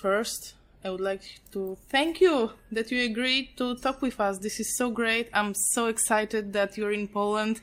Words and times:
first, 0.00 0.54
I 0.84 0.90
would 0.90 1.00
like 1.00 1.22
to 1.52 1.76
thank 1.88 2.20
you 2.20 2.52
that 2.72 2.90
you 2.90 3.04
agreed 3.04 3.56
to 3.58 3.76
talk 3.76 4.00
with 4.00 4.18
us. 4.18 4.38
This 4.38 4.58
is 4.60 4.76
so 4.78 4.90
great. 4.90 5.28
I'm 5.32 5.54
so 5.54 5.86
excited 5.86 6.52
that 6.54 6.76
you're 6.76 6.92
in 6.92 7.08
Poland. 7.08 7.60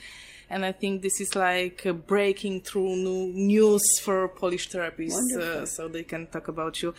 And 0.50 0.64
I 0.64 0.72
think 0.72 1.02
this 1.02 1.20
is 1.20 1.36
like 1.36 1.86
uh, 1.86 1.94
breaking 1.94 2.62
through 2.62 2.96
new 2.96 3.34
news 3.34 4.00
for 4.00 4.30
Polish 4.30 4.70
therapists, 4.70 5.36
uh, 5.36 5.66
so 5.66 5.90
they 5.90 6.04
can 6.04 6.28
talk 6.28 6.48
about 6.48 6.82
you. 6.82 6.94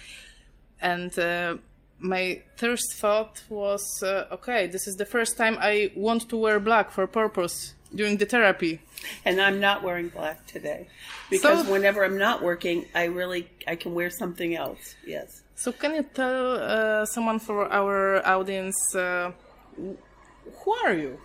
And 0.82 1.18
uh, 1.18 1.56
my 1.98 2.42
first 2.56 2.96
thought 3.00 3.42
was, 3.48 4.02
uh, 4.02 4.26
okay, 4.32 4.66
this 4.66 4.86
is 4.86 4.96
the 4.96 5.06
first 5.06 5.38
time 5.38 5.56
I 5.60 5.92
want 5.96 6.28
to 6.28 6.36
wear 6.36 6.60
black 6.60 6.90
for 6.90 7.06
purpose 7.06 7.74
during 7.94 8.16
the 8.18 8.26
therapy. 8.26 8.80
And 9.24 9.40
I'm 9.40 9.60
not 9.60 9.82
wearing 9.82 10.08
black 10.08 10.46
today 10.46 10.88
because 11.30 11.64
So- 11.66 11.72
whenever 11.72 12.04
I'm 12.04 12.18
not 12.18 12.42
working, 12.42 12.86
I 12.94 13.04
really 13.04 13.48
I 13.66 13.76
can 13.76 13.94
wear 13.94 14.10
something 14.10 14.54
else. 14.54 14.96
Yes. 15.06 15.42
So 15.54 15.72
can 15.72 15.94
you 15.94 16.02
tell 16.14 16.52
uh, 16.54 17.04
someone 17.06 17.38
for 17.38 17.70
our 17.72 18.24
audience 18.26 18.78
uh, 18.94 19.32
who 19.76 20.72
are 20.84 20.94
you 20.94 21.18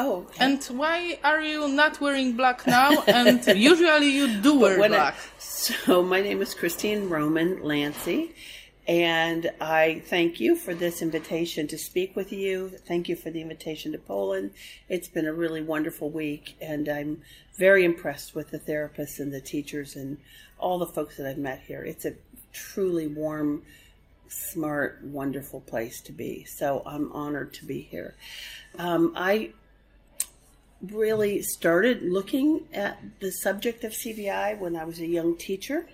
Oh, 0.00 0.28
and 0.38 0.62
why 0.66 1.18
are 1.24 1.40
you 1.42 1.66
not 1.68 2.00
wearing 2.00 2.34
black 2.36 2.64
now? 2.68 3.02
And 3.08 3.44
usually 3.56 4.10
you 4.10 4.40
do 4.40 4.56
wear 4.60 4.78
when 4.78 4.92
I- 4.94 4.96
black. 4.96 5.16
so 5.38 6.04
my 6.04 6.20
name 6.20 6.40
is 6.40 6.54
Christine 6.54 7.08
Roman 7.08 7.56
Lantzy, 7.62 8.30
and 8.88 9.50
I 9.60 10.00
thank 10.06 10.40
you 10.40 10.56
for 10.56 10.72
this 10.72 11.02
invitation 11.02 11.68
to 11.68 11.76
speak 11.76 12.16
with 12.16 12.32
you. 12.32 12.70
Thank 12.86 13.06
you 13.06 13.16
for 13.16 13.30
the 13.30 13.42
invitation 13.42 13.92
to 13.92 13.98
Poland. 13.98 14.52
It's 14.88 15.08
been 15.08 15.26
a 15.26 15.32
really 15.32 15.60
wonderful 15.60 16.08
week, 16.08 16.56
and 16.58 16.88
I'm 16.88 17.20
very 17.58 17.84
impressed 17.84 18.34
with 18.34 18.50
the 18.50 18.58
therapists 18.58 19.20
and 19.20 19.30
the 19.30 19.42
teachers 19.42 19.94
and 19.94 20.16
all 20.58 20.78
the 20.78 20.86
folks 20.86 21.18
that 21.18 21.28
I've 21.28 21.36
met 21.36 21.60
here. 21.66 21.84
It's 21.84 22.06
a 22.06 22.14
truly 22.54 23.06
warm, 23.06 23.62
smart, 24.28 25.00
wonderful 25.04 25.60
place 25.60 26.00
to 26.02 26.12
be. 26.12 26.44
So 26.44 26.82
I'm 26.86 27.12
honored 27.12 27.52
to 27.54 27.66
be 27.66 27.82
here. 27.82 28.14
Um, 28.78 29.12
I 29.14 29.50
really 30.80 31.42
started 31.42 32.02
looking 32.02 32.64
at 32.72 32.98
the 33.20 33.32
subject 33.32 33.84
of 33.84 33.92
CVI 33.92 34.58
when 34.58 34.76
I 34.76 34.84
was 34.84 34.98
a 34.98 35.06
young 35.06 35.36
teacher, 35.36 35.86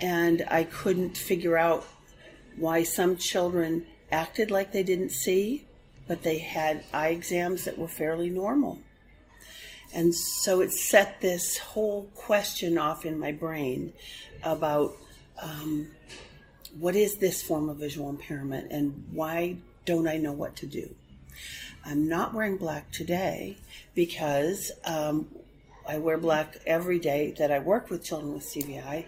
and 0.00 0.44
I 0.48 0.62
couldn't 0.62 1.16
figure 1.16 1.58
out 1.58 1.84
why 2.56 2.82
some 2.82 3.16
children 3.16 3.86
acted 4.10 4.50
like 4.50 4.72
they 4.72 4.82
didn't 4.82 5.10
see, 5.10 5.64
but 6.06 6.22
they 6.22 6.38
had 6.38 6.84
eye 6.92 7.08
exams 7.08 7.64
that 7.64 7.78
were 7.78 7.88
fairly 7.88 8.30
normal. 8.30 8.78
And 9.92 10.14
so 10.14 10.60
it 10.60 10.72
set 10.72 11.20
this 11.20 11.58
whole 11.58 12.10
question 12.14 12.78
off 12.78 13.06
in 13.06 13.18
my 13.18 13.32
brain 13.32 13.92
about 14.42 14.96
um, 15.40 15.88
what 16.78 16.96
is 16.96 17.16
this 17.16 17.42
form 17.42 17.68
of 17.68 17.76
visual 17.76 18.10
impairment 18.10 18.72
and 18.72 19.04
why 19.12 19.56
don't 19.84 20.08
I 20.08 20.16
know 20.16 20.32
what 20.32 20.56
to 20.56 20.66
do? 20.66 20.94
I'm 21.84 22.08
not 22.08 22.34
wearing 22.34 22.56
black 22.56 22.90
today 22.90 23.56
because 23.94 24.72
um, 24.84 25.28
I 25.88 25.98
wear 25.98 26.18
black 26.18 26.56
every 26.66 26.98
day 26.98 27.34
that 27.38 27.52
I 27.52 27.58
work 27.58 27.90
with 27.90 28.02
children 28.02 28.34
with 28.34 28.44
CVI, 28.44 29.04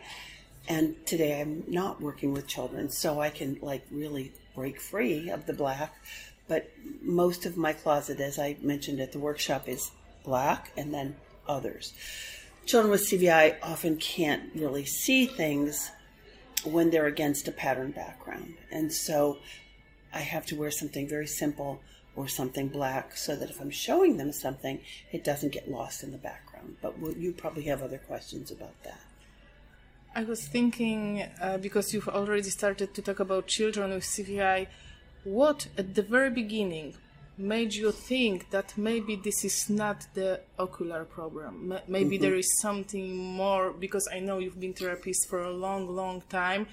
and 0.69 0.95
today 1.07 1.41
I'm 1.41 1.65
not 1.67 2.01
working 2.01 2.33
with 2.33 2.47
children, 2.47 2.91
so 2.91 3.21
I 3.21 3.31
can 3.31 3.59
like 3.63 3.87
really 3.91 4.33
break 4.55 4.81
free 4.81 5.31
of 5.31 5.47
the 5.47 5.53
black. 5.53 5.95
But 6.49 6.71
most 7.03 7.47
of 7.47 7.57
my 7.57 7.73
closet, 7.73 8.21
as 8.21 8.39
I 8.39 8.57
mentioned 8.61 9.01
at 9.01 9.13
the 9.13 9.19
workshop, 9.19 9.69
is 9.69 9.91
black 10.25 10.73
and 10.77 10.95
then 10.95 11.17
others. 11.49 11.93
Children 12.67 12.91
with 12.91 13.09
CVI 13.09 13.57
often 13.63 13.97
can't 13.97 14.51
really 14.55 14.85
see 14.85 15.27
things 15.27 15.91
when 16.65 16.91
they're 16.91 17.07
against 17.07 17.47
a 17.47 17.53
pattern 17.53 17.93
background, 17.93 18.55
and 18.73 18.93
so 18.93 19.39
I 20.13 20.21
have 20.21 20.47
to 20.47 20.57
wear 20.57 20.71
something 20.71 21.09
very 21.09 21.27
simple 21.27 21.81
or 22.17 22.27
something 22.27 22.69
black 22.69 23.17
so 23.17 23.37
that 23.37 23.51
if 23.51 23.61
I'm 23.61 23.71
showing 23.71 24.17
them 24.17 24.33
something, 24.33 24.81
it 25.13 25.23
doesn't 25.23 25.53
get 25.53 25.71
lost 25.71 26.03
in 26.03 26.11
the 26.11 26.19
background. 26.19 26.77
But 26.81 26.95
you 27.19 27.33
probably 27.33 27.65
have 27.65 27.83
other 27.83 27.99
questions 27.99 28.51
about 28.51 28.83
that. 28.85 29.01
I 30.17 30.25
was 30.25 30.49
thinking 30.49 31.29
uh, 31.43 31.59
because 31.59 31.93
you've 31.93 32.09
already 32.09 32.49
started 32.49 32.95
to 32.95 33.03
talk 33.03 33.21
about 33.21 33.49
children 33.49 33.91
with 33.91 34.05
CVI, 34.05 34.67
what 35.25 35.69
at 35.77 35.95
the 35.95 36.01
very 36.01 36.31
beginning 36.31 36.95
made 37.37 37.75
you 37.75 37.93
think 37.93 38.49
that 38.49 38.73
maybe 38.79 39.17
this 39.17 39.45
is 39.45 39.69
not 39.69 40.07
the 40.15 40.41
ocular 40.59 41.05
problem? 41.05 41.71
M- 41.71 41.83
maybe 41.87 42.17
there 42.17 42.35
is 42.35 42.59
something 42.63 43.15
more 43.15 43.75
because 43.75 44.09
I 44.11 44.21
know 44.21 44.39
you've 44.39 44.59
been 44.59 44.73
therapist 44.73 45.29
for 45.29 45.45
a 45.45 45.53
long, 45.53 45.95
long 45.95 46.23
time. 46.31 46.67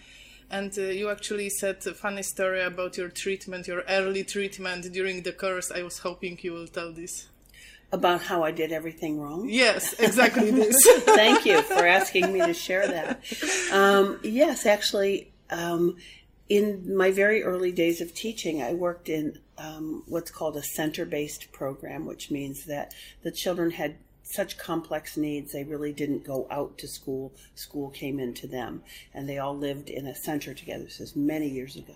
And 0.50 0.72
uh, 0.78 0.84
you 0.84 1.10
actually 1.10 1.50
said 1.50 1.86
a 1.86 1.94
funny 1.94 2.24
story 2.24 2.62
about 2.62 2.96
your 2.96 3.10
treatment, 3.10 3.68
your 3.68 3.84
early 3.90 4.24
treatment 4.24 4.90
during 4.94 5.22
the 5.24 5.34
course. 5.34 5.70
I 5.70 5.84
was 5.84 6.00
hoping 6.00 6.40
you 6.42 6.54
will 6.54 6.68
tell 6.68 6.94
this. 6.94 7.28
About 7.94 8.24
how 8.24 8.44
I 8.44 8.52
did 8.52 8.72
everything 8.72 9.22
wrong. 9.22 9.48
Yes, 9.48 9.94
exactly 10.00 10.50
this. 10.62 10.76
Thank 11.02 11.46
you 11.46 11.62
for 11.62 11.86
asking 11.86 12.34
me 12.34 12.40
to 12.40 12.54
share 12.54 12.88
that. 12.88 13.24
Um, 13.72 14.20
yes, 14.24 14.66
actually, 14.66 15.32
um, 15.52 15.98
in 16.50 16.98
my 16.98 17.12
very 17.12 17.44
early 17.44 17.72
days 17.72 18.02
of 18.02 18.14
teaching, 18.14 18.62
I 18.64 18.74
worked 18.74 19.10
in 19.10 19.38
um, 19.58 20.04
what's 20.08 20.32
called 20.32 20.58
a 20.58 20.64
center 20.64 21.06
based 21.06 21.52
program, 21.52 22.06
which 22.06 22.32
means 22.32 22.66
that 22.66 22.94
the 23.22 23.32
children 23.32 23.72
had 23.72 23.96
such 24.34 24.58
complex 24.58 25.16
needs, 25.16 25.52
they 25.52 25.64
really 25.64 25.94
didn't 25.94 26.26
go 26.26 26.48
out 26.50 26.78
to 26.80 26.88
school. 26.88 27.34
School 27.56 27.90
came 27.90 28.20
into 28.20 28.48
them, 28.48 28.84
and 29.14 29.28
they 29.28 29.38
all 29.38 29.56
lived 29.56 29.90
in 29.90 30.08
a 30.08 30.16
center 30.16 30.54
together. 30.54 30.86
This 30.86 31.00
is 31.00 31.16
many 31.16 31.48
years 31.48 31.76
ago. 31.76 31.96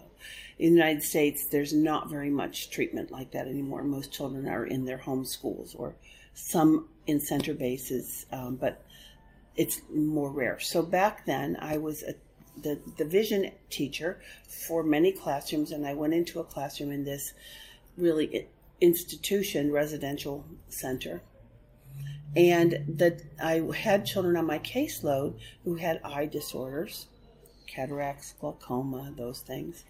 In 0.59 0.73
the 0.73 0.79
United 0.79 1.03
States, 1.03 1.45
there's 1.45 1.73
not 1.73 2.09
very 2.09 2.29
much 2.29 2.69
treatment 2.69 3.11
like 3.11 3.31
that 3.31 3.47
anymore. 3.47 3.83
Most 3.83 4.11
children 4.11 4.47
are 4.47 4.65
in 4.65 4.85
their 4.85 4.97
home 4.97 5.25
schools 5.25 5.75
or 5.75 5.95
some 6.33 6.87
in 7.07 7.19
center 7.19 7.53
bases, 7.53 8.25
um, 8.31 8.55
but 8.55 8.83
it's 9.55 9.81
more 9.93 10.31
rare. 10.31 10.59
So 10.59 10.83
back 10.83 11.25
then, 11.25 11.57
I 11.59 11.77
was 11.77 12.03
a, 12.03 12.15
the 12.61 12.79
the 12.97 13.05
vision 13.05 13.51
teacher 13.69 14.19
for 14.47 14.83
many 14.83 15.11
classrooms, 15.11 15.71
and 15.71 15.85
I 15.85 15.93
went 15.93 16.13
into 16.13 16.39
a 16.39 16.43
classroom 16.43 16.91
in 16.91 17.03
this 17.03 17.33
really 17.97 18.47
institution 18.79 19.71
residential 19.71 20.45
center, 20.69 21.21
and 22.35 22.83
that 22.87 23.21
I 23.41 23.61
had 23.75 24.05
children 24.05 24.37
on 24.37 24.45
my 24.45 24.59
caseload 24.59 25.39
who 25.63 25.75
had 25.75 26.01
eye 26.03 26.25
disorders, 26.25 27.07
cataracts, 27.67 28.33
glaucoma, 28.39 29.13
those 29.15 29.41
things, 29.41 29.83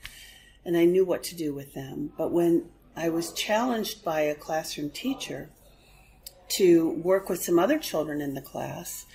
and 0.66 0.78
I 0.78 0.86
knew 0.86 1.06
what 1.06 1.24
to 1.24 1.36
do 1.36 1.54
with 1.54 1.74
them. 1.74 2.12
But 2.18 2.32
when 2.32 2.70
I 2.96 3.10
was 3.10 3.32
challenged 3.34 4.04
by 4.04 4.22
a 4.22 4.36
classroom 4.36 4.90
teacher 4.90 5.50
to 6.50 6.90
work 6.90 7.30
with 7.30 7.44
some 7.44 7.60
other 7.60 7.80
children 7.80 8.22
in 8.22 8.34
the 8.34 8.42
class, 8.42 9.06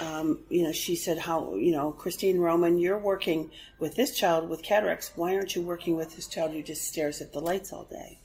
um, 0.00 0.40
you 0.48 0.62
know, 0.62 0.72
she 0.72 0.96
said, 0.96 1.18
"How 1.18 1.54
you 1.54 1.72
know, 1.72 1.92
Christine 1.92 2.38
Roman, 2.38 2.78
you're 2.78 2.98
working 2.98 3.50
with 3.78 3.94
this 3.94 4.16
child 4.16 4.48
with 4.48 4.62
cataracts. 4.62 5.12
Why 5.16 5.34
aren't 5.34 5.54
you 5.54 5.62
working 5.62 5.96
with 5.96 6.16
this 6.16 6.26
child 6.26 6.52
who 6.52 6.62
just 6.62 6.82
stares 6.82 7.20
at 7.20 7.32
the 7.32 7.40
lights 7.40 7.72
all 7.72 7.84
day?" 7.84 8.18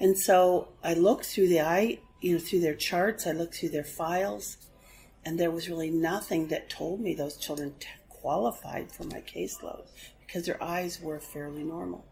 And 0.00 0.18
so 0.18 0.68
I 0.82 0.94
looked 0.94 1.26
through 1.26 1.48
the 1.48 1.60
eye, 1.60 1.98
you 2.22 2.34
know, 2.34 2.38
through 2.38 2.60
their 2.60 2.74
charts. 2.74 3.26
I 3.26 3.32
looked 3.32 3.56
through 3.56 3.70
their 3.70 3.84
files, 3.84 4.56
and 5.24 5.38
there 5.38 5.50
was 5.50 5.68
really 5.68 5.90
nothing 5.90 6.48
that 6.48 6.70
told 6.70 7.00
me 7.00 7.14
those 7.14 7.36
children 7.36 7.74
t- 7.78 7.88
qualified 8.08 8.90
for 8.90 9.04
my 9.04 9.20
caseload 9.20 9.84
because 10.24 10.46
their 10.46 10.62
eyes 10.62 11.00
were 11.02 11.20
fairly 11.20 11.64
normal. 11.64 12.06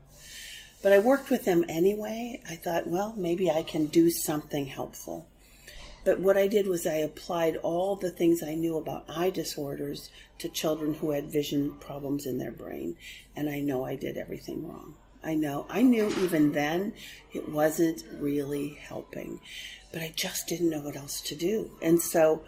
But 0.82 0.92
I 0.92 0.98
worked 0.98 1.30
with 1.30 1.44
them 1.44 1.64
anyway. 1.68 2.42
I 2.48 2.56
thought, 2.56 2.86
well, 2.86 3.14
maybe 3.16 3.50
I 3.50 3.62
can 3.62 3.86
do 3.86 4.10
something 4.10 4.66
helpful. 4.66 5.26
But 6.04 6.20
what 6.20 6.38
I 6.38 6.48
did 6.48 6.66
was 6.66 6.86
I 6.86 6.94
applied 6.94 7.56
all 7.56 7.96
the 7.96 8.10
things 8.10 8.42
I 8.42 8.54
knew 8.54 8.78
about 8.78 9.04
eye 9.08 9.30
disorders 9.30 10.10
to 10.38 10.48
children 10.48 10.94
who 10.94 11.10
had 11.10 11.30
vision 11.30 11.74
problems 11.80 12.26
in 12.26 12.38
their 12.38 12.50
brain. 12.50 12.96
And 13.36 13.50
I 13.50 13.60
know 13.60 13.84
I 13.84 13.96
did 13.96 14.16
everything 14.16 14.66
wrong. 14.66 14.94
I 15.22 15.34
know. 15.34 15.66
I 15.68 15.82
knew 15.82 16.08
even 16.20 16.52
then 16.52 16.94
it 17.32 17.48
wasn't 17.48 18.04
really 18.18 18.74
helping. 18.74 19.40
But 19.92 20.02
I 20.02 20.12
just 20.14 20.46
didn't 20.46 20.70
know 20.70 20.80
what 20.80 20.96
else 20.96 21.20
to 21.22 21.34
do. 21.34 21.70
And 21.82 22.00
so 22.00 22.44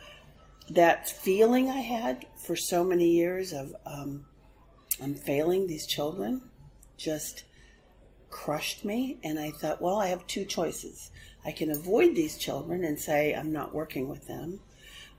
that 0.71 1.09
feeling 1.09 1.69
I 1.69 1.81
had 1.81 2.27
for 2.37 2.57
so 2.57 2.85
many 2.85 3.11
years 3.11 3.53
of 3.53 3.75
um, 3.85 4.27
I'm 5.03 5.15
failing 5.15 5.67
these 5.67 5.87
children 5.87 6.43
just 6.97 7.45
crushed 8.31 8.85
me. 8.85 9.19
And 9.23 9.39
I 9.39 9.51
thought, 9.51 9.83
well, 9.83 9.97
I 9.97 10.09
have 10.09 10.27
two 10.27 10.45
choices. 10.45 11.11
I 11.45 11.53
can 11.53 11.71
avoid 11.71 12.15
these 12.15 12.39
children 12.39 12.85
and 12.85 12.99
say 12.99 13.35
I'm 13.35 13.53
not 13.53 13.75
working 13.75 14.09
with 14.09 14.29
them, 14.29 14.61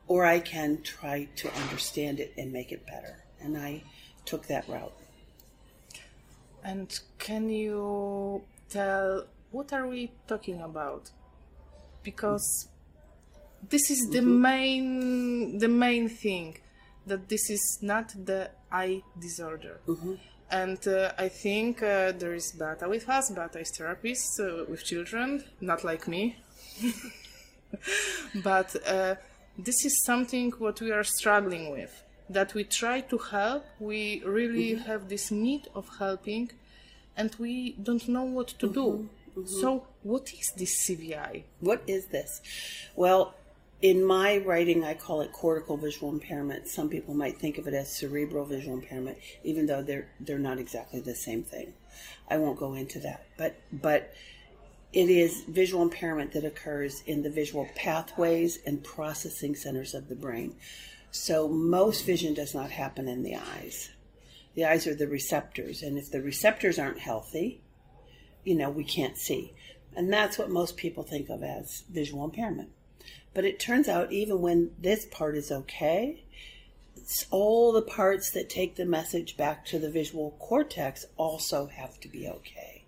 or 0.07 0.25
I 0.25 0.39
can 0.39 0.81
try 0.81 1.27
to 1.35 1.53
understand 1.53 2.19
it 2.19 2.33
and 2.37 2.51
make 2.51 2.71
it 2.71 2.87
better. 2.87 3.23
And 3.41 3.57
I 3.57 3.83
took 4.25 4.47
that 4.47 4.67
route. 4.69 4.93
And 6.63 6.99
can 7.19 7.49
you 7.49 8.41
tell 8.69 9.25
what 9.51 9.71
are 9.73 9.87
we 9.87 10.11
talking 10.27 10.61
about? 10.61 11.11
Because 12.03 12.67
this 13.69 13.89
is 13.91 14.09
the 14.09 14.21
main 14.21 15.57
the 15.57 15.67
main 15.67 16.09
thing 16.09 16.57
that 17.05 17.29
this 17.29 17.49
is 17.49 17.79
not 17.81 18.13
the 18.25 18.49
eye 18.71 19.01
disorder. 19.19 19.79
And 20.49 20.87
uh, 20.87 21.11
I 21.17 21.29
think 21.29 21.81
uh, 21.81 22.11
there 22.11 22.33
is 22.33 22.51
Beata 22.51 22.87
with 22.87 23.09
us. 23.09 23.31
Beata 23.31 23.59
is 23.59 23.71
therapist 23.75 24.39
uh, 24.39 24.65
with 24.69 24.83
children, 24.83 25.43
not 25.61 25.83
like 25.83 26.07
me. 26.07 26.35
but 28.43 28.75
uh, 28.87 29.15
this 29.57 29.85
is 29.85 30.03
something 30.05 30.51
what 30.51 30.79
we 30.79 30.91
are 30.91 31.03
struggling 31.03 31.71
with. 31.71 32.02
That 32.29 32.53
we 32.53 32.63
try 32.63 33.01
to 33.01 33.17
help. 33.17 33.65
We 33.79 34.23
really 34.25 34.71
mm-hmm. 34.71 34.85
have 34.85 35.09
this 35.09 35.31
need 35.31 35.67
of 35.75 35.89
helping, 35.99 36.51
and 37.15 37.35
we 37.37 37.73
don't 37.81 38.07
know 38.07 38.23
what 38.23 38.49
to 38.59 38.67
mm-hmm. 38.67 38.73
do. 38.73 39.09
Mm-hmm. 39.37 39.61
So, 39.61 39.87
what 40.03 40.31
is 40.31 40.51
this 40.55 40.73
CVI? 40.85 41.43
What 41.59 41.81
is 41.87 42.07
this? 42.07 42.41
Well, 42.95 43.35
in 43.83 44.05
my 44.05 44.37
writing, 44.37 44.85
I 44.85 44.93
call 44.93 45.19
it 45.19 45.33
cortical 45.33 45.75
visual 45.75 46.09
impairment. 46.09 46.69
Some 46.69 46.89
people 46.89 47.13
might 47.13 47.37
think 47.37 47.57
of 47.57 47.67
it 47.67 47.73
as 47.73 47.91
cerebral 47.91 48.45
visual 48.45 48.75
impairment, 48.75 49.17
even 49.43 49.65
though 49.65 49.83
they're 49.83 50.07
they're 50.21 50.39
not 50.39 50.57
exactly 50.57 51.01
the 51.01 51.15
same 51.15 51.43
thing. 51.43 51.73
I 52.29 52.37
won't 52.37 52.57
go 52.57 52.73
into 52.75 52.99
that, 52.99 53.25
but 53.37 53.59
but 53.73 54.13
it 54.93 55.09
is 55.09 55.43
visual 55.49 55.83
impairment 55.83 56.31
that 56.33 56.45
occurs 56.45 57.01
in 57.07 57.23
the 57.23 57.29
visual 57.29 57.67
pathways 57.75 58.59
and 58.65 58.81
processing 58.83 59.55
centers 59.55 59.93
of 59.93 60.07
the 60.07 60.15
brain. 60.15 60.55
So 61.15 61.47
most 61.47 62.07
vision 62.07 62.33
does 62.33 62.55
not 62.55 62.71
happen 62.71 63.07
in 63.07 63.21
the 63.21 63.35
eyes. 63.35 63.91
The 64.55 64.65
eyes 64.65 64.87
are 64.87 64.95
the 64.95 65.07
receptors, 65.07 65.83
and 65.83 65.95
if 65.95 66.09
the 66.09 66.23
receptors 66.23 66.79
aren't 66.79 66.97
healthy, 66.97 67.61
you 68.43 68.55
know 68.55 68.71
we 68.71 68.83
can't 68.83 69.15
see, 69.15 69.53
and 69.95 70.11
that's 70.11 70.39
what 70.39 70.49
most 70.49 70.75
people 70.75 71.03
think 71.03 71.29
of 71.29 71.43
as 71.43 71.83
visual 71.87 72.25
impairment. 72.25 72.69
But 73.35 73.45
it 73.45 73.59
turns 73.59 73.87
out 73.87 74.11
even 74.11 74.41
when 74.41 74.71
this 74.79 75.05
part 75.05 75.37
is 75.37 75.51
okay, 75.51 76.23
all 77.29 77.71
the 77.71 77.83
parts 77.83 78.31
that 78.31 78.49
take 78.49 78.75
the 78.75 78.85
message 78.85 79.37
back 79.37 79.67
to 79.67 79.77
the 79.77 79.91
visual 79.91 80.31
cortex 80.39 81.05
also 81.15 81.67
have 81.67 81.99
to 81.99 82.07
be 82.07 82.27
okay. 82.27 82.85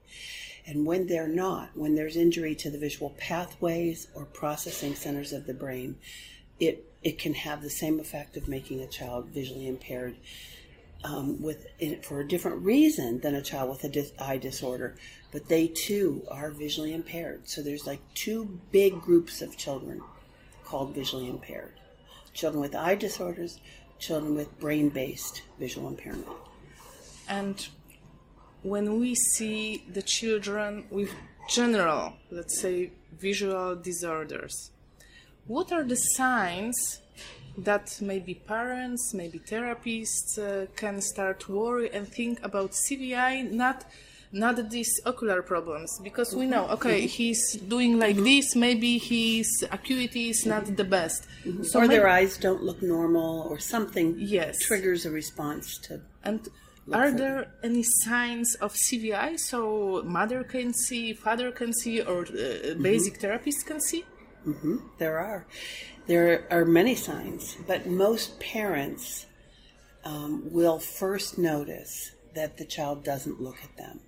And 0.66 0.88
when 0.88 1.06
they're 1.06 1.28
not, 1.28 1.78
when 1.78 1.94
there's 1.94 2.18
injury 2.18 2.56
to 2.56 2.72
the 2.72 2.80
visual 2.80 3.12
pathways 3.20 4.08
or 4.16 4.26
processing 4.26 4.96
centers 4.96 5.32
of 5.32 5.46
the 5.46 5.54
brain, 5.54 5.98
it 6.60 6.95
it 7.06 7.18
can 7.18 7.34
have 7.34 7.62
the 7.62 7.70
same 7.70 8.02
effect 8.02 8.36
of 8.36 8.50
making 8.50 8.82
a 8.82 8.88
child 8.88 9.28
visually 9.28 9.68
impaired 9.68 10.18
um, 11.06 11.42
with 11.42 11.68
for 12.04 12.20
a 12.20 12.28
different 12.28 12.66
reason 12.66 13.20
than 13.22 13.36
a 13.36 13.42
child 13.42 13.70
with 13.70 13.84
a 13.86 13.90
dis- 13.90 14.12
eye 14.20 14.38
disorder. 14.38 14.96
But 15.32 15.48
they 15.48 15.68
too 15.68 16.24
are 16.30 16.52
visually 16.52 16.94
impaired. 16.94 17.48
So 17.48 17.62
there's 17.62 17.86
like 17.86 18.02
two 18.16 18.60
big 18.72 19.00
groups 19.02 19.42
of 19.42 19.56
children 19.56 20.02
called 20.66 20.94
visually 20.94 21.30
impaired 21.30 21.74
children 22.36 22.62
with 22.62 22.76
eye 22.76 22.96
disorders, 22.96 23.60
children 23.98 24.36
with 24.36 24.60
brain 24.60 24.90
based 24.90 25.42
visual 25.58 25.88
impairment. 25.88 26.28
And 27.28 27.68
when 28.62 29.00
we 29.00 29.16
see 29.16 29.84
the 29.92 30.02
children 30.02 30.86
with 30.92 31.12
general, 31.50 32.14
let's 32.30 32.60
say, 32.60 32.92
visual 33.18 33.76
disorders, 33.76 34.72
what 35.48 35.72
are 35.72 35.84
the 35.84 35.96
signs 35.96 37.00
that 37.58 37.98
maybe 38.02 38.34
parents, 38.34 39.14
maybe 39.14 39.40
therapists 39.40 40.38
uh, 40.38 40.66
can 40.76 41.02
start 41.02 41.48
worry 41.48 41.90
and 41.92 42.08
think 42.08 42.44
about 42.44 42.72
CVI 42.72 43.52
not 43.52 43.86
not 44.32 44.70
these 44.70 44.92
ocular 45.06 45.42
problems 45.42 45.98
because 46.04 46.36
we 46.36 46.46
know 46.46 46.68
okay 46.68 47.00
mm-hmm. 47.00 47.08
he's 47.08 47.54
doing 47.54 47.98
like 47.98 48.18
this 48.18 48.54
maybe 48.56 48.98
his 48.98 49.48
acuity 49.72 50.30
is 50.30 50.46
not 50.46 50.66
the 50.76 50.84
best 50.84 51.26
mm-hmm. 51.46 51.64
so 51.64 51.80
or 51.80 51.88
their 51.88 52.10
eyes 52.10 52.38
don't 52.38 52.62
look 52.62 52.82
normal 52.82 53.48
or 53.50 53.58
something 53.60 54.16
yes 54.18 54.58
triggers 54.66 55.06
a 55.06 55.12
response 55.12 55.78
to 55.78 56.02
and 56.24 56.50
are 56.92 57.12
there 57.12 57.48
any 57.64 57.84
signs 57.84 58.56
of 58.56 58.74
CVI 58.74 59.40
so 59.40 60.04
mother 60.06 60.44
can 60.44 60.74
see 60.74 61.14
father 61.14 61.52
can 61.52 61.72
see 61.72 62.02
or 62.02 62.22
uh, 62.22 62.26
mm-hmm. 62.26 62.84
basic 62.84 63.14
mm-hmm. 63.14 63.22
therapist 63.22 63.66
can 63.66 63.80
see 63.80 64.04
mm-hmm. 64.46 64.78
there 64.98 65.18
are 65.18 65.46
there 66.08 66.48
are 66.52 66.66
many 66.66 66.96
signs 66.96 67.58
but 67.68 67.88
most 67.88 68.40
parents 68.40 69.26
um, 70.04 70.44
will 70.52 70.80
first 70.80 71.38
notice 71.38 72.12
that 72.34 72.58
the 72.58 72.66
child 72.66 73.04
doesn't 73.04 73.42
look 73.42 73.58
at 73.64 73.76
them 73.78 74.00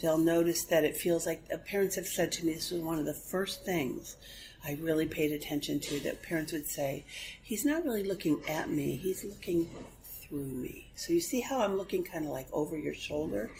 they'll 0.00 0.18
notice 0.18 0.64
that 0.64 0.84
it 0.84 0.96
feels 0.96 1.26
like 1.26 1.42
uh, 1.52 1.56
parents 1.58 1.96
have 1.96 2.06
said 2.06 2.32
to 2.32 2.44
me 2.44 2.54
this 2.54 2.70
was 2.70 2.80
one 2.80 2.98
of 2.98 3.04
the 3.04 3.14
first 3.14 3.64
things 3.64 4.16
I 4.64 4.78
really 4.80 5.06
paid 5.06 5.32
attention 5.32 5.80
to 5.80 6.00
that 6.00 6.22
parents 6.22 6.52
would 6.52 6.68
say, 6.68 7.04
he's 7.42 7.64
not 7.64 7.84
really 7.84 8.04
looking 8.04 8.40
at 8.48 8.70
me, 8.70 8.96
he's 8.96 9.24
looking 9.24 9.68
through 10.04 10.44
me. 10.44 10.86
So 10.94 11.12
you 11.12 11.20
see 11.20 11.40
how 11.40 11.60
I'm 11.60 11.76
looking 11.76 12.04
kind 12.04 12.24
of 12.24 12.30
like 12.30 12.46
over 12.52 12.78
your 12.78 12.94
shoulder? 12.94 13.50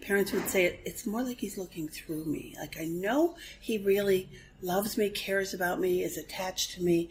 Parents 0.00 0.32
would 0.32 0.48
say, 0.48 0.80
it's 0.84 1.06
more 1.06 1.22
like 1.22 1.38
he's 1.38 1.58
looking 1.58 1.88
through 1.88 2.24
me. 2.24 2.56
Like 2.58 2.76
I 2.78 2.86
know 2.86 3.36
he 3.60 3.78
really 3.78 4.28
loves 4.62 4.96
me, 4.96 5.10
cares 5.10 5.54
about 5.54 5.80
me, 5.80 6.02
is 6.02 6.16
attached 6.16 6.72
to 6.72 6.82
me, 6.82 7.10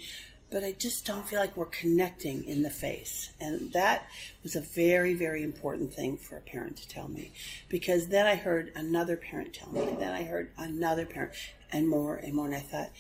but 0.50 0.64
I 0.64 0.72
just 0.72 1.06
don't 1.06 1.28
feel 1.28 1.40
like 1.40 1.58
we're 1.58 1.66
connecting 1.66 2.44
in 2.46 2.62
the 2.62 2.70
face. 2.70 3.32
And 3.40 3.74
that 3.74 4.08
was 4.44 4.56
a 4.56 4.62
very, 4.62 5.14
very 5.14 5.44
important 5.44 5.94
thing 5.94 6.18
for 6.18 6.38
a 6.38 6.42
parent 6.42 6.78
to 6.78 6.88
tell 6.88 7.10
me. 7.10 7.32
Because 7.68 8.08
then 8.08 8.26
I 8.26 8.36
heard 8.36 8.72
another 8.76 9.18
parent 9.18 9.54
tell 9.54 9.72
me, 9.72 9.82
and 9.82 10.00
then 10.00 10.14
I 10.14 10.24
heard 10.24 10.52
another 10.58 11.06
parent, 11.06 11.34
and 11.72 11.88
more 11.88 12.16
and 12.16 12.34
more. 12.34 12.46
And 12.46 12.56
I 12.56 12.60
thought, 12.60 12.92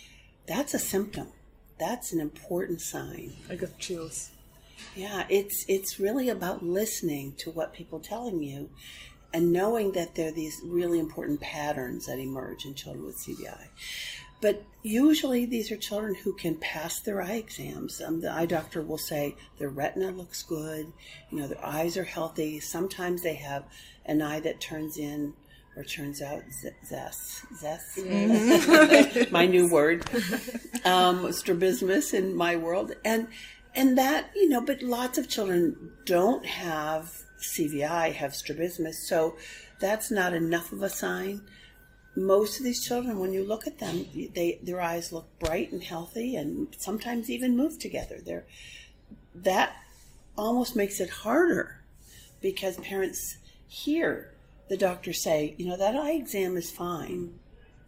that's 0.46 0.74
a 0.74 0.80
symptom. 0.80 1.28
That's 1.80 2.12
an 2.12 2.20
important 2.20 2.82
sign. 2.82 3.34
I 3.50 3.56
got 3.56 3.78
chills. 3.78 4.32
Yeah, 4.96 5.26
it's 5.30 5.66
it's 5.68 6.00
really 6.00 6.30
about 6.30 6.64
listening 6.64 7.34
to 7.40 7.52
what 7.52 7.74
people 7.74 8.00
telling 8.00 8.42
you 8.42 8.70
and 9.34 9.52
knowing 9.52 9.92
that 9.92 10.16
there 10.16 10.30
are 10.30 10.32
these 10.32 10.60
really 10.64 11.00
important 11.00 11.42
patterns 11.42 12.06
that 12.06 12.20
emerge 12.20 12.66
in 12.66 12.74
children 12.74 13.06
with 13.06 13.18
CVI. 13.18 13.68
But 14.42 14.64
usually 14.84 15.46
these 15.46 15.72
are 15.72 15.78
children 15.78 16.16
who 16.16 16.34
can 16.34 16.56
pass 16.56 17.00
their 17.00 17.22
eye 17.22 17.36
exams. 17.36 18.02
Um, 18.02 18.22
the 18.22 18.32
eye 18.32 18.46
doctor 18.46 18.82
will 18.82 18.98
say 18.98 19.36
their 19.58 19.70
retina 19.70 20.12
looks 20.12 20.44
good, 20.44 20.92
you 21.32 21.40
know, 21.40 21.48
their 21.48 21.66
eyes 21.66 21.98
are 21.98 22.04
healthy. 22.04 22.60
Sometimes 22.60 23.24
they 23.24 23.36
have 23.36 23.66
an 24.06 24.22
eye 24.22 24.40
that 24.42 24.62
turns 24.62 24.98
in 24.98 25.34
or 25.76 25.84
turns 25.84 26.22
out 26.24 26.42
zest, 26.84 27.44
zest, 27.56 27.98
mm-hmm. 27.98 29.32
my 29.32 29.46
new 29.46 29.70
word, 29.70 30.04
um, 30.86 31.32
strabismus 31.32 32.14
in 32.14 32.36
my 32.36 32.56
world, 32.56 32.94
and 33.06 33.28
and 33.76 33.96
that 33.96 34.32
you 34.36 34.50
know, 34.50 34.60
but 34.60 34.82
lots 34.82 35.20
of 35.20 35.30
children 35.30 35.92
don't 36.06 36.44
have 36.48 37.16
CVI, 37.40 38.12
have 38.14 38.34
strabismus, 38.36 39.08
so 39.08 39.38
that's 39.80 40.10
not 40.10 40.34
enough 40.34 40.72
of 40.72 40.82
a 40.82 40.90
sign 40.90 41.42
most 42.18 42.58
of 42.58 42.64
these 42.64 42.84
children, 42.84 43.20
when 43.20 43.32
you 43.32 43.44
look 43.44 43.68
at 43.68 43.78
them, 43.78 44.08
they 44.34 44.60
their 44.64 44.82
eyes 44.82 45.14
look 45.14 45.28
bright 45.40 45.72
and 45.72 45.84
healthy, 45.84 46.36
and 46.36 46.68
sometimes 46.78 47.30
even 47.30 47.56
move 47.56 47.78
together. 47.78 48.18
They're, 48.26 48.46
that 49.36 49.76
almost 50.36 50.76
makes 50.76 51.00
it 51.00 51.10
harder 51.10 51.84
because 52.42 52.78
parents 52.78 53.38
hear 53.68 54.32
the 54.68 54.78
doctor 54.78 55.14
say, 55.14 55.54
you 55.58 55.68
know, 55.68 55.78
that 55.78 55.96
eye 55.96 56.14
exam 56.14 56.58
is 56.58 56.72
fine. 56.72 57.38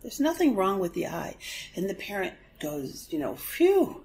There's 0.04 0.20
nothing 0.20 0.56
wrong 0.56 0.80
with 0.80 0.94
the 0.94 1.08
eye, 1.08 1.36
and 1.76 1.90
the 1.90 1.96
parent 1.96 2.36
goes, 2.62 3.08
you 3.10 3.18
know, 3.18 3.36
phew, 3.36 4.04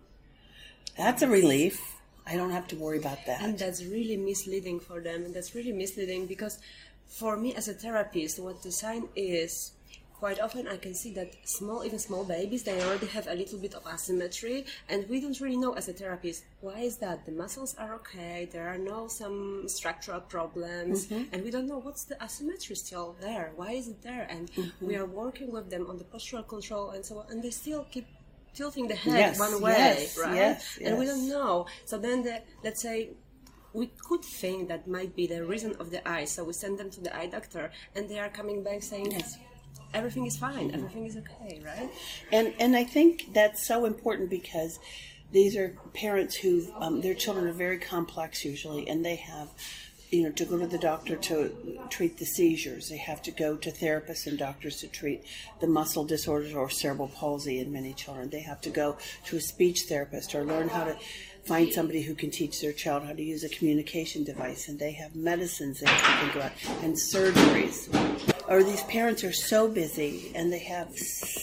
that's 0.97 1.23
a 1.23 1.28
relief. 1.28 1.81
I 2.26 2.37
don't 2.37 2.50
have 2.50 2.66
to 2.69 2.76
worry 2.76 2.99
about 2.99 3.26
that. 3.26 3.43
And 3.43 3.59
that's 3.59 3.85
really 3.85 4.16
misleading 4.16 4.81
for 4.81 5.02
them, 5.02 5.26
and 5.26 5.35
that's 5.35 5.54
really 5.54 5.73
misleading 5.73 6.26
because 6.26 6.59
for 7.07 7.37
me 7.37 7.54
as 7.54 7.69
a 7.69 7.75
therapist, 7.75 8.38
what 8.38 8.62
the 8.62 8.73
sign 8.73 9.09
is 9.14 9.73
quite 10.18 10.40
often 10.40 10.66
I 10.68 10.76
can 10.76 10.94
see 10.94 11.12
that 11.14 11.35
small, 11.44 11.85
even 11.85 11.99
small 11.99 12.25
babies, 12.25 12.62
they 12.62 12.80
already 12.83 13.06
have 13.09 13.26
a 13.26 13.35
little 13.35 13.59
bit 13.59 13.75
of 13.75 13.87
asymmetry, 13.87 14.64
and 14.88 15.09
we 15.09 15.21
don't 15.21 15.38
really 15.40 15.56
know 15.56 15.75
as 15.75 15.88
a 15.88 15.92
therapist 15.92 16.44
why 16.61 16.78
is 16.80 16.97
that. 16.99 17.26
The 17.26 17.33
muscles 17.33 17.75
are 17.78 17.94
okay, 17.97 18.49
there 18.50 18.68
are 18.68 18.78
no 18.78 19.09
some 19.09 19.68
structural 19.68 20.21
problems, 20.21 21.06
mm-hmm. 21.06 21.25
and 21.33 21.42
we 21.44 21.50
don't 21.50 21.66
know 21.66 21.78
what's 21.78 22.04
the 22.04 22.23
asymmetry 22.23 22.76
still 22.76 23.16
there. 23.21 23.52
Why 23.56 23.73
is 23.73 23.88
it 23.88 24.02
there? 24.02 24.26
And 24.30 24.50
mm-hmm. 24.52 24.87
we 24.87 24.97
are 24.97 25.06
working 25.06 25.50
with 25.50 25.71
them 25.71 25.87
on 25.90 25.99
the 25.99 26.04
postural 26.04 26.47
control 26.47 26.90
and 26.90 27.04
so 27.04 27.18
on, 27.18 27.26
and 27.30 27.42
they 27.42 27.50
still 27.50 27.87
keep 27.90 28.06
tilting 28.54 28.87
the 28.88 28.94
head 28.94 29.18
yes, 29.18 29.38
one 29.38 29.61
way, 29.61 29.73
yes, 29.73 30.18
right? 30.18 30.35
Yes, 30.35 30.78
and 30.83 30.99
we 30.99 31.06
don't 31.06 31.28
know. 31.28 31.66
So 31.85 31.99
then, 31.99 32.23
the, 32.23 32.40
let's 32.62 32.80
say 32.80 33.11
we 33.73 33.90
could 34.09 34.25
think 34.25 34.68
that 34.68 34.87
might 34.87 35.16
be 35.16 35.26
the 35.26 35.44
reason 35.44 35.75
of 35.80 35.90
the 35.90 36.06
eye. 36.09 36.25
So 36.25 36.44
we 36.44 36.52
send 36.52 36.78
them 36.78 36.90
to 36.90 37.00
the 37.00 37.14
eye 37.14 37.26
doctor, 37.26 37.73
and 37.94 38.09
they 38.09 38.21
are 38.21 38.28
coming 38.28 38.62
back 38.62 38.83
saying, 38.83 39.11
yes 39.11 39.38
everything 39.95 40.27
is 40.27 40.37
fine, 40.37 40.71
everything 40.73 41.07
is 41.07 41.17
okay, 41.17 41.61
right? 41.65 41.91
And 42.33 42.55
and 42.59 42.77
I 42.77 42.85
think 42.85 43.33
that's 43.33 43.67
so 43.67 43.85
important 43.85 44.31
because 44.31 44.79
these 45.33 45.57
are 45.57 45.77
parents 45.95 46.37
who 46.37 46.67
um, 46.77 47.01
their 47.01 47.15
children 47.15 47.47
are 47.47 47.53
very 47.53 47.79
complex 47.79 48.45
usually, 48.45 48.89
and 48.89 49.05
they 49.05 49.17
have 49.17 49.49
you 50.11 50.25
know 50.25 50.31
to 50.33 50.45
go 50.45 50.59
to 50.59 50.67
the 50.67 50.79
doctor 50.79 51.17
to 51.17 51.51
treat 51.89 52.19
the 52.19 52.27
seizures 52.27 52.89
they 52.91 52.99
have 52.99 53.23
to 53.23 53.33
go 53.33 53.57
to 53.57 53.73
therapists 53.73 54.27
and 54.27 54.39
doctors 54.39 54.77
to 54.77 54.87
treat 54.87 55.25
the 55.61 55.67
muscle 55.67 56.05
disorders 56.05 56.55
or 56.55 56.69
cerebral 56.69 57.09
palsy 57.09 57.59
in 57.59 57.73
many 57.73 57.93
children 57.95 58.29
they 58.29 58.43
have 58.43 58.61
to 58.61 58.71
go 58.71 58.97
to 59.25 59.37
a 59.37 59.41
speech 59.41 59.85
therapist 59.89 60.35
or 60.35 60.45
learn 60.45 60.69
how 60.69 60.85
to 60.85 60.95
find 61.47 61.73
somebody 61.73 62.03
who 62.03 62.15
can 62.15 62.31
teach 62.31 62.61
their 62.61 62.73
child 62.73 63.05
how 63.05 63.13
to 63.13 63.23
use 63.23 63.45
a 63.45 63.49
communication 63.49 64.25
device, 64.25 64.69
and 64.69 64.79
they 64.79 64.93
have 64.93 65.15
medicines 65.15 65.81
they 65.81 65.91
have 65.91 66.01
to 66.01 66.23
think 66.23 66.35
about, 66.35 66.83
and 66.83 66.95
surgeries. 66.95 68.34
Or 68.47 68.63
these 68.63 68.83
parents 68.85 69.25
are 69.25 69.33
so 69.33 69.69
busy 69.69 70.33
and 70.35 70.53
they 70.53 70.59
have 70.61 70.95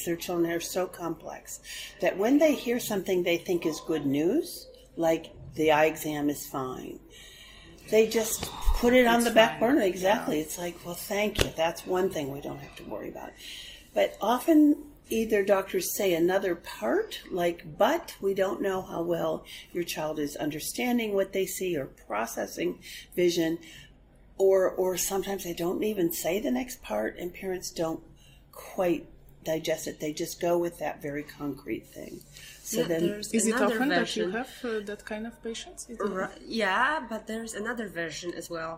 their 0.05 0.15
children 0.15 0.51
are 0.51 0.60
so 0.60 0.86
complex 0.86 1.60
that 2.00 2.17
when 2.17 2.38
they 2.38 2.53
hear 2.53 2.79
something 2.79 3.24
they 3.24 3.38
think 3.38 3.65
is 3.65 3.81
good 3.81 4.05
news, 4.05 4.67
like 4.96 5.31
the 5.55 5.72
eye 5.72 5.86
exam 5.86 6.29
is 6.29 6.46
fine, 6.46 7.00
they 7.89 8.08
just 8.08 8.50
put 8.77 8.93
it 8.93 9.08
on 9.08 9.24
the 9.24 9.31
back 9.31 9.60
burner. 9.60 9.81
Exactly. 9.81 10.39
It's 10.39 10.58
like, 10.58 10.86
well, 10.86 10.96
thank 10.96 11.43
you. 11.43 11.50
That's 11.55 11.86
one 11.86 12.10
thing 12.10 12.31
we 12.31 12.41
don't 12.41 12.60
have 12.60 12.75
to 12.77 12.84
worry 12.84 13.10
about. 13.10 13.31
But 13.93 14.15
often, 14.22 14.77
either 15.10 15.43
doctors 15.43 15.93
say 15.93 16.13
another 16.13 16.55
part, 16.55 17.22
like, 17.29 17.77
but 17.77 18.15
we 18.22 18.34
don't 18.34 18.62
know 18.62 18.81
how 18.81 19.01
well 19.01 19.43
your 19.74 19.84
child 19.84 20.20
is 20.20 20.36
understanding 20.38 21.13
what 21.13 21.34
they 21.34 21.46
see 21.46 21.75
or 21.75 21.86
processing 21.86 22.79
vision, 23.15 23.58
or 24.45 24.57
or 24.81 24.91
sometimes 25.12 25.41
they 25.48 25.53
don't 25.63 25.83
even 25.91 26.07
say 26.24 26.33
the 26.48 26.51
next 26.60 26.75
part, 26.91 27.12
and 27.19 27.27
parents 27.43 27.67
don't 27.81 28.01
quite 28.74 29.03
digest 29.51 29.83
it. 29.89 29.95
They 30.03 30.13
just 30.24 30.36
go 30.48 30.53
with 30.65 30.75
that 30.83 30.95
very 31.07 31.24
concrete 31.39 31.86
thing. 31.98 32.13
So 32.71 32.81
Yeah, 32.81 32.88
then, 32.91 33.03
Is 33.38 33.45
it 33.48 33.55
another 33.55 33.75
often 33.75 33.89
that 33.89 34.15
you 34.19 34.29
have 34.39 34.51
uh, 34.63 34.79
that 34.89 35.01
kind 35.12 35.25
of 35.29 35.33
patients? 35.50 35.81
Is 35.91 35.98
it- 36.00 36.13
Ri- 36.19 36.38
Yeah, 36.63 36.89
but 37.12 37.21
there's 37.29 37.53
another 37.63 37.88
version 38.03 38.29
as 38.41 38.48
well. 38.55 38.74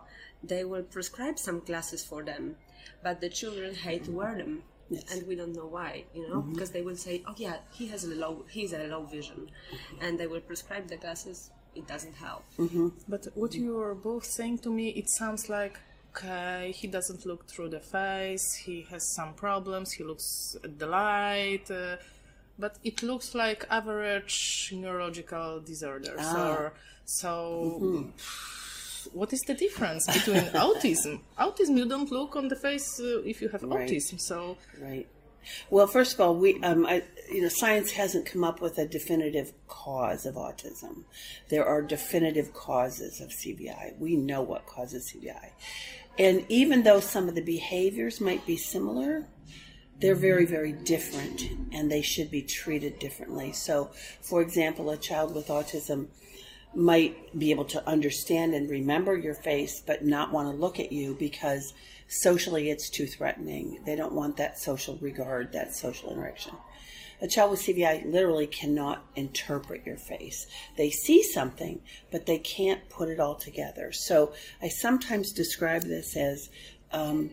They 0.52 0.64
will 0.72 0.86
prescribe 0.96 1.38
some 1.48 1.60
glasses 1.70 2.02
for 2.10 2.22
them, 2.32 2.44
but 3.06 3.16
the 3.24 3.30
children 3.40 3.70
hate 3.88 4.04
to 4.08 4.12
wear 4.20 4.34
them. 4.42 4.54
Yes. 4.90 5.06
And 5.14 5.20
we 5.30 5.36
don't 5.40 5.56
know 5.60 5.70
why, 5.78 5.92
you 6.18 6.26
know, 6.30 6.42
because 6.52 6.72
they 6.76 6.84
will 6.88 7.00
say, 7.08 7.16
"Oh 7.30 7.36
yeah, 7.46 7.58
he 7.78 7.86
has 7.94 8.02
a 8.04 8.16
low, 8.24 8.34
he's 8.56 8.74
a 8.74 8.84
low 8.94 9.04
vision," 9.18 9.40
and 10.04 10.12
they 10.20 10.28
will 10.32 10.46
prescribe 10.52 10.86
the 10.94 11.00
glasses. 11.04 11.38
It 11.76 11.88
doesn't 11.88 12.16
help. 12.16 12.44
But 13.08 13.28
what 13.36 13.54
you 13.56 13.80
are 13.82 13.96
both 13.96 14.26
saying 14.26 14.60
to 14.60 14.70
me, 14.70 14.90
it 14.90 15.10
sounds 15.10 15.50
like 15.50 15.80
okay, 16.16 16.72
he 16.76 16.88
doesn't 16.88 17.26
look 17.26 17.48
through 17.48 17.70
the 17.70 17.80
face, 17.80 18.54
he 18.54 18.86
has 18.92 19.04
some 19.16 19.34
problems, 19.34 19.92
he 19.94 20.04
looks 20.04 20.56
at 20.64 20.78
the 20.78 20.86
light, 20.86 21.70
uh, 21.72 21.96
but 22.60 22.78
it 22.84 23.02
looks 23.02 23.34
like 23.34 23.66
average 23.72 24.70
neurological 24.74 25.60
disorders. 25.62 26.20
Ah. 26.20 26.50
Or 26.52 26.74
so. 27.06 28.12
What 29.12 29.34
is 29.34 29.42
the 29.42 29.54
difference 29.54 30.06
between 30.08 30.44
autism? 30.54 31.20
Autism, 31.38 31.78
you 31.78 31.86
don't 31.88 32.10
look 32.12 32.36
on 32.36 32.48
the 32.48 32.56
face 32.56 33.00
uh, 33.00 33.22
if 33.26 33.42
you 33.42 33.50
have 33.50 33.64
Right. 33.64 33.90
autism. 33.90 34.20
So 34.20 34.58
Right. 34.82 35.08
Well, 35.70 35.88
first 35.88 36.14
of 36.14 36.22
all, 36.22 36.36
we, 36.36 36.62
um, 36.62 36.86
I, 36.86 37.04
you 37.32 37.42
know, 37.42 37.50
science 37.50 37.92
hasn't 37.92 38.26
come 38.26 38.44
up 38.44 38.62
with 38.62 38.78
a 38.78 38.88
definitive 38.88 39.54
cause 39.68 40.26
of 40.26 40.36
autism. 40.36 41.04
There 41.50 41.66
are 41.66 41.82
definitive 41.82 42.54
causes 42.54 43.22
of 43.22 43.30
CVI. 43.30 43.98
We 44.00 44.16
know 44.16 44.42
what 44.42 44.66
causes 44.66 45.14
CVI, 45.14 45.52
and 46.18 46.46
even 46.50 46.84
though 46.84 47.00
some 47.00 47.28
of 47.28 47.36
the 47.36 47.42
behaviors 47.42 48.22
might 48.22 48.46
be 48.46 48.58
similar, 48.58 49.28
they're 50.00 50.16
very, 50.16 50.46
very 50.46 50.74
different, 50.74 51.44
and 51.72 51.92
they 51.92 52.02
should 52.02 52.30
be 52.30 52.42
treated 52.42 53.00
differently. 53.00 53.54
So, 53.54 53.92
for 54.22 54.42
example, 54.42 54.90
a 54.90 54.98
child 54.98 55.34
with 55.34 55.48
autism 55.48 56.08
might 56.76 57.38
be 57.38 57.52
able 57.52 57.66
to 57.66 57.88
understand 57.88 58.54
and 58.54 58.70
remember 58.70 59.16
your 59.16 59.36
face, 59.36 59.82
but 59.86 60.04
not 60.04 60.32
want 60.32 60.50
to 60.50 60.60
look 60.60 60.80
at 60.80 60.92
you 60.92 61.16
because 61.20 61.74
socially 62.22 62.70
it's 62.70 62.90
too 62.90 63.08
threatening. 63.08 63.80
They 63.86 63.96
don't 63.96 64.14
want 64.14 64.38
that 64.38 64.60
social 64.60 64.98
regard, 65.02 65.54
that 65.54 65.76
social 65.76 66.12
interaction. 66.12 66.54
A 67.22 67.28
child 67.28 67.52
with 67.52 67.62
CVI 67.62 68.12
literally 68.12 68.48
cannot 68.48 69.06
interpret 69.16 69.86
your 69.86 69.96
face. 69.96 70.46
They 70.76 70.90
see 70.90 71.24
something, 71.24 71.80
but 72.12 72.26
they 72.26 72.38
can't 72.38 72.90
put 72.90 73.08
it 73.08 73.20
all 73.20 73.36
together. 73.36 73.92
So 73.94 74.34
I 74.62 74.68
sometimes 74.68 75.32
describe 75.32 75.84
this 75.84 76.18
as 76.18 76.50
um, 76.92 77.32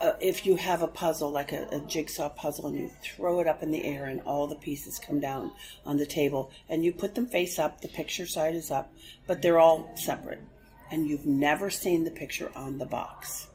uh, 0.00 0.12
if 0.20 0.46
you 0.46 0.56
have 0.56 0.82
a 0.82 0.86
puzzle, 0.88 1.30
like 1.30 1.52
a, 1.52 1.66
a 1.72 1.80
jigsaw 1.80 2.28
puzzle, 2.28 2.66
and 2.66 2.76
you 2.76 2.90
throw 3.02 3.40
it 3.40 3.46
up 3.46 3.62
in 3.62 3.70
the 3.70 3.84
air 3.84 4.04
and 4.04 4.20
all 4.22 4.46
the 4.46 4.54
pieces 4.54 4.98
come 4.98 5.18
down 5.18 5.50
on 5.84 5.96
the 5.96 6.06
table, 6.06 6.50
and 6.68 6.84
you 6.84 6.92
put 6.92 7.14
them 7.14 7.26
face 7.26 7.58
up, 7.58 7.80
the 7.80 7.88
picture 7.88 8.26
side 8.26 8.54
is 8.54 8.70
up, 8.70 8.92
but 9.26 9.42
they're 9.42 9.58
all 9.58 9.90
separate. 9.96 10.42
And 10.90 11.06
you've 11.06 11.26
never 11.26 11.70
seen 11.70 12.04
the 12.04 12.10
picture 12.10 12.50
on 12.54 12.78
the 12.78 12.86
box. 12.86 13.48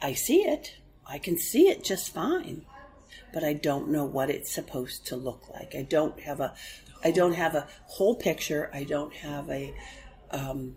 I 0.00 0.14
see 0.14 0.42
it. 0.42 0.76
I 1.06 1.18
can 1.18 1.38
see 1.38 1.68
it 1.68 1.84
just 1.84 2.12
fine, 2.12 2.64
but 3.32 3.44
I 3.44 3.52
don't 3.52 3.90
know 3.90 4.04
what 4.04 4.30
it's 4.30 4.52
supposed 4.52 5.06
to 5.06 5.16
look 5.16 5.48
like. 5.50 5.74
I 5.74 5.82
don't 5.82 6.18
have 6.20 6.40
a, 6.40 6.54
I 7.04 7.12
don't 7.12 7.34
have 7.34 7.54
a 7.54 7.68
whole 7.86 8.16
picture. 8.16 8.70
I 8.74 8.84
don't 8.84 9.14
have 9.14 9.48
a, 9.48 9.72
um, 10.32 10.74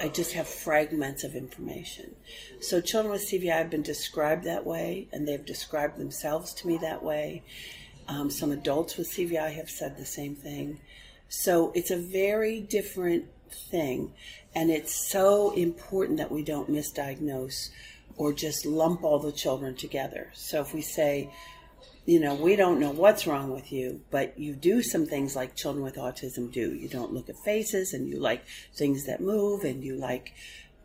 I 0.00 0.08
just 0.08 0.32
have 0.32 0.46
fragments 0.46 1.24
of 1.24 1.34
information. 1.34 2.14
So 2.60 2.80
children 2.80 3.12
with 3.12 3.28
CVI 3.28 3.52
have 3.52 3.70
been 3.70 3.82
described 3.82 4.44
that 4.44 4.64
way, 4.64 5.08
and 5.12 5.26
they've 5.26 5.44
described 5.44 5.98
themselves 5.98 6.54
to 6.54 6.66
me 6.66 6.78
that 6.78 7.02
way. 7.02 7.42
Um, 8.08 8.30
some 8.30 8.52
adults 8.52 8.96
with 8.96 9.10
CVI 9.10 9.54
have 9.54 9.70
said 9.70 9.96
the 9.96 10.06
same 10.06 10.36
thing. 10.36 10.80
So 11.28 11.72
it's 11.74 11.90
a 11.90 11.96
very 11.96 12.60
different 12.60 13.24
thing, 13.50 14.12
and 14.54 14.70
it's 14.70 14.94
so 14.94 15.52
important 15.52 16.18
that 16.18 16.30
we 16.30 16.42
don't 16.42 16.70
misdiagnose 16.70 17.70
or 18.16 18.32
just 18.32 18.64
lump 18.64 19.04
all 19.04 19.18
the 19.18 19.32
children 19.32 19.74
together. 19.74 20.30
So 20.34 20.60
if 20.60 20.72
we 20.72 20.80
say, 20.80 21.30
you 22.06 22.20
know, 22.20 22.34
we 22.34 22.56
don't 22.56 22.80
know 22.80 22.90
what's 22.90 23.26
wrong 23.26 23.52
with 23.52 23.72
you, 23.72 24.00
but 24.10 24.38
you 24.38 24.54
do 24.54 24.80
some 24.80 25.06
things 25.06 25.34
like 25.34 25.56
children 25.56 25.84
with 25.84 25.96
autism 25.96 26.52
do. 26.52 26.72
You 26.72 26.88
don't 26.88 27.12
look 27.12 27.28
at 27.28 27.36
faces 27.44 27.92
and 27.92 28.08
you 28.08 28.18
like 28.18 28.44
things 28.74 29.06
that 29.06 29.20
move 29.20 29.64
and 29.64 29.82
you 29.82 29.96
like, 29.96 30.32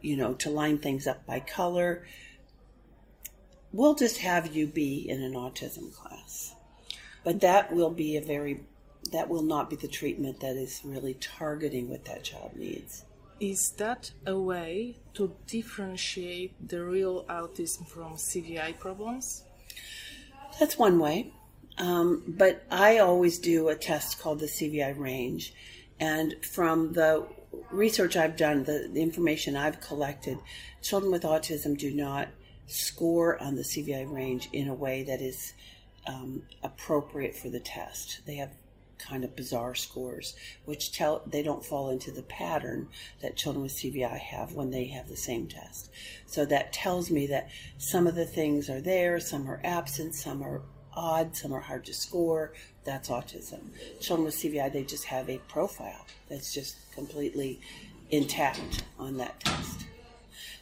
you 0.01 0.18
know, 0.18 0.34
to 0.36 0.50
line 0.50 0.80
things 0.80 1.06
up 1.06 1.25
by 1.25 1.39
color. 1.39 2.06
We'll 3.72 3.96
just 3.96 4.18
have 4.18 4.56
you 4.56 4.68
be 4.68 5.08
in 5.08 5.22
an 5.22 5.34
autism 5.34 5.94
class. 5.94 6.56
But 7.24 7.41
that 7.41 7.72
will 7.72 7.91
be 7.91 8.18
a 8.18 8.22
very, 8.22 8.65
that 9.12 9.29
will 9.29 9.43
not 9.43 9.70
be 9.70 9.75
the 9.75 9.88
treatment 9.88 10.39
that 10.41 10.55
is 10.55 10.81
really 10.84 11.15
targeting 11.15 11.89
what 11.89 12.05
that 12.05 12.24
child 12.24 12.55
needs. 12.55 13.03
is 13.41 13.74
that 13.77 14.12
a 14.27 14.38
way 14.38 14.96
to 15.15 15.36
differentiate 15.48 16.53
the 16.65 16.84
real 16.84 17.24
autism 17.25 17.88
from 17.88 18.13
CVI 18.13 18.77
problems? 18.77 19.43
That's 20.60 20.77
one 20.77 21.00
way. 21.00 21.34
Um, 21.79 22.24
but 22.27 22.63
I 22.70 23.00
always 23.00 23.39
do 23.39 23.70
a 23.70 23.75
test 23.75 24.20
called 24.20 24.39
the 24.39 24.46
CVI 24.46 24.98
range. 24.98 25.53
And 26.00 26.36
from 26.46 26.93
the 26.93 27.25
research 27.72 28.15
I've 28.15 28.38
done, 28.38 28.63
the, 28.63 28.89
the 28.93 29.01
information 29.01 29.55
I've 29.55 29.81
collected, 29.81 30.38
children 30.84 31.12
with 31.12 31.24
autism 31.24 31.75
do 31.77 31.91
not 31.91 32.27
score 32.67 33.41
on 33.41 33.55
the 33.55 33.63
CVI 33.63 34.12
range 34.12 34.50
in 34.53 34.67
a 34.67 34.74
way 34.74 35.03
that 35.03 35.20
is 35.20 35.53
um, 36.08 36.43
appropriate 36.62 37.36
for 37.36 37.50
the 37.50 37.60
test. 37.60 38.22
They 38.27 38.36
have 38.36 38.51
kind 39.01 39.24
of 39.24 39.36
bizarre 39.36 39.75
scores, 39.75 40.36
which 40.65 40.91
tell 40.91 41.22
they 41.25 41.43
don't 41.43 41.65
fall 41.65 41.89
into 41.89 42.12
the 42.12 42.24
pattern 42.24 42.88
that 43.22 43.36
children 43.36 43.63
with 43.63 43.74
CVI 43.74 44.17
have 44.17 44.53
when 44.53 44.72
they 44.72 44.86
have 44.86 45.10
the 45.10 45.17
same 45.17 45.48
test. 45.48 45.89
So 46.25 46.46
that 46.46 46.74
tells 46.74 47.10
me 47.10 47.27
that 47.27 47.50
some 47.77 48.08
of 48.08 48.15
the 48.15 48.25
things 48.25 48.70
are 48.70 48.81
there, 48.81 49.20
some 49.20 49.50
are 49.50 49.62
absent, 49.63 50.15
some 50.15 50.41
are 50.41 50.62
odd, 50.93 51.36
some 51.36 51.53
are 51.53 51.62
hard 51.62 51.86
to 51.86 51.93
score. 51.93 52.53
That's 52.84 53.10
autism. 53.10 53.62
Children 54.00 54.25
with 54.25 54.36
CVI, 54.36 54.74
they 54.74 54.84
just 54.84 55.05
have 55.05 55.29
a 55.29 55.38
profile 55.48 56.05
that's 56.29 56.53
just 56.53 56.75
completely 56.93 57.60
intact 58.10 58.84
on 59.00 59.17
that 59.17 59.39
test. 59.39 59.86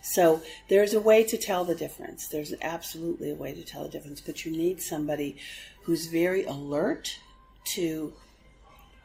So 0.02 0.42
there's 0.70 0.94
a 0.94 1.00
way 1.00 1.24
to 1.26 1.38
tell 1.38 1.66
the 1.66 1.76
difference. 1.76 2.28
There's 2.28 2.54
absolutely 2.62 3.32
a 3.32 3.36
way 3.36 3.54
to 3.54 3.64
tell 3.64 3.84
the 3.84 3.90
difference, 3.90 4.22
but 4.22 4.46
you 4.46 4.52
need 4.52 4.82
somebody 4.82 5.38
who's 5.84 6.08
very 6.08 6.46
alert 6.46 7.16
to, 7.74 8.14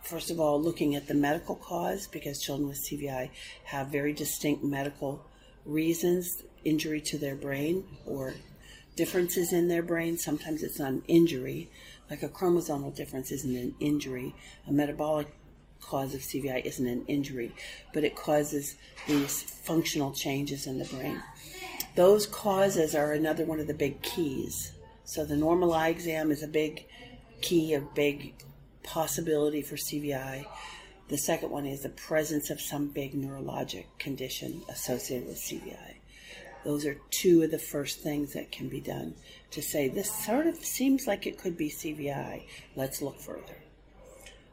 first 0.05 0.31
of 0.31 0.39
all, 0.39 0.61
looking 0.61 0.95
at 0.95 1.09
the 1.09 1.15
medical 1.15 1.57
cause 1.57 2.07
because 2.07 2.41
children 2.41 2.69
with 2.69 2.79
CVI 2.79 3.31
have 3.65 3.89
very 3.89 4.13
distinct 4.13 4.63
medical 4.63 5.25
reasons 5.65 6.43
injury 6.65 7.01
to 7.01 7.19
their 7.19 7.35
brain 7.35 7.85
or 8.07 8.35
differences 8.97 9.53
in 9.53 9.69
their 9.69 9.83
brain. 9.83 10.19
Sometimes 10.19 10.63
it's 10.63 10.79
not 10.79 10.93
an 10.93 11.03
injury, 11.09 11.71
like 12.11 12.23
a 12.23 12.29
chromosomal 12.29 12.95
difference 12.95 13.33
isn't 13.33 13.57
an 13.57 13.75
injury. 13.81 14.35
A 14.69 14.73
metabolic 14.73 15.29
cause 15.81 16.15
of 16.15 16.21
CVI 16.21 16.65
isn't 16.65 16.87
an 16.87 17.05
injury, 17.07 17.53
but 17.93 18.05
it 18.05 18.17
causes 18.17 18.77
these 19.07 19.43
functional 19.43 20.13
changes 20.13 20.67
in 20.67 20.79
the 20.79 20.85
brain. 20.85 21.23
Those 21.95 22.27
causes 22.27 22.95
are 22.95 23.13
another 23.13 23.45
one 23.45 23.61
of 23.61 23.67
the 23.67 23.75
big 23.75 24.03
keys. 24.03 24.73
So 25.05 25.25
the 25.25 25.37
normal 25.37 25.73
eye 25.73 25.89
exam 25.89 26.31
is 26.31 26.43
a 26.43 26.49
big 26.49 26.87
key, 27.41 27.75
a 27.75 27.81
big 27.81 28.35
possibility 28.85 29.63
for 29.63 29.77
CVI. 29.77 30.47
The 31.09 31.19
second 31.19 31.51
one 31.51 31.67
is 31.67 31.83
the 31.83 31.89
presence 31.89 32.51
of 32.51 32.61
some 32.61 32.89
big 32.89 33.15
neurologic 33.15 33.87
condition 33.99 34.63
associated 34.69 35.29
with 35.29 35.39
CVI. 35.39 35.97
Those 36.65 36.87
are 36.87 36.97
two 37.11 37.43
of 37.43 37.51
the 37.51 37.59
first 37.59 38.01
things 38.01 38.33
that 38.33 38.51
can 38.51 38.69
be 38.69 38.81
done 38.81 39.15
to 39.51 39.61
say 39.61 39.89
this 39.89 40.11
sort 40.25 40.47
of 40.47 40.57
seems 40.57 41.07
like 41.07 41.27
it 41.27 41.37
could 41.39 41.59
be 41.59 41.71
CVI. 41.71 42.45
Let's 42.75 43.03
look 43.03 43.21
further. 43.21 43.57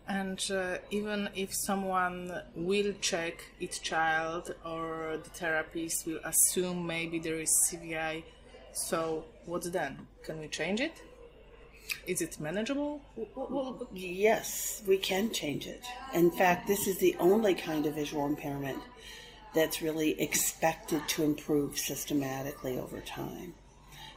And 0.07 0.43
uh, 0.51 0.79
even 0.89 1.29
if 1.35 1.53
someone 1.53 2.33
will 2.53 2.93
check 2.99 3.45
each 3.61 3.81
child 3.81 4.53
or 4.65 5.19
the 5.23 5.29
therapist 5.29 6.05
will 6.05 6.19
assume 6.25 6.85
maybe 6.85 7.17
there 7.17 7.39
is 7.39 7.49
CVI, 7.71 8.23
so 8.73 9.23
what 9.45 9.71
then? 9.71 10.07
Can 10.23 10.39
we 10.39 10.47
change 10.49 10.81
it? 10.81 11.01
Is 12.07 12.21
it 12.21 12.39
manageable? 12.39 13.01
Yes, 13.93 14.81
we 14.87 14.97
can 14.97 15.31
change 15.31 15.67
it. 15.67 15.83
In 16.13 16.31
fact, 16.31 16.67
this 16.67 16.87
is 16.87 16.97
the 16.97 17.15
only 17.19 17.53
kind 17.53 17.85
of 17.85 17.95
visual 17.95 18.25
impairment 18.25 18.79
that's 19.53 19.81
really 19.81 20.19
expected 20.19 21.07
to 21.09 21.23
improve 21.23 21.77
systematically 21.77 22.79
over 22.79 23.01
time. 23.01 23.53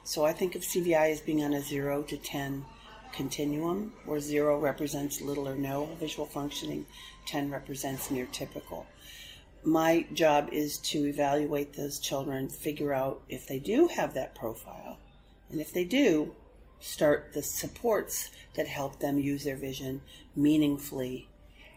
So 0.05 0.25
I 0.25 0.33
think 0.33 0.55
of 0.55 0.63
CVI 0.63 1.13
as 1.13 1.21
being 1.21 1.43
on 1.43 1.55
a 1.55 1.61
0 1.61 2.03
to 2.05 2.17
10 2.17 2.65
continuum, 3.13 3.93
where 4.05 4.21
0 4.21 4.59
represents 4.61 5.21
little 5.21 5.49
or 5.49 5.57
no 5.57 5.87
visual 6.01 6.27
functioning, 6.27 6.87
10 7.27 7.51
represents 7.51 8.11
near 8.11 8.27
typical. 8.27 8.87
My 9.65 10.07
job 10.13 10.51
is 10.53 10.79
to 10.79 11.07
evaluate 11.07 11.73
those 11.73 11.99
children, 11.99 12.49
figure 12.49 12.93
out 12.93 13.23
if 13.29 13.47
they 13.47 13.59
do 13.59 13.89
have 13.89 14.15
that 14.15 14.35
profile, 14.35 14.99
and 15.51 15.61
if 15.61 15.73
they 15.73 15.85
do, 15.85 16.35
start 16.85 17.33
the 17.33 17.43
supports 17.43 18.31
that 18.57 18.69
help 18.69 19.01
them 19.01 19.19
use 19.19 19.45
their 19.45 19.57
vision 19.57 20.03
meaningfully 20.37 21.27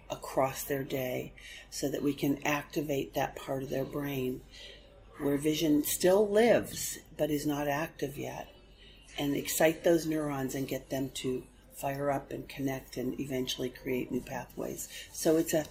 across 0.10 0.64
their 0.64 0.84
day 0.84 1.32
so 1.70 1.90
that 1.90 2.04
we 2.04 2.14
can 2.14 2.38
activate 2.46 3.14
that 3.14 3.34
part 3.34 3.64
of 3.64 3.70
their 3.70 3.86
brain 3.86 4.42
where 5.20 5.38
vision 5.38 5.82
still 5.82 6.28
lives 6.28 7.00
but 7.18 7.32
is 7.32 7.48
not 7.48 7.70
active 7.70 8.18
yet 8.18 8.50
and 9.18 9.34
excite 9.34 9.86
those 9.86 10.06
neurons 10.06 10.54
and 10.54 10.68
get 10.68 10.90
them 10.90 11.10
to 11.14 11.42
fire 11.74 12.12
up 12.12 12.30
and 12.32 12.50
connect 12.50 12.98
and 12.98 13.18
eventually 13.18 13.70
create 13.70 14.12
new 14.12 14.20
pathways. 14.20 14.90
So 15.14 15.38
it's 15.38 15.54
a, 15.54 15.66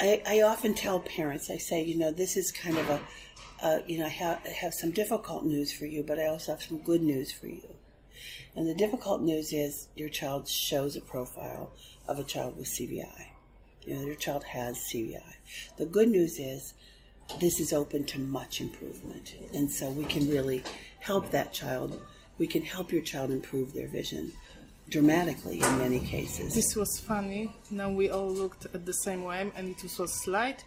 I, 0.00 0.22
I 0.26 0.40
often 0.42 0.74
tell 0.74 0.98
parents, 0.98 1.50
I 1.50 1.56
say, 1.56 1.84
you 1.84 1.96
know, 1.96 2.10
this 2.10 2.36
is 2.36 2.50
kind 2.50 2.76
of 2.76 2.90
a, 2.90 3.00
uh, 3.62 3.78
you 3.86 3.98
know, 3.98 4.06
I 4.06 4.08
have, 4.08 4.40
I 4.44 4.50
have 4.50 4.74
some 4.74 4.90
difficult 4.90 5.44
news 5.44 5.70
for 5.70 5.86
you, 5.86 6.02
but 6.02 6.18
I 6.18 6.26
also 6.26 6.52
have 6.52 6.62
some 6.62 6.78
good 6.78 7.02
news 7.02 7.30
for 7.30 7.46
you. 7.46 7.62
And 8.56 8.68
the 8.68 8.74
difficult 8.74 9.22
news 9.22 9.52
is 9.52 9.88
your 9.94 10.08
child 10.08 10.48
shows 10.48 10.96
a 10.96 11.00
profile 11.00 11.72
of 12.08 12.18
a 12.18 12.24
child 12.24 12.56
with 12.56 12.66
CVI. 12.66 13.26
You 13.86 13.94
know, 13.94 14.02
your 14.02 14.16
child 14.16 14.44
has 14.44 14.78
CVI. 14.78 15.34
The 15.78 15.86
good 15.86 16.08
news 16.08 16.38
is 16.38 16.74
this 17.38 17.60
is 17.60 17.72
open 17.72 18.04
to 18.04 18.18
much 18.18 18.60
improvement. 18.60 19.34
And 19.54 19.70
so 19.70 19.90
we 19.90 20.04
can 20.04 20.28
really 20.28 20.62
help 20.98 21.30
that 21.30 21.52
child. 21.52 22.00
We 22.38 22.46
can 22.46 22.62
help 22.62 22.92
your 22.92 23.02
child 23.02 23.30
improve 23.30 23.72
their 23.72 23.88
vision 23.88 24.32
dramatically 24.88 25.60
in 25.60 25.78
many 25.78 26.00
cases. 26.00 26.54
This 26.54 26.74
was 26.74 26.98
funny. 26.98 27.54
Now 27.70 27.90
we 27.90 28.10
all 28.10 28.28
looked 28.28 28.66
at 28.74 28.84
the 28.84 28.92
same 28.92 29.22
way, 29.22 29.50
and 29.54 29.68
it 29.68 29.82
was 29.82 30.12
slight 30.24 30.64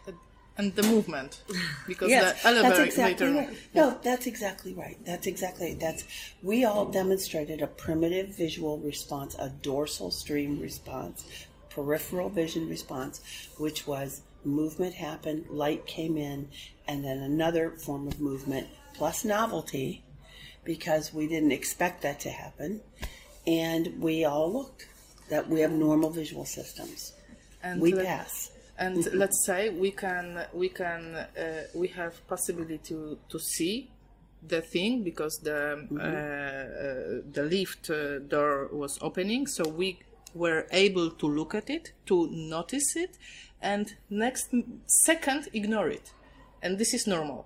and 0.57 0.75
the 0.75 0.83
movement 0.83 1.41
because 1.87 2.09
yes, 2.09 2.41
the 2.41 2.49
elevator 2.49 2.69
that's 2.69 2.79
exactly 2.79 3.33
right. 3.33 3.49
No, 3.73 3.99
that's 4.03 4.27
exactly 4.27 4.73
right. 4.73 4.97
That's 5.05 5.27
exactly 5.27 5.73
that's 5.73 6.03
we 6.41 6.65
all 6.65 6.85
demonstrated 6.85 7.61
a 7.61 7.67
primitive 7.67 8.35
visual 8.35 8.77
response, 8.79 9.35
a 9.39 9.49
dorsal 9.49 10.11
stream 10.11 10.59
response, 10.59 11.25
peripheral 11.69 12.29
vision 12.29 12.69
response, 12.69 13.21
which 13.57 13.87
was 13.87 14.21
movement 14.45 14.93
happened, 14.95 15.45
light 15.49 15.85
came 15.85 16.17
in, 16.17 16.49
and 16.87 17.03
then 17.03 17.17
another 17.17 17.71
form 17.71 18.07
of 18.07 18.19
movement 18.19 18.67
plus 18.93 19.25
novelty 19.25 20.03
because 20.63 21.13
we 21.13 21.27
didn't 21.27 21.51
expect 21.51 22.01
that 22.01 22.19
to 22.21 22.29
happen. 22.29 22.81
And 23.45 23.99
we 23.99 24.23
all 24.23 24.51
looked 24.51 24.87
that 25.29 25.49
we 25.49 25.61
have 25.61 25.71
normal 25.71 26.09
visual 26.09 26.45
systems. 26.45 27.13
And 27.61 27.81
we 27.81 27.93
pass. 27.93 28.51
And 28.77 28.97
mm-hmm. 28.97 29.17
let's 29.17 29.45
say 29.45 29.69
we 29.69 29.91
can 29.91 30.45
we 30.53 30.69
can 30.69 31.15
uh, 31.15 31.27
we 31.75 31.87
have 31.89 32.25
possibility 32.27 32.79
to 32.89 33.17
to 33.29 33.39
see 33.39 33.89
the 34.47 34.61
thing 34.61 35.03
because 35.03 35.39
the 35.43 35.87
mm-hmm. 35.89 35.97
uh, 35.97 36.01
uh, 36.01 37.21
the 37.31 37.43
lift 37.43 37.89
uh, 37.89 38.19
door 38.19 38.69
was 38.71 38.97
opening, 39.01 39.47
so 39.47 39.67
we 39.67 39.99
were 40.33 40.65
able 40.71 41.11
to 41.11 41.27
look 41.27 41.53
at 41.53 41.69
it, 41.69 41.93
to 42.07 42.27
notice 42.31 42.95
it, 42.95 43.17
and 43.61 43.95
next 44.09 44.53
second 45.05 45.47
ignore 45.53 45.89
it, 45.89 46.11
and 46.61 46.77
this 46.77 46.93
is 46.93 47.07
normal. 47.07 47.45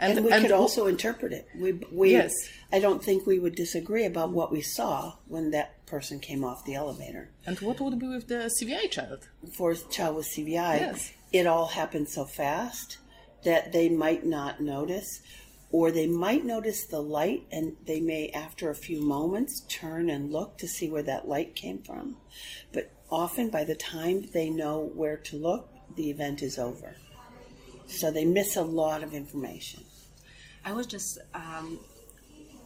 And, 0.00 0.18
and 0.18 0.26
we 0.26 0.32
and 0.32 0.42
could 0.42 0.52
also 0.52 0.86
interpret 0.86 1.32
it. 1.32 1.48
We, 1.56 1.72
we, 1.90 2.12
yes. 2.12 2.32
I 2.72 2.78
don't 2.78 3.02
think 3.02 3.26
we 3.26 3.38
would 3.38 3.54
disagree 3.54 4.04
about 4.04 4.30
what 4.30 4.52
we 4.52 4.60
saw 4.60 5.14
when 5.26 5.50
that 5.50 5.84
person 5.86 6.20
came 6.20 6.44
off 6.44 6.64
the 6.64 6.74
elevator. 6.74 7.30
And 7.46 7.58
what 7.60 7.80
would 7.80 7.98
be 7.98 8.06
with 8.06 8.28
the 8.28 8.50
CVI 8.60 8.90
child? 8.90 9.28
For 9.52 9.72
a 9.72 9.76
child 9.76 10.16
with 10.16 10.26
CVI, 10.26 10.80
yes. 10.80 11.12
it 11.32 11.46
all 11.46 11.66
happened 11.66 12.08
so 12.08 12.24
fast 12.24 12.98
that 13.44 13.72
they 13.72 13.88
might 13.88 14.24
not 14.24 14.60
notice, 14.60 15.20
or 15.70 15.90
they 15.90 16.06
might 16.06 16.44
notice 16.44 16.84
the 16.84 17.00
light 17.00 17.46
and 17.50 17.76
they 17.86 18.00
may, 18.00 18.30
after 18.30 18.70
a 18.70 18.74
few 18.74 19.02
moments, 19.02 19.62
turn 19.68 20.10
and 20.10 20.32
look 20.32 20.58
to 20.58 20.68
see 20.68 20.88
where 20.88 21.02
that 21.02 21.28
light 21.28 21.54
came 21.54 21.78
from. 21.82 22.16
But 22.72 22.92
often, 23.10 23.50
by 23.50 23.64
the 23.64 23.74
time 23.74 24.28
they 24.32 24.50
know 24.50 24.90
where 24.94 25.16
to 25.16 25.36
look, 25.36 25.70
the 25.96 26.10
event 26.10 26.42
is 26.42 26.58
over. 26.58 26.96
So 27.88 28.10
they 28.10 28.24
miss 28.24 28.56
a 28.56 28.62
lot 28.62 29.02
of 29.02 29.12
information. 29.14 29.82
I 30.64 30.72
was 30.72 30.86
just 30.86 31.18
um, 31.34 31.78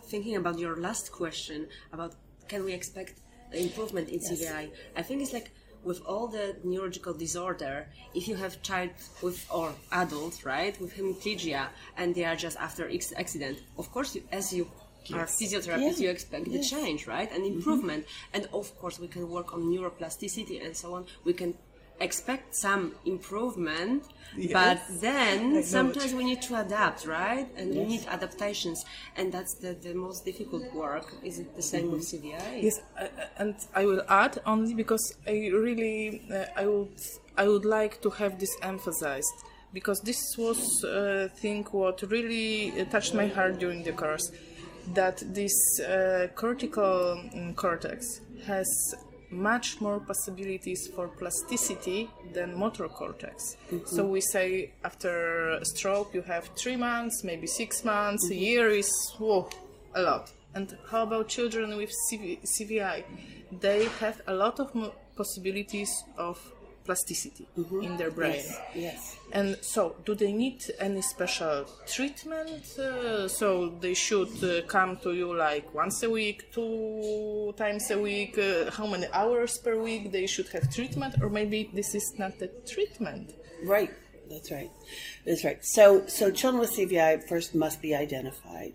thinking 0.05 0.37
about 0.37 0.59
your 0.59 0.77
last 0.77 1.13
question 1.13 1.69
about 1.93 2.15
can 2.49 2.65
we 2.65 2.73
expect 2.73 3.21
improvement 3.53 4.09
in 4.09 4.21
yes. 4.21 4.31
CVI? 4.31 4.71
I 4.97 5.03
think 5.03 5.23
it's 5.23 5.33
like 5.33 5.51
with 5.85 6.01
all 6.07 6.29
the 6.29 6.57
neurological 6.65 7.15
disorder, 7.15 7.89
if 8.15 8.29
you 8.29 8.37
have 8.37 8.63
child 8.63 8.91
with 9.23 9.45
or 9.51 9.75
adult, 9.91 10.45
right, 10.45 10.79
with 10.81 10.95
hemiplegia, 10.97 11.69
and 11.97 12.15
they 12.15 12.25
are 12.25 12.37
just 12.37 12.57
after 12.59 12.89
accident, 13.17 13.59
of 13.79 13.91
course, 13.91 14.15
you, 14.15 14.23
as 14.31 14.53
you 14.53 14.69
yes. 15.07 15.19
are 15.19 15.27
physiotherapists, 15.27 15.99
yeah. 15.99 16.05
you 16.05 16.11
expect 16.11 16.47
yes. 16.47 16.71
the 16.71 16.77
change, 16.77 17.07
right, 17.07 17.31
and 17.33 17.43
mm-hmm. 17.43 17.57
improvement, 17.57 18.05
mm-hmm. 18.05 18.37
and 18.37 18.49
of 18.53 18.79
course, 18.79 18.99
we 19.01 19.09
can 19.09 19.29
work 19.29 19.53
on 19.55 19.63
neuroplasticity 19.63 20.65
and 20.65 20.77
so 20.77 20.95
on. 20.95 21.07
We 21.25 21.33
can 21.33 21.55
expect 22.01 22.55
some 22.55 22.95
improvement 23.05 24.05
yes. 24.37 24.53
but 24.53 25.01
then 25.01 25.63
sometimes 25.63 26.15
we 26.15 26.25
need 26.25 26.43
to 26.43 26.61
adapt 26.61 27.07
right 27.07 27.49
and 27.57 27.75
yes. 27.75 27.77
we 27.77 27.85
need 27.85 28.07
adaptations 28.09 28.85
and 29.17 29.33
that's 29.33 29.55
the, 29.55 29.75
the 29.75 29.95
most 29.95 30.25
difficult 30.25 30.73
work 30.75 31.13
is 31.23 31.39
it 31.39 31.55
the 31.57 31.63
same 31.63 31.85
mm-hmm. 31.85 31.93
with 31.93 32.03
cvi 32.03 32.63
yes 32.63 32.81
uh, 33.01 33.07
and 33.39 33.55
i 33.75 33.85
will 33.85 34.03
add 34.09 34.41
only 34.47 34.75
because 34.75 35.15
i 35.27 35.51
really 35.53 36.23
uh, 36.33 36.45
i 36.57 36.67
would 36.67 37.01
i 37.37 37.47
would 37.47 37.65
like 37.65 38.01
to 38.03 38.11
have 38.11 38.39
this 38.39 38.55
emphasized 38.63 39.35
because 39.73 40.01
this 40.01 40.37
was 40.37 40.85
a 40.85 41.25
uh, 41.25 41.29
thing 41.29 41.65
what 41.71 42.03
really 42.11 42.73
uh, 42.81 42.85
touched 42.87 43.15
my 43.15 43.27
heart 43.27 43.59
during 43.59 43.83
the 43.83 43.93
course 43.93 44.31
that 44.95 45.23
this 45.33 45.81
uh, 45.81 46.27
cortical 46.35 47.13
um, 47.35 47.55
cortex 47.55 48.21
has 48.47 48.95
much 49.33 49.81
more 49.81 49.99
possibilities 49.99 50.89
for 50.95 51.09
plasticity 51.09 52.11
than 52.33 52.57
motor 52.57 52.89
cortex. 52.89 53.57
Mm-hmm. 53.71 53.97
So 53.97 54.07
we 54.07 54.21
say 54.21 54.73
after 54.85 55.51
a 55.51 55.65
stroke 55.65 56.15
you 56.15 56.23
have 56.23 56.51
three 56.57 56.77
months, 56.77 57.25
maybe 57.25 57.47
six 57.47 57.85
months, 57.85 58.27
mm-hmm. 58.27 58.35
a 58.35 58.47
year 58.47 58.69
is 58.69 58.91
whoa, 59.19 59.49
a 59.95 60.03
lot. 60.03 60.31
And 60.55 60.77
how 60.91 61.03
about 61.05 61.29
children 61.29 61.77
with 61.77 61.91
CV- 62.11 62.41
CVI? 62.45 63.05
They 63.61 63.87
have 64.01 64.21
a 64.27 64.35
lot 64.35 64.61
of 64.61 64.75
mo- 64.75 64.95
possibilities 65.17 65.91
of 66.17 66.39
plasticity 66.85 67.47
mm-hmm. 67.59 67.83
in 67.83 67.97
their 67.97 68.11
brain. 68.11 68.35
Yes. 68.35 68.61
yes. 68.75 69.17
And 69.33 69.57
so, 69.63 69.97
do 70.05 70.15
they 70.15 70.33
need 70.33 70.63
any 70.79 71.03
special 71.03 71.67
treatment? 71.87 72.79
Uh, 72.79 73.29
so 73.29 73.71
they 73.81 73.95
should 73.95 74.35
uh, 74.45 74.67
come 74.67 74.97
to 74.99 75.13
you 75.13 75.35
like 75.35 75.73
once 75.75 76.03
a 76.03 76.11
week, 76.11 76.53
two 76.53 77.55
times 77.57 77.91
a 77.91 77.99
week. 77.99 78.39
Uh, 78.39 78.71
how 78.71 78.87
many 78.87 79.07
hours 79.13 79.59
per 79.59 79.77
week 79.81 80.13
they 80.13 80.27
should 80.27 80.49
have 80.49 80.73
treatment, 80.75 81.15
or 81.23 81.29
maybe 81.29 81.71
this 81.73 81.95
is 81.95 82.15
not 82.19 82.39
the 82.39 82.49
treatment. 82.67 83.35
Right. 83.65 83.91
That's 84.29 84.51
right. 84.51 84.71
That's 85.27 85.45
right. 85.45 85.59
So, 85.63 86.07
so 86.07 86.31
children 86.31 86.61
with 86.61 86.73
CVI 86.73 87.29
first 87.29 87.55
must 87.55 87.83
be 87.83 87.95
identified 87.95 88.75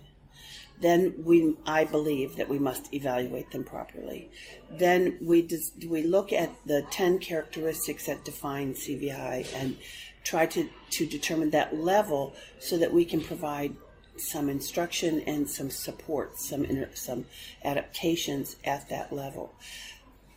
then 0.79 1.13
we, 1.23 1.55
I 1.65 1.85
believe 1.85 2.35
that 2.35 2.49
we 2.49 2.59
must 2.59 2.93
evaluate 2.93 3.51
them 3.51 3.63
properly. 3.63 4.29
Then 4.69 5.17
we 5.21 5.47
we 5.87 6.03
look 6.03 6.31
at 6.31 6.51
the 6.65 6.85
ten 6.91 7.19
characteristics 7.19 8.05
that 8.05 8.23
define 8.23 8.73
CVI 8.73 9.47
and 9.55 9.77
try 10.23 10.45
to, 10.45 10.69
to 10.91 11.05
determine 11.05 11.49
that 11.51 11.75
level 11.75 12.35
so 12.59 12.77
that 12.77 12.93
we 12.93 13.05
can 13.05 13.21
provide 13.21 13.73
some 14.17 14.49
instruction 14.49 15.21
and 15.21 15.49
some 15.49 15.69
support, 15.69 16.37
some 16.37 16.65
inter, 16.65 16.89
some 16.93 17.25
adaptations 17.63 18.57
at 18.65 18.89
that 18.89 19.13
level. 19.13 19.53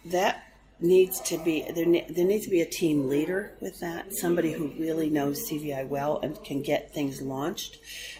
That 0.05 0.45
needs 0.79 1.21
to 1.21 1.39
be 1.39 1.63
there. 1.63 1.85
There 2.09 2.25
needs 2.25 2.45
to 2.45 2.51
be 2.51 2.63
a 2.63 2.67
team 2.67 3.09
leader 3.09 3.53
with 3.61 3.81
that, 3.81 4.15
somebody 4.15 4.53
who 4.53 4.69
really 4.79 5.11
knows 5.11 5.51
CVI 5.51 5.89
well 5.89 6.21
and 6.23 6.43
can 6.45 6.63
get 6.63 6.95
things 6.95 7.21
launched. 7.21 7.79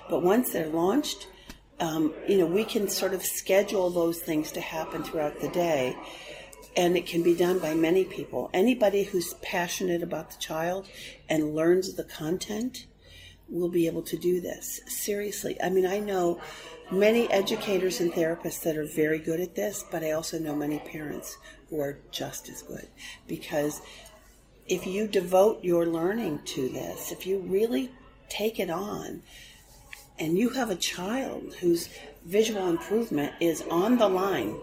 But 0.09 0.23
once 0.23 0.53
they're 0.53 0.67
launched, 0.67 1.27
um, 1.81 2.15
you 2.29 2.39
know, 2.39 2.47
we 2.47 2.65
can 2.65 2.89
sort 2.89 3.15
of 3.15 3.25
schedule 3.25 3.91
those 3.91 4.21
things 4.21 4.53
to 4.53 4.61
happen 4.61 5.03
throughout 5.03 5.41
the 5.41 5.49
day. 5.49 5.97
and 6.77 6.97
it 6.97 7.05
can 7.05 7.23
be 7.23 7.35
done 7.35 7.59
by 7.59 7.75
many 7.75 8.05
people. 8.05 8.49
Anybody 8.55 9.03
who's 9.03 9.35
passionate 9.43 10.03
about 10.05 10.31
the 10.31 10.39
child 10.39 10.89
and 11.29 11.55
learns 11.55 11.95
the 11.95 12.05
content 12.05 12.87
will 13.49 13.69
be 13.69 13.87
able 13.89 14.03
to 14.03 14.17
do 14.17 14.41
this. 14.41 14.81
Seriously. 14.87 15.57
I 15.61 15.69
mean, 15.71 15.85
I 15.85 15.99
know 15.99 16.41
many 16.93 17.29
educators 17.31 18.01
and 18.01 18.13
therapists 18.13 18.63
that 18.63 18.77
are 18.77 18.87
very 18.87 19.19
good 19.19 19.41
at 19.41 19.57
this, 19.57 19.85
but 19.91 20.05
I 20.05 20.13
also 20.13 20.39
know 20.39 20.55
many 20.55 20.79
parents 20.79 21.39
who 21.69 21.81
are 21.81 21.99
just 22.13 22.49
as 22.49 22.63
good 22.63 22.89
because 23.27 23.83
if 24.67 24.87
you 24.87 25.09
devote 25.09 25.65
your 25.65 25.87
learning 25.87 26.41
to 26.45 26.69
this, 26.69 27.11
if 27.11 27.27
you 27.27 27.39
really 27.41 27.91
take 28.29 28.61
it 28.61 28.71
on, 28.71 29.23
and 30.21 30.37
you 30.39 30.51
have 30.51 30.71
a 30.71 30.77
child 30.77 31.55
whose 31.61 31.89
visual 32.27 32.69
improvement 32.69 33.33
is 33.41 33.63
on 33.71 33.97
the 33.97 34.09
line, 34.09 34.57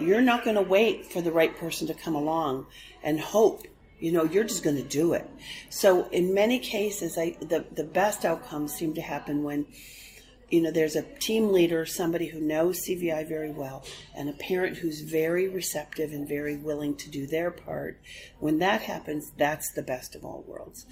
you're 0.00 0.22
not 0.22 0.44
going 0.44 0.56
to 0.56 0.62
wait 0.62 1.06
for 1.06 1.20
the 1.20 1.30
right 1.30 1.56
person 1.56 1.86
to 1.88 1.94
come 1.94 2.14
along 2.14 2.66
and 3.02 3.20
hope. 3.20 3.62
You 4.00 4.12
know, 4.12 4.24
you're 4.24 4.44
just 4.44 4.62
going 4.62 4.76
to 4.76 4.82
do 4.82 5.12
it. 5.12 5.28
So, 5.70 6.08
in 6.10 6.32
many 6.32 6.60
cases, 6.60 7.18
I, 7.18 7.36
the, 7.40 7.64
the 7.72 7.84
best 7.84 8.24
outcomes 8.24 8.72
seem 8.72 8.94
to 8.94 9.02
happen 9.02 9.42
when 9.42 9.66
you 10.50 10.62
know, 10.62 10.70
there's 10.70 10.96
a 10.96 11.02
team 11.02 11.52
leader, 11.52 11.84
somebody 11.84 12.26
who 12.28 12.40
knows 12.40 12.80
CVI 12.86 13.28
very 13.28 13.50
well, 13.50 13.84
and 14.16 14.30
a 14.30 14.32
parent 14.32 14.78
who's 14.78 15.02
very 15.02 15.46
receptive 15.46 16.10
and 16.12 16.26
very 16.26 16.56
willing 16.56 16.96
to 16.96 17.10
do 17.10 17.26
their 17.26 17.50
part. 17.50 18.00
When 18.38 18.58
that 18.60 18.82
happens, 18.82 19.30
that's 19.36 19.70
the 19.72 19.82
best 19.82 20.14
of 20.14 20.24
all 20.24 20.44
worlds. 20.46 20.86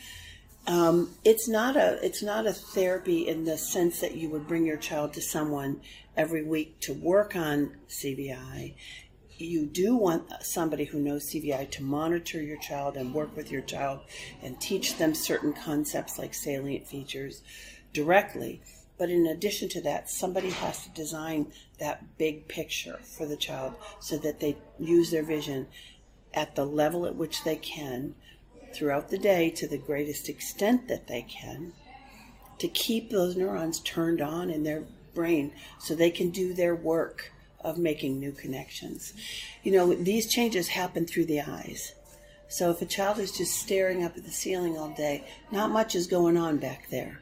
Um, 0.67 1.11
it's 1.25 1.49
not 1.49 1.77
a 1.77 2.05
it's 2.05 2.23
not 2.23 2.47
a 2.47 2.53
therapy 2.53 3.29
in 3.29 3.45
the 3.45 3.57
sense 3.57 4.01
that 4.01 4.17
you 4.17 4.29
would 4.31 4.49
bring 4.49 4.67
your 4.67 4.77
child 4.77 5.13
to 5.13 5.23
someone 5.23 5.81
every 6.17 6.43
week 6.43 6.81
to 6.81 6.93
work 6.93 7.37
on 7.37 7.77
CVI. 7.89 8.75
You 9.39 9.67
do 9.67 9.95
want 9.95 10.33
somebody 10.41 10.85
who 10.85 10.99
knows 10.99 11.31
CVI 11.31 11.71
to 11.73 11.83
monitor 11.85 12.43
your 12.43 12.59
child 12.59 12.97
and 12.97 13.15
work 13.15 13.37
with 13.37 13.51
your 13.51 13.61
child 13.63 14.01
and 14.43 14.61
teach 14.61 14.97
them 14.97 15.15
certain 15.15 15.53
concepts 15.53 16.19
like 16.19 16.35
salient 16.35 16.89
features 16.89 17.43
directly. 17.93 18.61
But 18.99 19.11
in 19.11 19.27
addition 19.27 19.69
to 19.71 19.81
that, 19.83 20.09
somebody 20.09 20.51
has 20.51 20.83
to 20.85 20.91
design 20.91 21.53
that 21.79 22.17
big 22.17 22.49
picture 22.49 22.99
for 23.03 23.27
the 23.27 23.37
child 23.37 23.75
so 24.01 24.17
that 24.19 24.41
they 24.41 24.57
use 24.81 25.11
their 25.11 25.23
vision 25.23 25.69
at 26.33 26.57
the 26.57 26.65
level 26.65 27.07
at 27.07 27.15
which 27.15 27.45
they 27.45 27.57
can 27.57 28.15
throughout 28.73 29.11
the 29.11 29.19
day 29.19 29.51
to 29.51 29.67
the 29.67 29.79
greatest 29.79 30.29
extent 30.29 30.89
that 30.89 31.07
they 31.07 31.23
can 31.23 31.73
to 32.59 32.69
keep 32.69 33.11
those 33.11 33.37
neurons 33.37 33.81
turned 33.81 34.21
on 34.21 34.51
in 34.51 34.63
their 34.63 34.83
brain 35.15 35.53
so 35.79 35.95
they 35.95 36.11
can 36.11 36.31
do 36.31 36.55
their 36.55 36.75
work 36.75 37.33
of 37.61 37.79
making 37.79 38.19
new 38.19 38.33
connections. 38.33 39.13
You 39.63 39.73
know, 39.73 39.95
these 39.95 40.33
changes 40.33 40.69
happen 40.69 41.07
through 41.07 41.27
the 41.27 41.41
eyes. 41.41 41.95
So 42.49 42.71
if 42.71 42.81
a 42.81 42.87
child 42.87 43.19
is 43.19 43.33
just 43.33 43.59
staring 43.59 44.05
up 44.05 44.17
at 44.17 44.25
the 44.25 44.31
ceiling 44.31 44.79
all 44.79 44.91
day, 44.91 45.25
not 45.51 45.71
much 45.71 45.95
is 45.95 46.07
going 46.07 46.37
on 46.37 46.59
back 46.59 46.89
there. 46.91 47.21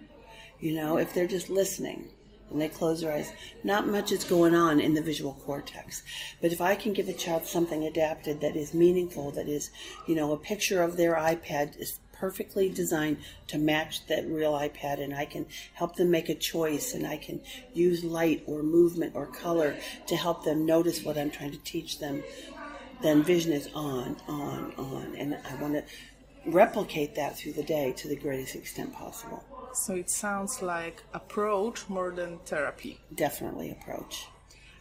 You 0.61 0.75
know, 0.75 0.99
if 0.99 1.15
they're 1.15 1.27
just 1.27 1.49
listening 1.49 2.11
and 2.51 2.61
they 2.61 2.69
close 2.69 3.01
their 3.01 3.13
eyes, 3.13 3.33
not 3.63 3.87
much 3.87 4.13
is 4.13 4.25
going 4.25 4.55
on 4.55 4.81
in 4.81 4.95
the 4.95 5.03
visual 5.03 5.35
cortex. 5.45 6.03
But 6.41 6.53
if 6.53 6.61
I 6.61 6.75
can 6.75 6.93
give 6.93 7.09
a 7.09 7.13
child 7.13 7.47
something 7.47 7.85
adapted 7.85 8.41
that 8.41 8.57
is 8.57 8.75
meaningful, 8.75 9.31
that 9.33 9.49
is, 9.49 9.71
you 10.07 10.15
know, 10.15 10.33
a 10.33 10.37
picture 10.37 10.83
of 10.83 10.97
their 10.97 11.15
iPad 11.15 11.79
is 11.79 11.99
perfectly 12.13 12.69
designed 12.69 13.19
to 13.49 13.59
match 13.59 14.07
that 14.07 14.27
real 14.27 14.53
iPad, 14.53 15.03
and 15.03 15.15
I 15.15 15.25
can 15.25 15.47
help 15.75 15.97
them 15.97 16.11
make 16.11 16.29
a 16.29 16.35
choice, 16.35 16.95
and 16.95 17.07
I 17.07 17.17
can 17.17 17.41
use 17.73 18.05
light 18.05 18.43
or 18.47 18.63
movement 18.63 19.15
or 19.15 19.27
color 19.27 19.77
to 20.07 20.17
help 20.17 20.45
them 20.45 20.65
notice 20.65 21.05
what 21.05 21.19
I'm 21.19 21.31
trying 21.31 21.51
to 21.51 21.59
teach 21.59 21.99
them, 21.99 22.23
then 23.03 23.23
vision 23.23 23.53
is 23.53 23.69
on, 23.75 24.17
on, 24.29 24.73
on. 24.79 25.15
And 25.19 25.39
I 25.51 25.55
want 25.57 25.75
to 25.75 25.85
replicate 26.47 27.15
that 27.17 27.37
through 27.37 27.55
the 27.55 27.63
day 27.63 27.93
to 27.99 28.09
the 28.09 28.17
greatest 28.17 28.55
extent 28.55 28.93
possible. 28.95 29.45
So 29.75 29.95
it 29.95 30.11
sounds 30.11 30.63
like 30.63 31.03
approach 31.13 31.89
more 31.89 32.11
than 32.11 32.39
therapy. 32.47 33.01
Definitely 33.15 33.71
approach. 33.73 34.27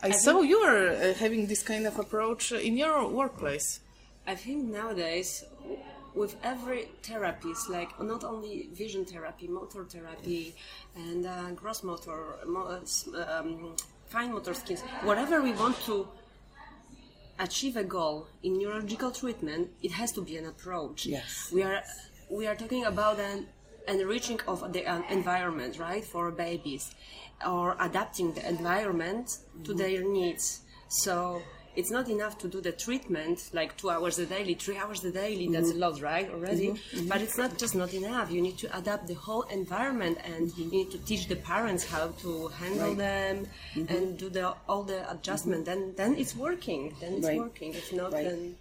I, 0.01 0.11
saw 0.11 0.41
you 0.41 0.57
are 0.57 0.89
uh, 0.89 1.13
having 1.13 1.47
this 1.47 1.63
kind 1.63 1.87
of 1.87 1.97
approach 1.97 2.51
in 2.51 2.77
your 2.77 3.07
workplace. 3.07 3.79
I 4.27 4.35
think 4.35 4.67
nowadays, 4.67 5.45
with 6.13 6.35
every 6.43 6.89
therapist, 7.01 7.69
like 7.69 7.99
not 8.01 8.23
only 8.23 8.69
vision 8.73 9.05
therapy, 9.05 9.47
motor 9.47 9.85
therapy, 9.85 10.55
and 10.95 11.25
uh, 11.25 11.51
gross 11.51 11.83
motor, 11.83 12.35
um, 12.45 13.75
fine 14.07 14.31
motor 14.31 14.53
skills, 14.53 14.81
whatever 15.03 15.41
we 15.41 15.53
want 15.53 15.77
to 15.85 16.07
achieve 17.39 17.77
a 17.77 17.83
goal 17.83 18.27
in 18.43 18.57
neurological 18.57 19.11
treatment, 19.11 19.69
it 19.81 19.91
has 19.91 20.11
to 20.11 20.21
be 20.21 20.37
an 20.37 20.45
approach. 20.45 21.05
Yes. 21.05 21.49
We 21.51 21.63
are 21.63 21.81
we 22.29 22.47
are 22.47 22.55
talking 22.55 22.85
about 22.85 23.19
an 23.19 23.47
enriching 23.87 24.39
of 24.47 24.73
the 24.73 24.85
uh, 24.85 25.01
environment, 25.09 25.79
right, 25.79 26.03
for 26.03 26.31
babies, 26.31 26.93
or 27.45 27.75
adapting 27.79 28.33
the 28.33 28.47
environment 28.47 29.27
mm-hmm. 29.27 29.63
to 29.63 29.73
their 29.73 30.03
needs. 30.03 30.61
So 30.87 31.41
it's 31.75 31.89
not 31.89 32.07
enough 32.09 32.37
to 32.39 32.47
do 32.47 32.61
the 32.61 32.71
treatment 32.71 33.49
like 33.53 33.75
two 33.77 33.89
hours 33.89 34.19
a 34.19 34.25
daily, 34.25 34.53
three 34.53 34.77
hours 34.77 35.03
a 35.03 35.11
daily. 35.11 35.45
Mm-hmm. 35.45 35.53
That's 35.53 35.71
a 35.71 35.75
lot, 35.75 36.01
right? 36.01 36.29
Already, 36.29 36.67
mm-hmm. 36.67 36.97
mm-hmm. 36.97 37.07
but 37.07 37.21
it's 37.21 37.37
not 37.37 37.57
just 37.57 37.75
not 37.75 37.93
enough. 37.93 38.31
You 38.31 38.41
need 38.41 38.57
to 38.59 38.77
adapt 38.77 39.07
the 39.07 39.15
whole 39.15 39.43
environment, 39.43 40.17
and 40.23 40.49
mm-hmm. 40.49 40.61
you 40.61 40.67
need 40.69 40.91
to 40.91 40.97
teach 40.99 41.27
the 41.27 41.35
parents 41.35 41.83
how 41.85 42.09
to 42.21 42.47
handle 42.59 42.89
right. 42.89 42.97
them 42.97 43.47
mm-hmm. 43.75 43.93
and 43.93 44.17
do 44.17 44.29
the 44.29 44.55
all 44.67 44.83
the 44.83 45.09
adjustment. 45.11 45.65
Then, 45.65 45.93
then 45.95 46.15
it's 46.15 46.35
working. 46.35 46.95
Then 46.99 47.13
it's 47.15 47.27
right. 47.27 47.39
working. 47.39 47.73
If 47.73 47.91
not, 47.91 48.13
right. 48.13 48.25
then 48.25 48.55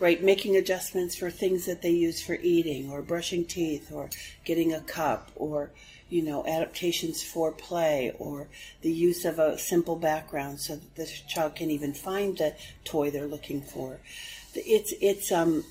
right 0.00 0.22
making 0.22 0.56
adjustments 0.56 1.14
for 1.14 1.30
things 1.30 1.66
that 1.66 1.82
they 1.82 1.90
use 1.90 2.20
for 2.20 2.34
eating 2.42 2.90
or 2.90 3.02
brushing 3.02 3.44
teeth 3.44 3.92
or 3.92 4.10
getting 4.44 4.72
a 4.72 4.80
cup 4.80 5.30
or 5.36 5.70
you 6.08 6.22
know 6.22 6.44
adaptations 6.46 7.22
for 7.22 7.52
play 7.52 8.12
or 8.18 8.48
the 8.82 8.92
use 8.92 9.24
of 9.24 9.38
a 9.38 9.58
simple 9.58 9.96
background 9.96 10.60
so 10.60 10.76
that 10.76 10.94
the 10.96 11.06
child 11.28 11.54
can 11.54 11.70
even 11.70 11.94
find 11.94 12.38
the 12.38 12.54
toy 12.84 13.10
they're 13.10 13.26
looking 13.26 13.62
for. 13.62 13.98
It's 14.54 14.92
it's 15.00 15.32
um 15.32 15.64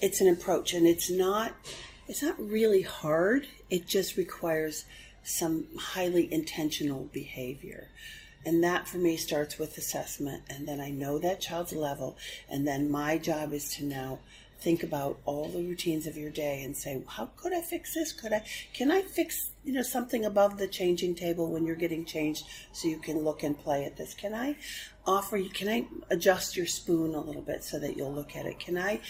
it's 0.00 0.20
an 0.20 0.28
approach 0.28 0.74
and 0.74 0.86
it's 0.86 1.08
not 1.10 1.52
it's 2.08 2.22
not 2.22 2.38
really 2.38 2.82
hard. 2.82 3.46
It 3.70 3.86
just 3.86 4.16
requires 4.16 4.84
some 5.24 5.66
highly 5.78 6.30
intentional 6.32 7.08
behavior 7.12 7.88
and 8.44 8.62
that 8.64 8.88
for 8.88 8.98
me 8.98 9.16
starts 9.16 9.58
with 9.58 9.78
assessment. 9.78 10.42
And 10.50 10.66
then 10.66 10.80
I 10.80 10.90
know 10.90 11.18
that 11.18 11.40
child's 11.40 11.72
level. 11.72 12.16
And 12.48 12.66
then 12.66 12.90
my 12.90 13.18
job 13.18 13.52
is 13.52 13.74
to 13.76 13.84
now 13.84 14.18
think 14.62 14.84
about 14.84 15.18
all 15.24 15.48
the 15.48 15.62
routines 15.62 16.06
of 16.06 16.16
your 16.16 16.30
day 16.30 16.62
and 16.62 16.76
say, 16.76 17.02
how 17.08 17.26
could 17.36 17.52
I 17.52 17.60
fix 17.60 17.94
this? 17.94 18.12
Could 18.12 18.32
I, 18.32 18.44
can 18.72 18.92
I 18.92 19.02
fix, 19.02 19.50
you 19.64 19.72
know, 19.72 19.82
something 19.82 20.24
above 20.24 20.56
the 20.56 20.68
changing 20.68 21.16
table 21.16 21.50
when 21.50 21.66
you're 21.66 21.74
getting 21.74 22.04
changed 22.04 22.44
so 22.72 22.86
you 22.86 22.98
can 22.98 23.18
look 23.24 23.42
and 23.42 23.58
play 23.58 23.84
at 23.84 23.96
this? 23.96 24.14
Can 24.14 24.34
I 24.34 24.56
offer 25.04 25.36
you, 25.36 25.50
can 25.50 25.68
I 25.68 25.86
adjust 26.10 26.56
your 26.56 26.66
spoon 26.66 27.12
a 27.14 27.20
little 27.20 27.42
bit 27.42 27.64
so 27.64 27.80
that 27.80 27.96
you'll 27.96 28.12
look 28.12 28.36
at 28.36 28.46
it? 28.46 28.60
Can 28.60 28.78
I, 28.78 29.00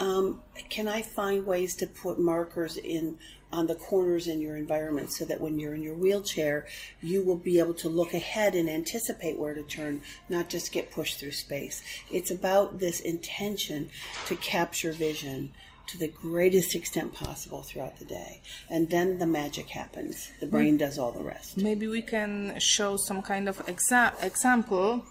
um, 0.00 0.40
can 0.68 0.88
I 0.88 1.02
find 1.02 1.46
ways 1.46 1.76
to 1.76 1.86
put 1.86 2.18
markers 2.18 2.76
in 2.76 3.18
on 3.52 3.68
the 3.68 3.74
corners 3.76 4.26
in 4.26 4.40
your 4.40 4.56
environment 4.56 5.12
so 5.12 5.24
that 5.24 5.40
when 5.40 5.60
you're 5.60 5.74
in 5.74 5.82
your 5.82 5.94
wheelchair, 5.94 6.66
you 7.00 7.22
will 7.22 7.36
be 7.36 7.60
able 7.60 7.74
to 7.74 7.88
look 7.88 8.12
ahead 8.12 8.56
and 8.56 8.68
anticipate 8.68 9.38
where 9.38 9.54
to 9.54 9.62
turn, 9.62 10.02
not 10.28 10.48
just 10.48 10.72
get 10.72 10.90
pushed 10.90 11.20
through 11.20 11.30
space. 11.30 11.80
It's 12.10 12.32
about 12.32 12.80
this 12.80 12.98
intention 12.98 13.90
to 14.26 14.34
capture 14.36 14.92
vision 14.92 15.52
to 15.86 15.98
the 15.98 16.08
greatest 16.08 16.74
extent 16.74 17.14
possible 17.14 17.62
throughout 17.62 17.98
the 17.98 18.04
day. 18.04 18.40
And 18.68 18.90
then 18.90 19.18
the 19.18 19.26
magic 19.26 19.68
happens. 19.68 20.32
The 20.40 20.46
brain 20.46 20.76
does 20.76 20.98
all 20.98 21.12
the 21.12 21.22
rest. 21.22 21.56
Maybe 21.56 21.86
we 21.86 22.02
can 22.02 22.58
show 22.58 22.96
some 22.96 23.22
kind 23.22 23.48
of 23.48 23.64
exa- 23.66 24.20
example 24.22 25.04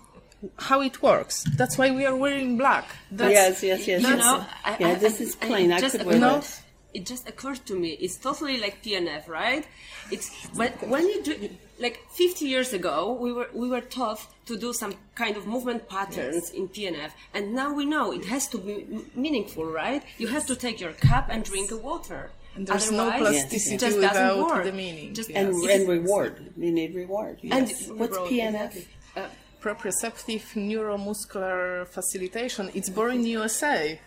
how 0.58 0.82
it 0.82 1.02
works. 1.02 1.44
That's 1.56 1.78
why 1.78 1.92
we 1.92 2.06
are 2.06 2.16
wearing 2.16 2.58
black. 2.58 2.86
That's, 3.12 3.32
yes, 3.32 3.64
yes, 3.64 3.88
yes. 3.88 4.02
You 4.02 4.16
know, 4.16 4.46
I, 4.66 4.78
yeah, 4.80 4.88
I, 4.90 4.96
this 4.96 5.20
I, 5.20 5.24
is 5.24 5.36
plain. 5.36 5.72
I, 5.72 5.80
could 5.82 6.06
wear 6.06 6.20
this 6.20 6.64
it 6.94 7.06
just 7.06 7.28
occurred 7.28 7.66
to 7.66 7.76
me 7.76 7.90
it's 7.90 8.18
totally 8.18 8.60
like 8.60 8.84
PNF, 8.84 9.28
right? 9.28 9.66
It's 10.12 10.30
but 10.56 10.72
when 10.88 11.08
you 11.08 11.24
do 11.24 11.50
like 11.80 12.00
50 12.12 12.46
years 12.46 12.74
ago 12.74 13.18
we 13.20 13.32
were 13.32 13.50
we 13.54 13.68
were 13.68 13.82
taught 13.82 14.22
to 14.46 14.58
do 14.58 14.74
some 14.74 14.94
kind 15.16 15.36
of 15.36 15.48
movement 15.48 15.90
patterns 15.90 16.36
yes. 16.36 16.52
in 16.52 16.68
PNF 16.70 17.12
and 17.34 17.54
now 17.54 17.74
we 17.74 17.86
know 17.86 18.12
it 18.12 18.26
has 18.26 18.48
to 18.50 18.58
be 18.58 18.86
meaningful, 19.16 19.66
right? 19.66 20.04
You 20.18 20.28
have 20.28 20.46
to 20.48 20.56
take 20.56 20.80
your 20.80 20.94
cup 20.94 21.28
and 21.30 21.44
drink 21.44 21.72
a 21.72 21.78
water. 21.78 22.32
And 22.56 22.68
there's 22.68 22.92
Otherwise, 22.92 23.12
no 23.14 23.18
plasticity 23.18 23.78
just 23.78 23.98
without 23.98 24.38
work. 24.38 24.64
the 24.64 24.72
meaning. 24.72 25.16
Just, 25.16 25.32
and, 25.32 25.56
and 25.56 25.90
reward. 25.90 26.54
You 26.56 26.72
need 26.72 26.94
reward. 26.94 27.40
Yes. 27.42 27.88
And 27.88 28.00
what's 28.00 28.16
PNF? 28.16 28.86
Uh, 29.18 29.26
proprioceptive 29.66 30.44
neuromuscular 30.70 31.88
facilitation. 31.88 32.64
It's 32.74 32.90
born 32.98 33.12
in 33.18 33.26
USA. 33.40 34.00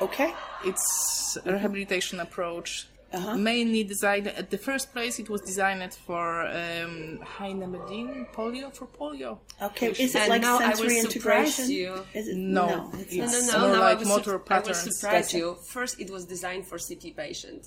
Okay. 0.00 0.30
It's 0.64 1.36
a 1.44 1.52
rehabilitation 1.56 2.18
approach 2.20 2.70
Uh-huh. 3.14 3.36
mainly 3.52 3.82
designed 3.94 4.26
at 4.42 4.48
the 4.54 4.60
first 4.68 4.86
place. 4.94 5.14
It 5.24 5.28
was 5.34 5.40
designed 5.52 5.92
for 6.06 6.24
um, 6.60 6.94
Heine-Medin 7.36 8.08
polio 8.36 8.66
for 8.78 8.86
polio. 8.98 9.30
Okay, 9.68 9.88
is 10.04 10.14
it 10.14 10.20
And 10.22 10.28
like 10.34 10.40
now 10.48 10.56
I 10.58 10.68
will 10.68 10.88
sensory 10.88 10.98
integration? 11.06 11.64
you. 11.80 11.90
Is 12.18 12.26
it, 12.32 12.36
No, 12.60 12.66
it's 13.02 13.12
it's- 13.12 13.46
No, 13.48 13.52
not. 13.52 13.52
no, 13.52 13.52
no. 13.52 13.68
more 13.68 13.76
now 13.76 13.82
like 13.88 13.96
I 13.96 14.00
will 14.00 14.08
motor 14.14 14.24
sur- 14.24 14.30
I 14.32 14.36
will 14.38 14.50
patterns. 14.52 14.96
surprise 15.00 15.28
you. 15.38 15.46
First, 15.76 15.94
it 16.04 16.08
was 16.14 16.22
designed 16.34 16.64
for 16.70 16.76
CP 16.86 17.04
patients. 17.24 17.64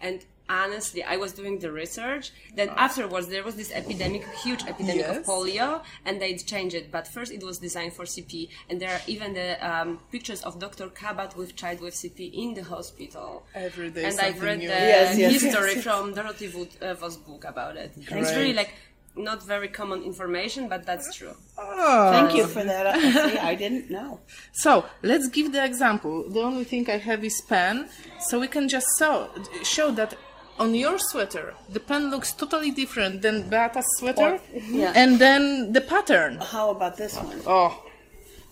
And 0.00 0.24
honestly, 0.48 1.02
I 1.02 1.16
was 1.16 1.32
doing 1.32 1.58
the 1.58 1.72
research. 1.72 2.30
Then 2.54 2.68
afterwards, 2.76 3.28
there 3.28 3.42
was 3.42 3.56
this 3.56 3.72
epidemic, 3.72 4.24
huge 4.44 4.64
epidemic 4.64 5.06
of 5.06 5.24
polio, 5.24 5.82
and 6.04 6.20
they 6.20 6.36
changed 6.36 6.74
it. 6.74 6.90
But 6.92 7.06
first, 7.08 7.32
it 7.32 7.42
was 7.42 7.58
designed 7.58 7.94
for 7.94 8.04
CP. 8.04 8.48
And 8.68 8.80
there 8.80 8.90
are 8.94 9.00
even 9.06 9.34
the 9.34 9.50
um, 9.68 9.98
pictures 10.12 10.42
of 10.42 10.58
Dr. 10.58 10.88
Kabat 10.88 11.36
with 11.36 11.56
child 11.56 11.80
with 11.80 11.94
CP 11.94 12.32
in 12.32 12.54
the 12.54 12.62
hospital. 12.62 13.44
Every 13.54 13.90
day 13.90 14.04
And 14.04 14.20
I've 14.20 14.40
read 14.40 14.58
new. 14.58 14.68
the 14.68 14.74
Yes, 14.74 15.18
yes, 15.18 15.42
history 15.42 15.74
yes. 15.74 15.82
from 15.84 16.14
Dorothy 16.14 16.48
Wood, 16.48 16.68
uh, 16.80 16.94
book 17.26 17.44
about 17.44 17.76
it. 17.76 17.92
It's 17.96 18.30
really 18.36 18.52
like 18.52 18.72
not 19.16 19.42
very 19.46 19.68
common 19.68 20.02
information, 20.02 20.68
but 20.68 20.84
that's 20.86 21.14
true. 21.16 21.34
Ah. 21.58 22.10
Thank 22.12 22.34
you 22.34 22.46
for 22.46 22.62
that. 22.64 22.86
I, 22.86 23.50
I 23.50 23.54
didn't 23.54 23.90
know. 23.90 24.20
So 24.52 24.84
let's 25.02 25.28
give 25.28 25.52
the 25.52 25.64
example. 25.64 26.28
The 26.30 26.40
only 26.40 26.64
thing 26.64 26.88
I 26.90 26.98
have 26.98 27.24
is 27.24 27.40
pen, 27.40 27.88
so 28.20 28.38
we 28.40 28.48
can 28.48 28.68
just 28.68 28.86
show, 28.98 29.28
show 29.62 29.90
that 29.92 30.14
on 30.58 30.74
your 30.74 30.98
sweater 30.98 31.52
the 31.68 31.80
pen 31.80 32.10
looks 32.10 32.32
totally 32.32 32.70
different 32.70 33.20
than 33.22 33.48
Beata's 33.50 33.86
sweater, 33.98 34.34
Or- 34.34 34.40
yeah. 34.80 34.92
and 34.96 35.18
then 35.18 35.72
the 35.72 35.82
pattern. 35.82 36.38
How 36.40 36.70
about 36.70 36.96
this 36.96 37.14
one? 37.16 37.40
Oh, 37.46 37.72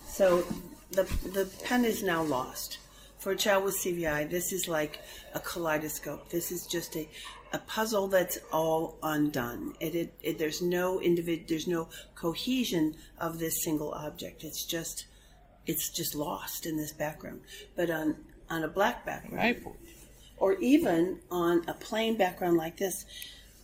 So 0.07 0.44
the 0.90 1.05
the 1.37 1.44
pen 1.64 1.85
is 1.85 2.03
now 2.03 2.22
lost. 2.22 2.79
For 3.18 3.33
a 3.33 3.37
child 3.37 3.64
with 3.64 3.77
CVI, 3.83 4.29
this 4.29 4.53
is 4.53 4.68
like 4.68 5.00
a 5.35 5.40
kaleidoscope. 5.40 6.29
This 6.29 6.53
is 6.53 6.66
just 6.66 6.94
a, 6.94 7.09
a 7.54 7.58
puzzle 7.58 8.08
that's 8.08 8.36
all 8.52 8.98
undone. 9.00 9.74
It, 9.78 9.94
it, 9.94 10.14
it 10.20 10.38
there's 10.38 10.60
no 10.60 10.98
individ, 10.98 11.46
there's 11.46 11.68
no 11.68 11.88
cohesion 12.16 12.96
of 13.16 13.38
this 13.38 13.62
single 13.62 13.92
object. 13.92 14.42
It's 14.42 14.64
just 14.64 15.06
it's 15.64 15.88
just 15.88 16.16
lost 16.16 16.66
in 16.66 16.76
this 16.76 16.92
background. 16.92 17.42
But 17.76 17.90
on 17.90 18.16
on 18.50 18.64
a 18.64 18.68
black 18.68 19.06
background, 19.06 19.36
right. 19.36 19.62
or 20.36 20.54
even 20.54 21.20
on 21.30 21.62
a 21.68 21.74
plain 21.74 22.16
background 22.16 22.56
like 22.56 22.76
this, 22.76 23.06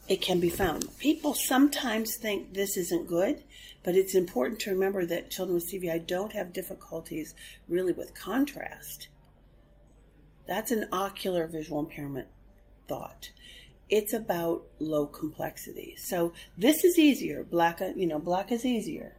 it 0.07 0.23
can 0.23 0.39
be 0.39 0.51
found. 0.51 0.87
People 0.99 1.35
sometimes 1.35 2.15
think 2.15 2.55
this 2.55 2.77
isn't 2.77 3.09
good, 3.09 3.43
but 3.83 3.97
it's 3.97 4.15
important 4.15 4.61
to 4.61 4.71
remember 4.71 5.05
that 5.05 5.33
children 5.33 5.57
with 5.57 5.71
CVI 5.71 6.07
don't 6.07 6.33
have 6.33 6.53
difficulties 6.53 7.35
really 7.69 7.93
with 7.93 8.15
contrast. 8.15 9.09
That's 10.47 10.71
an 10.71 10.87
ocular 10.93 11.49
visual 11.49 11.81
impairment 11.81 12.29
thought. 12.87 13.31
It's 13.91 14.13
about 14.13 14.63
low 14.79 15.07
complexity. 15.07 15.97
So 15.99 16.33
this 16.57 16.85
is 16.85 16.99
easier. 16.99 17.45
Black, 17.45 17.81
you 17.97 18.07
know, 18.07 18.19
black 18.19 18.53
is 18.53 18.65
easier. 18.65 19.17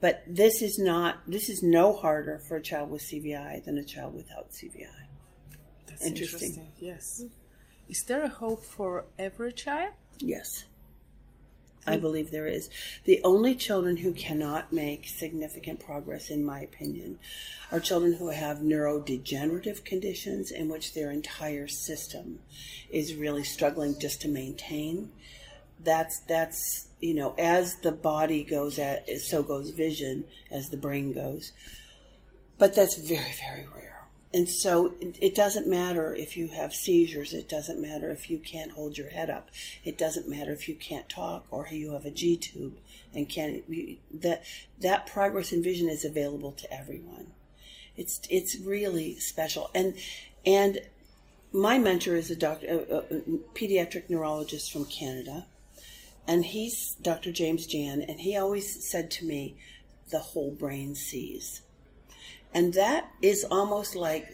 But 0.00 0.22
this 0.26 0.62
is 0.62 0.78
not, 0.78 1.18
this 1.26 1.50
is 1.50 1.62
no 1.62 1.92
harder 1.92 2.38
for 2.38 2.56
a 2.56 2.62
child 2.62 2.90
with 2.90 3.02
CVI 3.02 3.64
than 3.64 3.76
a 3.76 3.84
child 3.84 4.14
without 4.14 4.50
CVI. 4.50 4.86
That's 5.86 6.06
Interesting. 6.06 6.48
interesting. 6.48 6.72
Yes. 6.78 7.24
Is 7.88 8.04
there 8.06 8.22
a 8.22 8.28
hope 8.28 8.64
for 8.64 9.04
every 9.18 9.52
child? 9.52 9.92
Yes. 10.18 10.64
I 11.86 11.96
mm. 11.96 12.00
believe 12.00 12.30
there 12.30 12.46
is. 12.46 12.68
The 13.04 13.20
only 13.24 13.54
children 13.54 13.98
who 13.98 14.12
cannot 14.12 14.72
make 14.72 15.08
significant 15.08 15.80
progress, 15.80 16.30
in 16.30 16.44
my 16.44 16.60
opinion, 16.60 17.18
are 17.72 17.80
children 17.80 18.14
who 18.14 18.28
have 18.28 18.58
neurodegenerative 18.58 19.84
conditions 19.84 20.50
in 20.50 20.68
which 20.68 20.94
their 20.94 21.10
entire 21.10 21.68
system 21.68 22.40
is 22.90 23.14
really 23.14 23.44
struggling 23.44 23.98
just 23.98 24.20
to 24.22 24.28
maintain. 24.28 25.10
That's 25.82 26.20
that's 26.20 26.88
you 27.00 27.14
know, 27.14 27.34
as 27.38 27.76
the 27.76 27.92
body 27.92 28.44
goes 28.44 28.78
at 28.78 29.08
so 29.20 29.42
goes 29.42 29.70
vision 29.70 30.24
as 30.50 30.68
the 30.68 30.76
brain 30.76 31.12
goes. 31.12 31.52
But 32.58 32.74
that's 32.74 32.98
very, 32.98 33.32
very 33.40 33.66
rare. 33.74 33.89
And 34.32 34.48
so 34.48 34.94
it, 35.00 35.34
doesn't 35.34 35.66
matter 35.66 36.14
if 36.14 36.36
you 36.36 36.48
have 36.48 36.72
seizures. 36.72 37.34
It 37.34 37.48
doesn't 37.48 37.82
matter 37.82 38.10
if 38.10 38.30
you 38.30 38.38
can't 38.38 38.70
hold 38.70 38.96
your 38.96 39.08
head 39.08 39.28
up. 39.28 39.50
It 39.84 39.98
doesn't 39.98 40.28
matter 40.28 40.52
if 40.52 40.68
you 40.68 40.76
can't 40.76 41.08
talk 41.08 41.46
or 41.50 41.66
you 41.70 41.92
have 41.92 42.04
a 42.04 42.12
G 42.12 42.36
tube 42.36 42.78
and 43.12 43.28
can't. 43.28 43.64
That 44.22 44.44
that 44.78 45.06
progress 45.06 45.52
in 45.52 45.64
vision 45.64 45.88
is 45.88 46.04
available 46.04 46.52
to 46.52 46.72
everyone. 46.72 47.32
It's 47.96 48.20
it's 48.30 48.56
really 48.56 49.18
special. 49.18 49.68
And 49.74 49.94
and 50.46 50.80
my 51.52 51.78
mentor 51.78 52.14
is 52.14 52.30
a 52.30 52.36
doctor, 52.36 52.68
a, 52.68 52.96
a 52.98 53.20
pediatric 53.54 54.08
neurologist 54.08 54.72
from 54.72 54.84
Canada, 54.84 55.46
and 56.28 56.44
he's 56.44 56.94
Dr. 57.02 57.32
James 57.32 57.66
Jan, 57.66 58.00
and 58.02 58.20
he 58.20 58.36
always 58.36 58.88
said 58.88 59.10
to 59.12 59.24
me, 59.24 59.56
"The 60.10 60.20
whole 60.20 60.52
brain 60.52 60.94
sees." 60.94 61.62
And 62.52 62.74
that 62.74 63.10
is 63.22 63.44
almost 63.50 63.94
like 63.94 64.26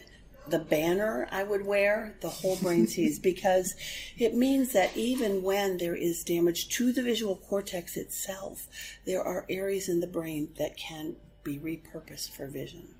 the 0.49 0.59
banner 0.59 1.27
I 1.31 1.43
would 1.43 1.65
wear, 1.65 2.15
the 2.21 2.29
whole 2.29 2.55
brain 2.57 2.87
sees, 2.87 3.19
because 3.19 3.75
it 4.17 4.33
means 4.33 4.73
that 4.73 4.95
even 4.95 5.43
when 5.43 5.77
there 5.77 5.95
is 5.95 6.23
damage 6.23 6.69
to 6.69 6.91
the 6.91 7.03
visual 7.03 7.35
cortex 7.35 7.97
itself, 7.97 8.67
there 9.05 9.23
are 9.23 9.45
areas 9.49 9.89
in 9.89 9.99
the 9.99 10.07
brain 10.07 10.49
that 10.57 10.77
can 10.77 11.15
be 11.43 11.57
repurposed 11.57 12.29
for 12.31 12.47
vision. 12.47 12.95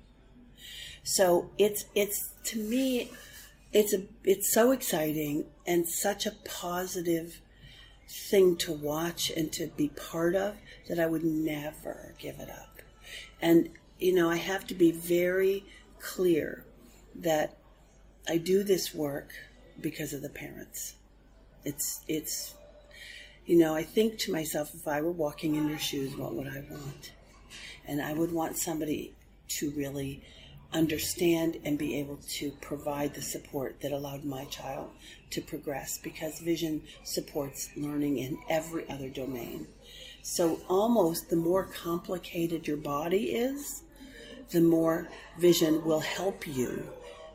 So 1.02 1.50
it's 1.58 1.86
it's 1.94 2.30
to 2.44 2.58
me 2.58 3.10
it's 3.72 3.94
a 3.94 4.02
it's 4.24 4.52
so 4.52 4.72
exciting 4.72 5.46
and 5.66 5.88
such 5.88 6.26
a 6.26 6.32
positive 6.44 7.40
thing 8.08 8.56
to 8.56 8.72
watch 8.72 9.30
and 9.30 9.52
to 9.52 9.68
be 9.68 9.88
part 9.88 10.34
of 10.34 10.56
that 10.88 10.98
I 10.98 11.06
would 11.06 11.24
never 11.24 12.14
give 12.18 12.38
it 12.40 12.50
up. 12.50 12.80
And 13.40 13.70
you 13.98 14.14
know, 14.14 14.30
I 14.30 14.36
have 14.36 14.66
to 14.68 14.74
be 14.74 14.92
very 14.92 15.64
clear 16.00 16.64
that 17.16 17.56
I 18.28 18.38
do 18.38 18.62
this 18.62 18.94
work 18.94 19.32
because 19.80 20.12
of 20.12 20.22
the 20.22 20.28
parents. 20.28 20.94
It's 21.64 22.00
it's 22.08 22.54
you 23.46 23.58
know, 23.58 23.74
I 23.74 23.82
think 23.82 24.18
to 24.20 24.32
myself 24.32 24.74
if 24.74 24.86
I 24.86 25.00
were 25.00 25.10
walking 25.10 25.54
in 25.54 25.68
your 25.68 25.78
shoes, 25.78 26.16
what 26.16 26.34
would 26.34 26.46
I 26.46 26.62
want? 26.70 27.12
And 27.86 28.02
I 28.02 28.12
would 28.12 28.30
want 28.30 28.58
somebody 28.58 29.14
to 29.48 29.70
really 29.70 30.22
understand 30.72 31.56
and 31.64 31.78
be 31.78 31.98
able 31.98 32.18
to 32.28 32.50
provide 32.60 33.14
the 33.14 33.22
support 33.22 33.80
that 33.80 33.90
allowed 33.90 34.24
my 34.24 34.44
child 34.44 34.90
to 35.30 35.40
progress 35.40 35.98
because 35.98 36.40
vision 36.40 36.82
supports 37.04 37.70
learning 37.74 38.18
in 38.18 38.38
every 38.50 38.88
other 38.90 39.08
domain. 39.08 39.66
So 40.20 40.60
almost 40.68 41.30
the 41.30 41.36
more 41.36 41.64
complicated 41.64 42.66
your 42.66 42.76
body 42.76 43.30
is, 43.30 43.82
the 44.50 44.60
more 44.60 45.08
vision 45.38 45.84
will 45.84 46.00
help 46.00 46.46
you 46.46 46.88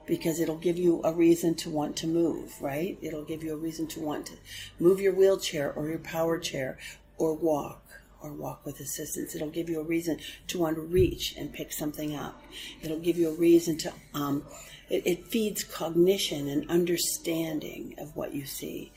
because 0.06 0.40
it'll 0.40 0.58
give 0.58 0.78
you 0.78 1.02
a 1.04 1.14
reason 1.14 1.56
to 1.56 1.70
want 1.70 1.96
to 1.98 2.08
move, 2.08 2.62
right? 2.62 2.98
It'll 3.02 3.24
give 3.24 3.44
you 3.44 3.54
a 3.54 3.58
reason 3.58 3.88
to 3.88 4.02
want 4.02 4.26
to 4.28 4.34
move 4.80 5.00
your 5.00 5.14
wheelchair 5.14 5.72
or 5.72 5.88
your 5.88 6.00
power 6.00 6.38
chair 6.38 6.78
or 7.18 7.34
walk 7.34 7.82
or 8.22 8.32
walk 8.32 8.66
with 8.66 8.80
assistance. 8.80 9.36
It'll 9.36 9.50
give 9.50 9.70
you 9.70 9.80
a 9.80 9.84
reason 9.84 10.20
to 10.48 10.60
want 10.60 10.76
to 10.76 10.82
reach 10.82 11.36
and 11.38 11.54
pick 11.54 11.72
something 11.72 12.16
up. 12.16 12.42
It'll 12.82 13.00
give 13.00 13.18
you 13.18 13.30
a 13.30 13.34
reason 13.34 13.78
to, 13.80 13.94
um, 14.14 14.46
it, 14.90 15.06
it 15.06 15.28
feeds 15.28 15.64
cognition 15.64 16.48
and 16.48 16.70
understanding 16.70 17.96
of 17.98 18.16
what 18.16 18.34
you 18.34 18.46
see. 18.46 18.92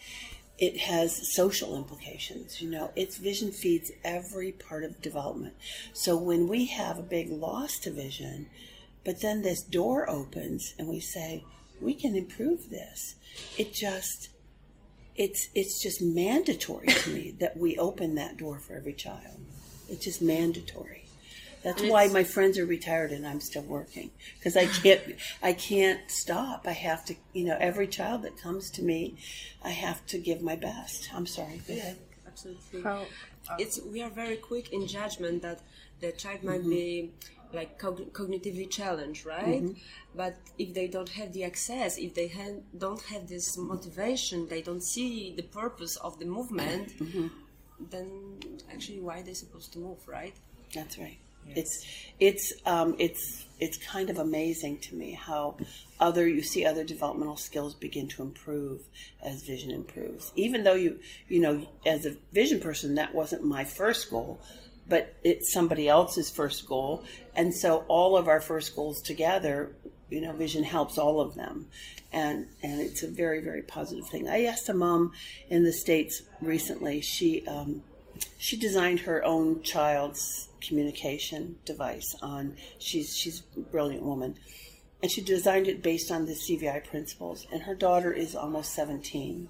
It 0.59 0.79
has 0.79 1.35
social 1.35 1.77
implications. 1.77 2.63
You 2.63 2.71
know, 2.71 2.91
its 2.97 3.17
vision 3.17 3.53
feeds 3.53 3.93
every 4.03 4.53
part 4.53 4.85
of 4.85 5.03
development. 5.03 5.55
So 5.93 6.17
when 6.17 6.49
we 6.49 6.67
have 6.67 6.99
a 6.99 7.03
big 7.03 7.31
loss 7.31 7.79
to 7.81 7.91
vision, 7.91 8.47
but 9.05 9.21
then 9.21 9.43
this 9.43 9.63
door 9.63 10.09
opens 10.09 10.75
and 10.79 10.89
we 10.89 11.01
say, 11.01 11.45
we 11.81 11.95
can 11.95 12.17
improve 12.17 12.71
this. 12.71 13.17
It 13.59 13.73
just, 13.73 14.31
it's 15.15 15.49
it's 15.55 15.83
just 15.83 16.01
mandatory 16.03 16.89
to 16.89 17.11
me 17.11 17.35
that 17.39 17.57
we 17.57 17.77
open 17.77 18.15
that 18.15 18.37
door 18.37 18.59
for 18.59 18.75
every 18.75 18.95
child. 18.95 19.41
It's 19.89 20.05
just 20.05 20.23
mandatory. 20.23 21.06
That's 21.67 21.83
why 21.83 22.07
my 22.07 22.23
friends 22.23 22.59
are 22.59 22.65
retired 22.65 23.11
and 23.11 23.27
I'm 23.27 23.41
still 23.41 23.65
working 23.65 24.13
because 24.39 24.57
I 24.57 24.67
can't 24.67 25.03
I 25.43 25.53
can't 25.53 26.01
stop. 26.09 26.65
I 26.65 26.77
have 26.89 27.05
to, 27.07 27.17
you 27.33 27.45
know, 27.45 27.57
every 27.59 27.89
child 27.89 28.23
that 28.23 28.41
comes 28.41 28.71
to 28.77 28.83
me, 28.85 29.17
I 29.65 29.71
have 29.71 30.07
to 30.07 30.19
give 30.19 30.43
my 30.43 30.55
best. 30.55 31.11
I'm 31.13 31.27
sorry. 31.27 31.61
Go 31.67 31.75
ahead. 31.75 31.99
Absolutely. 32.25 32.83
How, 32.83 32.99
uh, 33.51 33.57
it's 33.59 33.81
we 33.83 34.01
are 34.01 34.11
very 34.11 34.37
quick 34.37 34.73
in 34.73 34.87
judgment 34.87 35.43
that 35.43 35.59
the 35.99 36.13
child 36.13 36.45
might 36.45 36.61
mm-hmm. 36.61 36.71
be 36.71 37.11
like 37.53 37.81
cog- 37.81 38.13
cognitively 38.13 38.71
challenged, 38.71 39.27
right? 39.27 39.63
Mm-hmm. 39.65 39.81
But 40.15 40.37
if 40.59 40.73
they 40.73 40.87
don't 40.87 41.09
have 41.09 41.33
the 41.33 41.43
access, 41.43 41.99
if 41.99 42.15
they 42.15 42.29
ha- 42.29 42.63
don't 42.79 43.03
have 43.13 43.29
this 43.29 43.57
motivation, 43.59 44.47
they 44.47 44.63
don't 44.63 44.85
see 44.85 45.35
the 45.35 45.43
purpose 45.61 45.97
of 45.97 46.21
the 46.21 46.27
movement, 46.27 46.97
mm-hmm. 46.99 47.27
then 47.91 48.09
actually 48.73 49.01
why 49.01 49.19
are 49.19 49.23
they 49.25 49.35
supposed 49.35 49.73
to 49.73 49.81
move, 49.81 50.07
right? 50.07 50.35
That's 50.73 50.97
right. 50.99 51.19
It's 51.55 51.87
it's 52.19 52.53
um, 52.65 52.97
it's 52.99 53.47
it's 53.59 53.79
kind 53.79 54.11
of 54.11 54.19
amazing 54.19 54.79
to 54.79 54.95
me 54.95 55.13
how 55.13 55.57
other 55.99 56.27
you 56.27 56.43
see 56.43 56.67
other 56.67 56.85
developmental 56.85 57.37
skills 57.37 57.75
begin 57.75 58.09
to 58.09 58.23
improve 58.23 58.83
as 59.23 59.43
vision 59.43 59.71
improves. 59.71 60.33
Even 60.37 60.65
though 60.65 60.75
you 60.75 60.99
you 61.29 61.41
know 61.41 61.67
as 61.85 62.07
a 62.07 62.17
vision 62.33 62.61
person 62.61 62.95
that 62.97 63.15
wasn't 63.15 63.45
my 63.45 63.65
first 63.65 64.11
goal, 64.11 64.41
but 64.89 65.15
it's 65.25 65.53
somebody 65.53 65.89
else's 65.89 66.31
first 66.31 66.67
goal, 66.67 67.05
and 67.35 67.55
so 67.55 67.85
all 67.89 68.17
of 68.17 68.29
our 68.29 68.41
first 68.41 68.77
goals 68.77 69.01
together, 69.01 69.73
you 70.11 70.21
know, 70.21 70.33
vision 70.33 70.65
helps 70.65 70.99
all 70.99 71.21
of 71.21 71.35
them. 71.35 71.67
And, 72.13 72.47
and 72.63 72.81
it's 72.81 73.03
a 73.03 73.09
very 73.09 73.41
very 73.41 73.63
positive 73.63 74.09
thing. 74.09 74.29
I 74.29 74.45
asked 74.45 74.69
a 74.69 74.75
mom 74.75 75.13
in 75.51 75.65
the 75.65 75.73
states 75.73 76.23
recently. 76.41 77.01
She 77.01 77.47
um, 77.47 77.83
she 78.39 78.57
designed 78.57 79.01
her 79.01 79.25
own 79.25 79.63
child's 79.63 80.49
communication 80.61 81.57
device 81.65 82.15
on 82.23 82.57
she's 82.79 83.17
she's 83.17 83.43
a 83.57 83.61
brilliant 83.61 84.03
woman. 84.03 84.37
And 85.03 85.11
she 85.11 85.21
designed 85.21 85.69
it 85.69 85.83
based 85.83 86.11
on 86.11 86.27
the 86.27 86.33
CVI 86.33 86.85
principles. 86.85 87.47
And 87.53 87.63
her 87.63 87.75
daughter 87.75 88.13
is 88.13 88.35
almost 88.35 88.75
17 88.75 89.49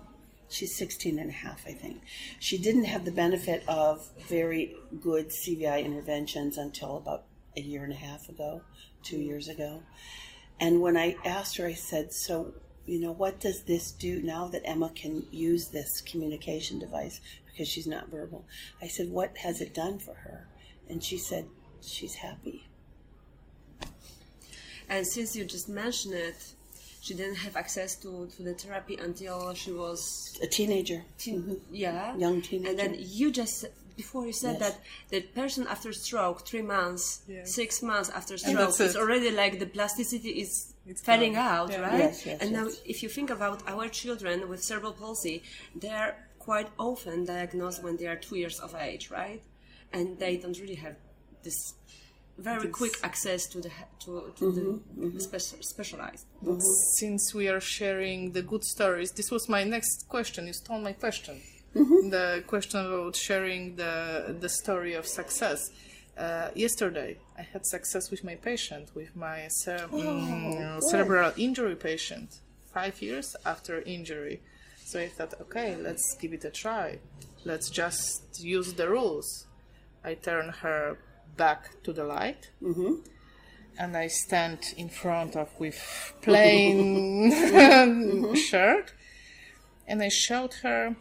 she's 0.48 0.74
16 0.76 1.18
and 1.18 1.30
a 1.30 1.32
half 1.32 1.66
I 1.66 1.72
think. 1.72 2.02
She 2.38 2.58
didn't 2.58 2.84
have 2.84 3.04
the 3.04 3.10
benefit 3.10 3.64
of 3.68 4.08
very 4.28 4.74
good 5.00 5.28
CVI 5.28 5.84
interventions 5.84 6.56
until 6.58 6.98
about 6.98 7.24
a 7.56 7.60
year 7.60 7.84
and 7.84 7.92
a 7.92 7.96
half 7.96 8.28
ago 8.28 8.62
2 9.04 9.16
years 9.16 9.48
ago. 9.48 9.82
And 10.60 10.80
when 10.80 10.96
I 10.96 11.16
asked 11.24 11.56
her 11.56 11.66
I 11.66 11.74
said 11.74 12.12
so 12.12 12.54
you 12.84 13.00
know 13.00 13.12
what 13.12 13.40
does 13.40 13.62
this 13.62 13.90
do 13.90 14.22
now 14.22 14.46
that 14.48 14.62
Emma 14.64 14.90
can 14.94 15.26
use 15.30 15.68
this 15.68 16.00
communication 16.00 16.78
device 16.78 17.20
because 17.56 17.68
she's 17.68 17.86
not 17.86 18.08
verbal. 18.08 18.44
I 18.82 18.88
said, 18.88 19.10
What 19.10 19.38
has 19.38 19.60
it 19.60 19.74
done 19.74 19.98
for 19.98 20.14
her? 20.14 20.46
And 20.88 21.02
she 21.02 21.16
said, 21.16 21.46
She's 21.80 22.16
happy. 22.16 22.66
And 24.88 25.06
since 25.06 25.34
you 25.34 25.44
just 25.44 25.68
mentioned 25.68 26.14
it, 26.14 26.52
she 27.00 27.14
didn't 27.14 27.36
have 27.36 27.56
access 27.56 27.96
to, 27.96 28.28
to 28.36 28.42
the 28.42 28.54
therapy 28.54 28.96
until 28.96 29.54
she 29.54 29.72
was 29.72 30.38
a 30.42 30.46
teenager. 30.46 31.02
Teen, 31.18 31.42
mm-hmm. 31.42 31.54
Yeah, 31.72 32.16
young 32.16 32.42
teenager. 32.42 32.70
And 32.70 32.78
then 32.78 32.96
you 32.98 33.32
just 33.32 33.64
before 33.96 34.26
you 34.26 34.32
said 34.32 34.58
yes. 34.60 34.72
that 34.72 34.80
the 35.08 35.20
person 35.22 35.66
after 35.68 35.90
stroke, 35.92 36.46
three 36.46 36.60
months, 36.60 37.22
yes. 37.26 37.54
six 37.54 37.82
months 37.82 38.10
after 38.10 38.36
stroke, 38.36 38.78
it's 38.78 38.94
already 38.94 39.30
like 39.30 39.58
the 39.58 39.66
plasticity 39.66 40.40
is 40.42 40.74
it's 40.86 41.00
fading 41.00 41.32
gone. 41.32 41.46
out, 41.46 41.70
yeah. 41.70 41.80
right? 41.80 41.98
Yes, 41.98 42.26
yes, 42.26 42.40
and 42.42 42.52
now, 42.52 42.68
if 42.84 43.02
you 43.02 43.08
think 43.08 43.30
about 43.30 43.62
our 43.66 43.88
children 43.88 44.48
with 44.48 44.62
cerebral 44.62 44.92
palsy, 44.92 45.42
they're 45.74 46.25
quite 46.46 46.70
often 46.78 47.24
diagnosed 47.24 47.82
when 47.84 47.94
they 47.98 48.06
are 48.12 48.18
two 48.26 48.36
years 48.42 48.58
of 48.66 48.70
age, 48.88 49.04
right? 49.10 49.42
And 49.92 50.18
they 50.22 50.34
don't 50.40 50.58
really 50.62 50.80
have 50.86 50.96
this 51.42 51.58
very 52.38 52.68
quick 52.68 52.94
access 53.02 53.46
to 53.52 53.58
the 53.64 53.70
to, 54.04 54.10
to 54.38 54.44
mm-hmm, 54.44 55.00
the 55.00 55.06
mm-hmm. 55.06 55.18
Spe- 55.18 55.62
specialized. 55.74 56.26
Mm-hmm. 56.44 56.60
Since 57.00 57.34
we 57.34 57.48
are 57.48 57.60
sharing 57.78 58.20
the 58.36 58.42
good 58.42 58.64
stories, 58.74 59.10
this 59.18 59.30
was 59.30 59.48
my 59.48 59.64
next 59.64 60.06
question. 60.08 60.46
You 60.46 60.52
stole 60.52 60.80
my 60.80 60.92
question. 60.92 61.34
Mm-hmm. 61.74 62.10
The 62.16 62.26
question 62.46 62.80
about 62.86 63.16
sharing 63.16 63.76
the 63.82 63.92
the 64.44 64.50
story 64.60 64.94
of 65.00 65.04
success. 65.20 65.60
Uh, 66.16 66.48
yesterday, 66.66 67.10
I 67.40 67.42
had 67.52 67.62
success 67.76 68.04
with 68.12 68.22
my 68.30 68.36
patient, 68.50 68.84
with 68.94 69.12
my 69.14 69.38
cer- 69.48 69.88
oh, 69.92 69.98
mm, 69.98 70.82
cerebral 70.90 71.32
injury 71.36 71.76
patient, 71.90 72.28
five 72.72 72.94
years 73.02 73.28
after 73.44 73.82
injury. 73.96 74.36
So 74.96 75.02
I 75.02 75.08
thought, 75.08 75.34
okay, 75.42 75.76
let's 75.76 76.16
give 76.18 76.32
it 76.32 76.46
a 76.46 76.50
try. 76.50 76.98
Let's 77.44 77.68
just 77.68 78.42
use 78.42 78.72
the 78.72 78.88
rules. 78.88 79.44
I 80.02 80.14
turn 80.14 80.48
her 80.62 80.96
back 81.36 81.82
to 81.82 81.92
the 81.92 82.04
light. 82.04 82.50
Mm-hmm. 82.62 82.94
And 83.78 83.94
I 83.94 84.06
stand 84.06 84.60
in 84.78 84.88
front 84.88 85.36
of 85.36 85.50
with 85.60 86.14
plain 86.22 87.30
mm-hmm. 87.30 88.34
shirt, 88.48 88.94
and 89.86 90.02
I 90.02 90.08
showed 90.08 90.54
her 90.62 90.96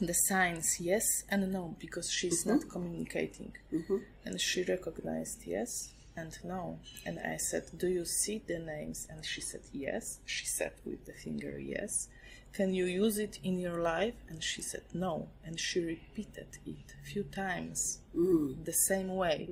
the 0.00 0.14
signs 0.14 0.80
yes 0.80 1.06
and 1.28 1.52
no 1.52 1.76
because 1.78 2.10
she's 2.10 2.40
mm-hmm. 2.40 2.58
not 2.58 2.68
communicating, 2.68 3.52
mm-hmm. 3.72 3.98
and 4.24 4.40
she 4.40 4.64
recognized 4.64 5.44
yes 5.46 5.92
and 6.16 6.36
no. 6.42 6.80
And 7.06 7.20
I 7.20 7.36
said, 7.36 7.64
"Do 7.76 7.86
you 7.86 8.04
see 8.04 8.42
the 8.44 8.58
names?" 8.58 9.06
And 9.08 9.24
she 9.24 9.40
said, 9.40 9.62
"Yes." 9.72 10.18
She 10.26 10.44
said 10.44 10.72
with 10.84 11.06
the 11.06 11.12
finger, 11.12 11.56
"Yes." 11.60 12.08
Can 12.52 12.74
you 12.74 12.84
use 12.84 13.18
it 13.18 13.38
in 13.42 13.58
your 13.58 13.80
life? 13.80 14.14
And 14.28 14.42
she 14.42 14.62
said 14.62 14.82
no. 14.92 15.28
And 15.44 15.58
she 15.58 15.80
repeated 15.80 16.58
it 16.66 16.94
a 17.02 17.06
few 17.06 17.24
times 17.24 18.00
mm. 18.14 18.64
the 18.64 18.72
same 18.72 19.14
way. 19.14 19.48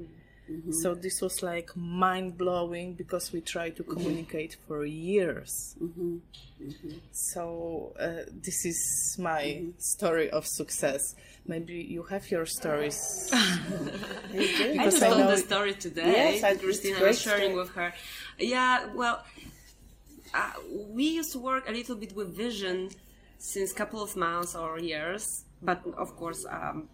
Mm-hmm. 0.51 0.73
So 0.73 0.95
this 0.95 1.21
was 1.23 1.43
like 1.43 1.71
mind 1.77 2.37
blowing 2.37 2.95
because 2.95 3.33
we 3.33 3.41
tried 3.41 3.77
to 3.77 3.83
mm-hmm. 3.83 3.93
communicate 3.93 4.53
mm-hmm. 4.53 4.67
for 4.67 4.85
years. 4.85 5.77
Mm-hmm. 5.81 6.17
mm-hmm. 6.61 6.97
So 7.13 7.95
uh, 7.99 8.29
this 8.33 8.65
is 8.65 9.17
my 9.19 9.43
mm-hmm. 9.43 9.71
story 9.79 10.31
of 10.31 10.47
success. 10.47 11.15
Maybe 11.47 11.75
you 11.75 12.03
have 12.05 12.31
your 12.31 12.47
stories. 12.47 13.31
I 13.33 14.79
just 14.85 15.01
told 15.01 15.19
the 15.19 15.37
story 15.37 15.75
today. 15.75 16.13
Yes, 16.13 16.43
I, 16.43 16.57
Christina 16.57 17.01
was 17.01 17.21
sharing 17.21 17.51
story. 17.51 17.55
with 17.55 17.71
her. 17.71 17.95
Yeah, 18.39 18.87
well, 18.95 19.25
uh, 20.35 20.53
we 20.89 21.05
used 21.05 21.33
to 21.33 21.39
work 21.39 21.69
a 21.69 21.73
little 21.73 21.97
bit 21.97 22.15
with 22.15 22.35
vision 22.35 22.91
since 23.39 23.73
a 23.73 23.75
couple 23.75 24.03
of 24.03 24.17
months 24.17 24.55
or 24.55 24.79
years, 24.79 25.45
but 25.63 25.83
of 25.97 26.17
course, 26.17 26.45
um, 26.49 26.89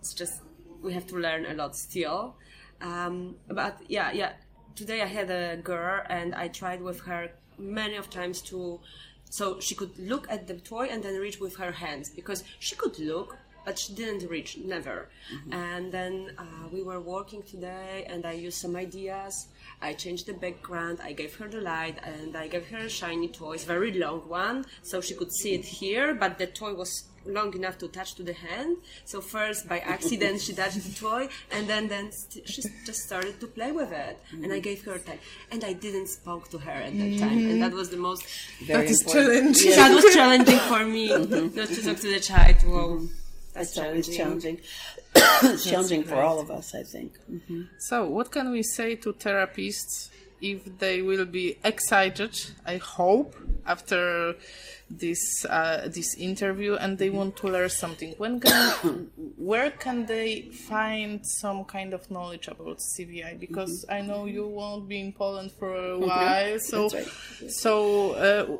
it's 0.00 0.14
just 0.14 0.42
we 0.82 0.92
have 0.92 1.06
to 1.06 1.16
learn 1.16 1.46
a 1.46 1.54
lot 1.54 1.76
still. 1.76 2.36
Um, 2.80 3.36
but 3.48 3.80
yeah, 3.88 4.12
yeah. 4.12 4.32
Today 4.76 5.02
I 5.02 5.06
had 5.06 5.30
a 5.30 5.56
girl, 5.56 6.02
and 6.08 6.34
I 6.34 6.48
tried 6.48 6.80
with 6.82 7.00
her 7.00 7.30
many 7.58 7.96
of 7.96 8.10
times 8.10 8.40
to, 8.42 8.80
so 9.28 9.58
she 9.58 9.74
could 9.74 9.98
look 9.98 10.30
at 10.30 10.46
the 10.46 10.54
toy 10.54 10.86
and 10.90 11.02
then 11.02 11.16
reach 11.16 11.40
with 11.40 11.56
her 11.56 11.72
hands 11.72 12.10
because 12.10 12.44
she 12.60 12.76
could 12.76 12.98
look, 12.98 13.36
but 13.68 13.78
she 13.78 13.92
didn't 13.92 14.26
reach, 14.30 14.56
never. 14.56 15.10
Mm-hmm. 15.30 15.52
And 15.52 15.92
then 15.92 16.14
uh, 16.38 16.68
we 16.72 16.82
were 16.82 17.00
working 17.00 17.42
today, 17.42 18.06
and 18.08 18.24
I 18.24 18.32
used 18.32 18.58
some 18.64 18.74
ideas 18.76 19.34
I 19.80 19.92
changed 19.92 20.26
the 20.26 20.32
background, 20.32 20.98
I 21.02 21.12
gave 21.12 21.36
her 21.36 21.48
the 21.48 21.60
light, 21.60 21.98
and 22.02 22.36
I 22.36 22.48
gave 22.48 22.66
her 22.68 22.78
a 22.78 22.88
shiny 22.88 23.28
toy, 23.28 23.52
it's 23.52 23.64
a 23.64 23.66
very 23.66 23.92
long 23.92 24.20
one, 24.28 24.64
so 24.82 25.00
she 25.00 25.14
could 25.14 25.32
see 25.32 25.54
it 25.54 25.64
here, 25.64 26.14
but 26.14 26.38
the 26.38 26.46
toy 26.46 26.74
was 26.74 27.04
long 27.26 27.54
enough 27.54 27.78
to 27.78 27.88
touch 27.88 28.14
to 28.14 28.22
the 28.22 28.32
hand. 28.32 28.78
So 29.04 29.20
first, 29.20 29.68
by 29.68 29.78
accident, 29.80 30.40
she 30.40 30.52
touched 30.54 30.82
the 30.82 30.94
toy, 30.98 31.28
and 31.52 31.68
then 31.68 31.88
then 31.88 32.10
st- 32.10 32.48
she 32.48 32.62
just 32.84 33.00
started 33.00 33.38
to 33.40 33.46
play 33.46 33.70
with 33.70 33.92
it. 33.92 34.18
Mm-hmm. 34.18 34.44
And 34.44 34.52
I 34.52 34.58
gave 34.58 34.82
her 34.84 34.98
time, 34.98 35.18
and 35.52 35.62
I 35.62 35.74
didn't 35.74 36.08
spoke 36.08 36.48
to 36.50 36.58
her 36.58 36.78
at 36.88 36.92
that 36.98 37.10
mm-hmm. 37.10 37.28
time, 37.28 37.38
and 37.50 37.62
that 37.62 37.72
was 37.72 37.90
the 37.90 37.98
most 37.98 38.24
Very 38.62 38.86
that 38.86 38.90
is 38.90 39.00
challenging. 39.06 39.70
That 39.72 39.94
was 39.94 40.14
challenging 40.18 40.58
for 40.70 40.84
me 40.84 41.10
mm-hmm. 41.10 41.56
not 41.56 41.68
to 41.68 41.82
talk 41.82 41.98
to 41.98 42.10
the 42.14 42.20
child. 42.20 42.56
Well, 42.66 43.08
that's, 43.58 43.74
that's 43.74 43.86
always 43.86 44.16
challenging. 44.16 44.60
it's 45.14 45.64
challenging 45.68 46.04
for 46.10 46.16
all 46.16 46.40
of 46.40 46.50
us, 46.50 46.74
I 46.74 46.82
think. 46.82 47.18
Mm-hmm. 47.30 47.62
So, 47.78 48.06
what 48.08 48.30
can 48.30 48.50
we 48.50 48.62
say 48.62 48.94
to 48.96 49.12
therapists 49.12 50.08
if 50.40 50.78
they 50.78 51.02
will 51.02 51.26
be 51.26 51.58
excited? 51.64 52.34
I 52.64 52.76
hope 52.76 53.34
after 53.68 54.34
this 54.90 55.44
uh, 55.44 55.88
this 55.92 56.14
interview 56.16 56.74
and 56.74 56.98
they 56.98 57.10
want 57.10 57.36
to 57.36 57.48
learn 57.48 57.68
something 57.68 58.14
when 58.16 58.40
can 58.40 59.10
where 59.36 59.70
can 59.70 60.06
they 60.06 60.42
find 60.42 61.24
some 61.26 61.64
kind 61.64 61.92
of 61.92 62.10
knowledge 62.10 62.48
about 62.48 62.78
cvi 62.78 63.38
because 63.38 63.84
mm-hmm. 63.84 63.94
i 63.94 64.00
know 64.00 64.24
you 64.24 64.46
won't 64.46 64.88
be 64.88 65.00
in 65.00 65.12
poland 65.12 65.52
for 65.52 65.74
a 65.74 65.90
mm-hmm. 65.90 66.06
while 66.06 66.58
so 66.58 66.88
right. 66.88 67.08
so 67.50 68.12
uh, 68.12 68.56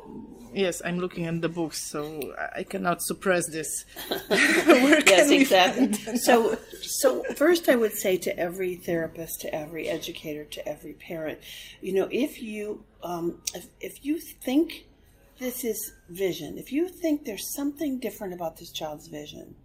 yes 0.53 0.81
i'm 0.85 0.99
looking 0.99 1.25
at 1.25 1.41
the 1.41 1.49
books 1.49 1.81
so 1.89 2.21
i 2.55 2.61
cannot 2.61 3.01
suppress 3.01 3.47
this 3.49 3.85
yes 4.29 5.31
exactly 5.31 5.93
so 6.17 6.55
so 6.81 7.23
first 7.35 7.69
i 7.69 7.75
would 7.75 7.93
say 7.93 8.17
to 8.17 8.37
every 8.37 8.75
therapist 8.75 9.41
to 9.41 9.53
every 9.53 9.87
educator 9.87 10.45
to 10.45 10.67
every 10.67 10.93
parent 10.93 11.39
you 11.81 11.93
know 11.93 12.07
if 12.11 12.41
you 12.41 12.83
um, 13.01 13.41
if, 13.55 13.67
if 13.79 14.05
you 14.05 14.19
think 14.19 14.85
this 15.39 15.63
is 15.63 15.93
vision. 16.09 16.57
If 16.57 16.71
you 16.71 16.87
think 16.87 17.25
there's 17.25 17.53
something 17.53 17.99
different 17.99 18.33
about 18.33 18.57
this 18.57 18.71
child's 18.71 19.07
vision, 19.07 19.55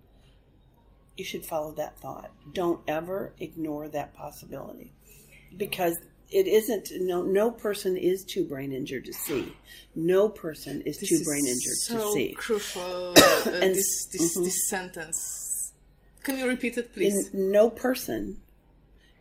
you 1.16 1.24
should 1.24 1.44
follow 1.44 1.72
that 1.72 1.98
thought. 1.98 2.30
Don't 2.52 2.80
ever 2.88 3.34
ignore 3.38 3.88
that 3.88 4.14
possibility 4.14 4.92
because 5.56 5.96
it 6.30 6.46
isn't 6.46 6.90
no 7.00 7.22
no 7.22 7.50
person 7.50 7.96
is 7.96 8.24
too 8.24 8.44
brain 8.44 8.72
injured 8.72 9.04
to 9.04 9.12
see. 9.12 9.52
No 9.94 10.28
person 10.28 10.82
is 10.82 10.98
this 10.98 11.08
too 11.08 11.14
is 11.16 11.24
brain 11.24 11.46
injured 11.46 11.76
so 11.76 11.98
to 11.98 12.12
see. 12.12 12.32
Crucial. 12.32 13.14
Uh, 13.16 13.50
and 13.62 13.74
this 13.74 14.06
this, 14.06 14.34
mm-hmm. 14.34 14.44
this 14.44 14.68
sentence. 14.68 15.72
Can 16.22 16.38
you 16.38 16.48
repeat 16.48 16.78
it, 16.78 16.92
please? 16.94 17.30
no 17.34 17.68
person 17.68 18.40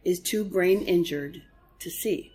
is 0.06 0.20
too 0.20 0.44
brain 0.46 0.82
injured 0.82 1.44
to 1.80 1.90
see. 1.90 2.33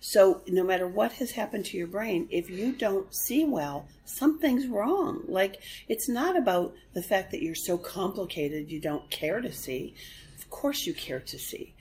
So 0.00 0.42
no 0.46 0.62
matter 0.62 0.86
what 0.86 1.12
has 1.14 1.32
happened 1.32 1.64
to 1.66 1.76
your 1.76 1.88
brain, 1.88 2.28
if 2.30 2.48
you 2.48 2.72
don't 2.72 3.12
see 3.14 3.44
well, 3.44 3.88
something's 4.04 4.66
wrong. 4.66 5.24
Like 5.26 5.60
it's 5.88 6.08
not 6.08 6.36
about 6.36 6.74
the 6.94 7.02
fact 7.02 7.32
that 7.32 7.42
you're 7.42 7.54
so 7.54 7.76
complicated 7.78 8.70
you 8.70 8.80
don't 8.80 9.10
care 9.10 9.40
to 9.40 9.52
see. 9.52 9.94
Of 10.38 10.50
course 10.50 10.86
you 10.86 10.94
care 10.94 11.20
to 11.20 11.38
see. 11.38 11.74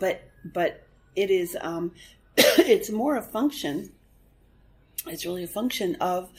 but 0.00 0.22
but 0.44 0.82
it 1.14 1.30
is 1.30 1.56
um, 1.60 1.92
it's 2.36 2.90
more 2.90 3.16
a 3.16 3.22
function. 3.22 3.92
It's 5.06 5.24
really 5.24 5.44
a 5.44 5.48
function 5.48 5.96
of 6.00 6.30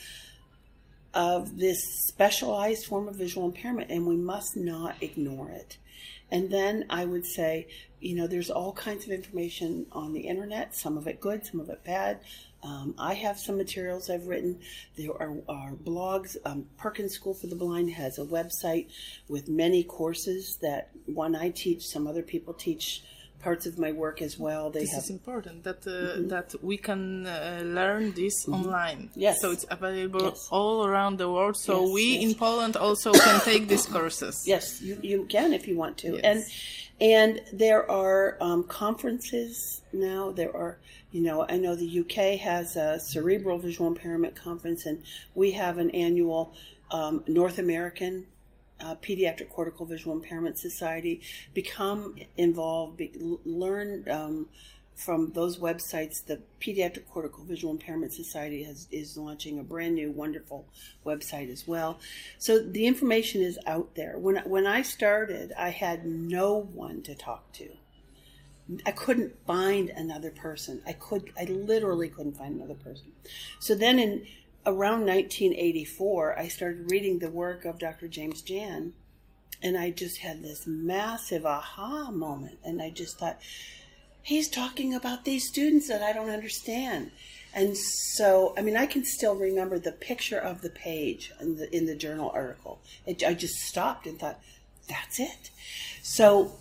of 1.14 1.58
this 1.58 1.78
specialized 2.08 2.86
form 2.86 3.08
of 3.08 3.16
visual 3.16 3.46
impairment, 3.46 3.90
and 3.90 4.06
we 4.06 4.16
must 4.16 4.56
not 4.56 4.96
ignore 5.00 5.50
it. 5.50 5.78
And 6.30 6.50
then 6.50 6.86
I 6.88 7.04
would 7.04 7.26
say, 7.26 7.68
you 8.02 8.16
know, 8.16 8.26
there's 8.26 8.50
all 8.50 8.72
kinds 8.72 9.04
of 9.06 9.10
information 9.12 9.86
on 9.92 10.12
the 10.12 10.20
internet, 10.20 10.74
some 10.74 10.98
of 10.98 11.06
it 11.06 11.20
good, 11.20 11.46
some 11.46 11.60
of 11.60 11.68
it 11.70 11.82
bad. 11.84 12.20
Um, 12.64 12.94
I 12.98 13.14
have 13.14 13.38
some 13.38 13.56
materials 13.56 14.08
I've 14.10 14.26
written. 14.28 14.60
There 14.96 15.10
are, 15.10 15.34
are 15.48 15.72
blogs. 15.72 16.36
Um, 16.44 16.66
Perkins 16.78 17.12
School 17.14 17.34
for 17.34 17.48
the 17.48 17.56
Blind 17.56 17.90
has 17.92 18.18
a 18.18 18.24
website 18.24 18.86
with 19.28 19.48
many 19.48 19.82
courses 19.82 20.58
that 20.62 20.90
one 21.06 21.34
I 21.34 21.50
teach, 21.50 21.82
some 21.86 22.06
other 22.06 22.22
people 22.22 22.54
teach 22.54 23.02
parts 23.40 23.66
of 23.66 23.76
my 23.76 23.90
work 23.90 24.22
as 24.22 24.38
well. 24.38 24.70
They 24.70 24.80
This 24.80 24.92
have 24.94 25.02
is 25.04 25.10
important 25.10 25.64
that 25.64 25.84
uh, 25.84 26.28
that 26.28 26.54
we 26.62 26.76
can 26.76 27.26
uh, 27.26 27.62
learn 27.64 28.12
this 28.12 28.46
online. 28.48 29.10
Yes. 29.16 29.40
So 29.40 29.50
it's 29.50 29.66
available 29.68 30.22
Yes. 30.22 30.46
all 30.52 30.86
around 30.86 31.18
the 31.18 31.28
world. 31.28 31.56
So 31.56 31.82
Yes, 31.84 31.92
we 31.92 32.04
yes. 32.04 32.22
in 32.22 32.34
Poland 32.36 32.76
also 32.76 33.10
can 33.12 33.40
take 33.40 33.66
these 33.66 33.86
courses. 33.86 34.44
Yes, 34.46 34.80
you, 34.80 34.96
you 35.02 35.24
can 35.24 35.52
if 35.52 35.66
you 35.66 35.76
want 35.76 35.98
to. 36.04 36.20
And 36.24 36.44
and 37.00 37.40
there 37.52 37.90
are 37.90 38.36
um, 38.40 38.64
conferences 38.64 39.82
now. 39.92 40.30
There 40.30 40.54
are, 40.56 40.78
you 41.10 41.20
know, 41.20 41.46
I 41.48 41.56
know 41.56 41.74
the 41.74 42.00
UK 42.00 42.38
has 42.40 42.76
a 42.76 43.00
cerebral 43.00 43.58
visual 43.58 43.88
impairment 43.88 44.36
conference, 44.36 44.86
and 44.86 45.02
we 45.34 45.52
have 45.52 45.78
an 45.78 45.90
annual 45.90 46.54
um, 46.90 47.24
North 47.26 47.58
American 47.58 48.26
uh, 48.80 48.96
Pediatric 48.96 49.48
Cortical 49.50 49.86
Visual 49.86 50.14
Impairment 50.14 50.58
Society. 50.58 51.20
Become 51.54 52.16
involved, 52.36 52.96
be, 52.96 53.12
learn 53.44 54.08
um, 54.10 54.48
from 54.94 55.32
those 55.32 55.58
websites. 55.58 56.24
The 56.24 56.40
Pediatric 56.60 57.08
Cortical 57.08 57.44
Visual 57.44 57.72
Impairment 57.72 58.12
Society 58.12 58.64
has, 58.64 58.88
is 58.90 59.16
launching 59.16 59.58
a 59.58 59.62
brand 59.62 59.94
new, 59.94 60.10
wonderful 60.10 60.66
website 61.04 61.50
as 61.50 61.66
well. 61.66 61.98
So 62.38 62.58
the 62.58 62.86
information 62.86 63.42
is 63.42 63.58
out 63.66 63.94
there. 63.94 64.18
When 64.18 64.36
when 64.44 64.66
I 64.66 64.82
started, 64.82 65.52
I 65.58 65.70
had 65.70 66.06
no 66.06 66.58
one 66.58 67.02
to 67.02 67.14
talk 67.14 67.52
to. 67.54 67.70
I 68.86 68.92
couldn't 68.92 69.34
find 69.46 69.90
another 69.90 70.30
person. 70.30 70.82
I 70.86 70.92
could 70.92 71.32
I 71.38 71.44
literally 71.44 72.08
couldn't 72.08 72.36
find 72.36 72.56
another 72.56 72.74
person. 72.74 73.12
So 73.60 73.74
then 73.74 73.98
in 73.98 74.26
around 74.64 75.00
1984, 75.00 76.38
I 76.38 76.48
started 76.48 76.90
reading 76.90 77.18
the 77.18 77.30
work 77.30 77.64
of 77.64 77.78
Dr. 77.78 78.06
James 78.08 78.42
Jan 78.42 78.92
and 79.62 79.76
I 79.76 79.90
just 79.90 80.18
had 80.18 80.42
this 80.42 80.66
massive 80.66 81.46
aha 81.46 82.10
moment 82.10 82.58
and 82.64 82.82
I 82.82 82.90
just 82.90 83.18
thought 83.18 83.40
he's 84.22 84.48
talking 84.48 84.94
about 84.94 85.24
these 85.24 85.48
students 85.48 85.88
that 85.88 86.02
I 86.02 86.12
don't 86.12 86.30
understand. 86.30 87.10
And 87.54 87.76
so, 87.76 88.54
I 88.56 88.62
mean, 88.62 88.76
I 88.76 88.86
can 88.86 89.04
still 89.04 89.34
remember 89.34 89.78
the 89.78 89.92
picture 89.92 90.38
of 90.38 90.62
the 90.62 90.70
page 90.70 91.32
in 91.40 91.56
the, 91.56 91.76
in 91.76 91.86
the 91.86 91.94
journal 91.94 92.30
article. 92.34 92.80
It, 93.06 93.22
I 93.22 93.34
just 93.34 93.56
stopped 93.56 94.06
and 94.06 94.18
thought, 94.18 94.40
that's 94.88 95.20
it. 95.20 95.50
So 96.02 96.52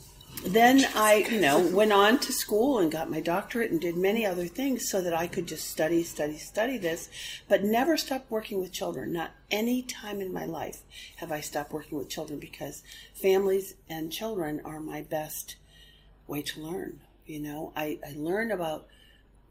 then 0.46 0.86
I, 0.96 1.26
you 1.30 1.40
know, 1.40 1.60
went 1.60 1.94
on 1.94 2.20
to 2.20 2.34
school 2.34 2.80
and 2.80 2.92
got 2.92 3.10
my 3.10 3.22
doctorate 3.22 3.72
and 3.72 3.80
did 3.80 3.96
many 3.96 4.26
other 4.26 4.48
things 4.48 4.90
so 4.90 5.02
that 5.02 5.14
I 5.14 5.28
could 5.28 5.48
just 5.48 5.70
study, 5.70 6.04
study, 6.04 6.38
study 6.38 6.78
this, 6.78 7.10
but 7.48 7.64
never 7.64 7.96
stopped 7.96 8.32
working 8.32 8.60
with 8.60 8.72
children. 8.72 9.14
Not 9.14 9.32
any 9.50 9.82
time 9.82 10.20
in 10.20 10.34
my 10.34 10.46
life 10.46 10.82
have 11.18 11.32
I 11.32 11.42
stopped 11.42 11.72
working 11.72 11.98
with 11.98 12.10
children 12.10 12.40
because 12.40 12.84
families 13.14 13.76
and 13.90 14.12
children 14.12 14.62
are 14.66 14.80
my 14.80 15.02
best 15.02 15.56
way 16.28 16.42
to 16.42 16.62
learn. 16.62 17.02
You 17.26 17.40
know, 17.40 17.74
I, 17.76 18.00
I 18.06 18.14
learn 18.16 18.52
about 18.52 18.88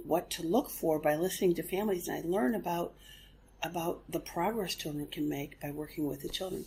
what 0.04 0.30
to 0.30 0.42
look 0.42 0.70
for 0.70 0.98
by 0.98 1.16
listening 1.16 1.54
to 1.54 1.62
families, 1.62 2.08
and 2.08 2.24
I 2.24 2.28
learn 2.28 2.54
about 2.54 2.94
about 3.62 4.00
the 4.08 4.20
progress 4.20 4.74
children 4.74 5.06
can 5.06 5.28
make 5.28 5.60
by 5.60 5.70
working 5.70 6.06
with 6.06 6.22
the 6.22 6.28
children. 6.28 6.64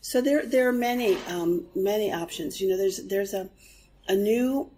So 0.00 0.20
there 0.20 0.46
there 0.46 0.68
are 0.68 0.72
many 0.72 1.16
um, 1.28 1.66
many 1.74 2.12
options. 2.12 2.60
You 2.60 2.68
know, 2.68 2.76
there's 2.76 2.98
there's 3.08 3.34
a 3.34 3.48
a 4.08 4.14
new. 4.14 4.70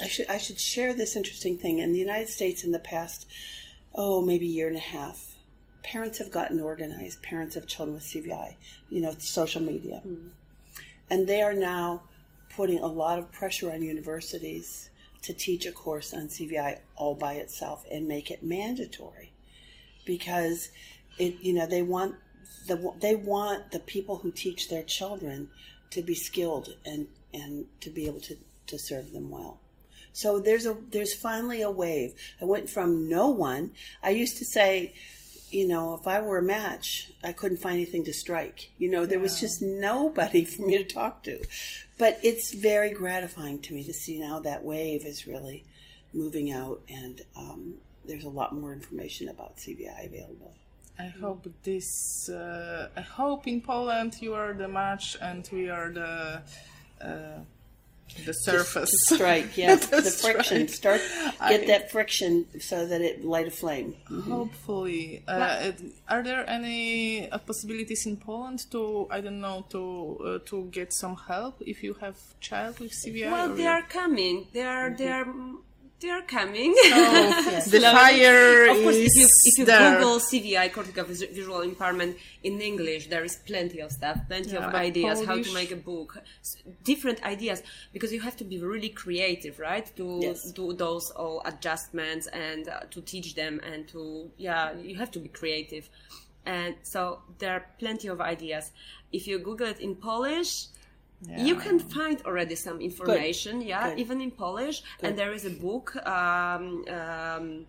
I 0.00 0.08
should 0.08 0.28
I 0.28 0.38
should 0.38 0.60
share 0.60 0.92
this 0.94 1.16
interesting 1.16 1.56
thing 1.56 1.78
in 1.78 1.92
the 1.92 1.98
United 1.98 2.28
States 2.28 2.64
in 2.64 2.72
the 2.72 2.78
past, 2.78 3.26
oh 3.94 4.22
maybe 4.22 4.46
year 4.46 4.68
and 4.68 4.76
a 4.76 4.80
half. 4.80 5.34
Parents 5.82 6.18
have 6.18 6.30
gotten 6.30 6.60
organized. 6.60 7.22
Parents 7.22 7.56
of 7.56 7.66
children 7.66 7.94
with 7.94 8.04
CVI, 8.04 8.56
you 8.90 9.00
know, 9.00 9.14
social 9.18 9.62
media, 9.62 10.02
and 11.10 11.26
they 11.26 11.42
are 11.42 11.54
now 11.54 12.02
putting 12.54 12.78
a 12.78 12.86
lot 12.86 13.18
of 13.18 13.30
pressure 13.30 13.70
on 13.70 13.82
universities 13.82 14.90
to 15.26 15.32
teach 15.32 15.66
a 15.66 15.72
course 15.72 16.14
on 16.14 16.28
CVI 16.28 16.78
all 16.94 17.16
by 17.16 17.34
itself 17.34 17.84
and 17.90 18.06
make 18.06 18.30
it 18.30 18.44
mandatory 18.44 19.32
because 20.04 20.70
it 21.18 21.34
you 21.40 21.52
know 21.52 21.66
they 21.66 21.82
want 21.82 22.14
the 22.68 22.92
they 23.00 23.16
want 23.16 23.72
the 23.72 23.80
people 23.80 24.18
who 24.18 24.30
teach 24.30 24.68
their 24.68 24.84
children 24.84 25.50
to 25.90 26.00
be 26.00 26.14
skilled 26.14 26.76
and 26.84 27.08
and 27.34 27.66
to 27.80 27.90
be 27.90 28.06
able 28.06 28.20
to 28.20 28.36
to 28.68 28.78
serve 28.78 29.12
them 29.12 29.30
well. 29.30 29.58
So 30.12 30.38
there's 30.38 30.64
a 30.64 30.76
there's 30.90 31.12
finally 31.14 31.60
a 31.60 31.70
wave. 31.70 32.14
I 32.40 32.44
went 32.44 32.70
from 32.70 33.08
no 33.08 33.28
one. 33.28 33.72
I 34.02 34.10
used 34.10 34.38
to 34.38 34.44
say, 34.44 34.94
you 35.50 35.66
know, 35.66 35.94
if 35.94 36.06
I 36.06 36.20
were 36.20 36.38
a 36.38 36.42
match, 36.42 37.12
I 37.22 37.32
couldn't 37.32 37.58
find 37.58 37.76
anything 37.76 38.04
to 38.04 38.12
strike. 38.12 38.70
You 38.78 38.90
know, 38.90 39.06
there 39.06 39.20
was 39.20 39.40
just 39.40 39.62
nobody 39.62 40.44
for 40.52 40.62
me 40.62 40.78
to 40.78 40.84
talk 40.84 41.22
to. 41.24 41.42
But 41.98 42.18
it's 42.22 42.52
very 42.52 42.90
gratifying 42.90 43.60
to 43.60 43.74
me 43.74 43.84
to 43.84 43.92
see 43.92 44.18
now 44.20 44.40
that 44.40 44.64
wave 44.64 45.06
is 45.06 45.26
really 45.26 45.64
moving 46.12 46.50
out, 46.50 46.80
and 46.88 47.22
um, 47.36 47.74
there's 48.04 48.24
a 48.24 48.28
lot 48.28 48.54
more 48.54 48.72
information 48.72 49.28
about 49.28 49.56
CVI 49.56 50.06
available. 50.06 50.52
I 50.98 51.06
hope 51.06 51.46
this. 51.62 52.28
Uh, 52.28 52.88
I 52.96 53.02
hope 53.02 53.46
in 53.46 53.60
Poland 53.60 54.16
you 54.20 54.34
are 54.34 54.54
the 54.54 54.68
match 54.68 55.16
and 55.20 55.46
we 55.52 55.68
are 55.68 55.90
the 55.90 56.42
uh, 57.04 57.40
the 58.24 58.32
surface. 58.32 58.90
To 59.08 59.14
strike, 59.14 59.56
yes, 59.56 59.86
the 59.86 60.00
That's 60.00 60.20
friction. 60.20 60.68
Start 60.68 61.00
get 61.48 61.62
I- 61.62 61.66
that 61.66 61.90
friction 61.90 62.46
so 62.60 62.86
that 62.86 63.00
it 63.00 63.24
light 63.24 63.48
a 63.48 63.50
flame. 63.50 63.94
Hopefully, 64.28 65.22
uh, 65.28 65.72
are 66.08 66.22
there 66.22 66.48
any 66.48 67.30
uh, 67.30 67.38
possibilities 67.38 68.06
in 68.06 68.16
Poland 68.16 68.60
to 68.70 69.06
I 69.10 69.20
don't 69.20 69.40
know 69.40 69.64
to 69.70 70.18
uh, 70.24 70.38
to 70.50 70.64
get 70.70 70.92
some 70.92 71.16
help 71.16 71.56
if 71.60 71.82
you 71.82 71.94
have 72.00 72.16
child 72.40 72.78
with 72.80 72.92
CVI? 72.92 73.30
Well, 73.30 73.50
or 73.52 73.54
they 73.54 73.66
are 73.66 73.82
coming. 73.82 74.46
They 74.52 74.62
are. 74.62 74.90
They 74.90 75.08
are. 75.08 75.26
They 75.98 76.10
are 76.10 76.20
coming. 76.22 76.72
the 77.74 77.80
fire 77.80 78.68
of 78.70 78.82
course, 78.82 78.96
is 78.96 79.06
if 79.06 79.16
you 79.16 79.26
if 79.44 79.58
you 79.58 79.64
there. 79.64 79.94
Google 79.98 80.18
CVI 80.20 80.70
cortical 80.70 81.04
visual 81.04 81.62
impairment 81.62 82.18
in 82.44 82.60
English, 82.60 83.08
there 83.08 83.24
is 83.24 83.36
plenty 83.46 83.80
of 83.80 83.90
stuff, 83.90 84.18
plenty 84.28 84.50
Yeah, 84.50 84.66
of 84.66 84.72
but 84.72 84.82
ideas 84.82 85.24
how 85.24 85.40
to 85.40 85.52
make 85.54 85.72
a 85.72 85.76
book, 85.76 86.18
different 86.84 87.22
ideas 87.24 87.62
because 87.94 88.12
you 88.12 88.20
have 88.20 88.36
to 88.36 88.44
be 88.44 88.58
really 88.60 88.90
creative, 88.90 89.58
right? 89.58 89.86
To 89.96 90.20
Yes. 90.22 90.52
do 90.52 90.74
those 90.74 91.10
all 91.12 91.40
adjustments 91.46 92.26
and 92.26 92.68
uh, 92.68 92.80
to 92.90 93.00
teach 93.00 93.34
them 93.34 93.58
and 93.64 93.88
to 93.88 94.30
yeah, 94.36 94.74
you 94.78 94.96
have 94.96 95.10
to 95.12 95.18
be 95.18 95.30
creative, 95.30 95.88
and 96.44 96.74
so 96.82 97.20
there 97.38 97.52
are 97.52 97.64
plenty 97.78 98.08
of 98.08 98.20
ideas. 98.20 98.70
If 99.12 99.26
you 99.26 99.38
Google 99.38 99.68
it 99.68 99.80
in 99.80 99.94
Polish. 99.96 100.66
You 101.24 101.56
can 101.56 101.78
find 101.78 102.20
already 102.26 102.54
some 102.54 102.80
information, 102.80 103.62
yeah, 103.62 103.90
Good. 103.90 103.98
even 103.98 104.20
in 104.20 104.30
Polish. 104.30 104.82
And 105.02 105.16
there 105.18 105.32
is 105.32 105.44
a 105.44 105.50
book 105.50 105.96
um, 106.06 106.84
um, 106.88 107.66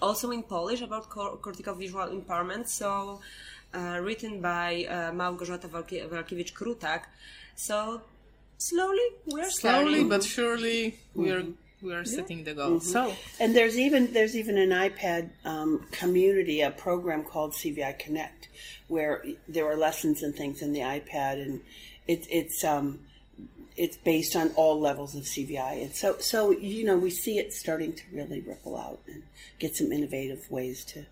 also 0.00 0.30
in 0.30 0.42
Polish 0.42 0.82
about 0.82 1.08
cortical 1.08 1.74
visual 1.74 2.08
impairment, 2.08 2.68
so 2.68 3.20
uh, 3.74 3.98
written 4.02 4.40
by 4.40 4.84
uh, 4.88 5.10
Małgorzata 5.12 5.70
Walkie- 5.72 6.02
Walkiewicz-Krutak. 6.02 7.04
So 7.54 8.02
slowly 8.58 9.06
we're 9.26 9.50
slowly 9.50 9.94
starting. 10.04 10.08
but 10.08 10.22
surely 10.22 10.96
we 11.14 11.30
are 11.30 11.44
we 11.82 11.92
are 11.94 12.04
setting 12.04 12.44
the 12.44 12.54
goal. 12.54 12.80
So 12.80 13.14
And 13.40 13.54
there's 13.56 13.78
even 13.78 14.12
there's 14.12 14.36
even 14.36 14.58
an 14.58 14.70
iPad 14.70 15.30
um, 15.44 15.86
community, 15.92 16.60
a 16.60 16.70
program 16.70 17.22
called 17.24 17.52
CVI 17.52 17.98
Connect, 17.98 18.48
where 18.88 19.24
there 19.48 19.66
are 19.70 19.76
lessons 19.76 20.22
and 20.22 20.34
things 20.34 20.62
in 20.62 20.72
the 20.72 20.80
iPad, 20.80 21.40
and 21.42 21.60
it, 22.06 22.26
it's 22.30 22.64
um, 22.64 23.00
it's 23.76 23.96
based 23.96 24.36
on 24.36 24.50
all 24.56 24.80
levels 24.80 25.14
of 25.14 25.24
CVI, 25.24 25.82
and 25.82 25.94
so 25.94 26.18
so 26.18 26.50
you 26.50 26.84
know 26.84 26.96
we 26.96 27.10
see 27.10 27.38
it 27.38 27.52
starting 27.52 27.92
to 27.92 28.02
really 28.12 28.40
ripple 28.40 28.76
out 28.76 29.00
and 29.06 29.22
get 29.58 29.76
some 29.76 29.92
innovative 29.92 30.50
ways 30.50 30.84
to. 30.86 31.04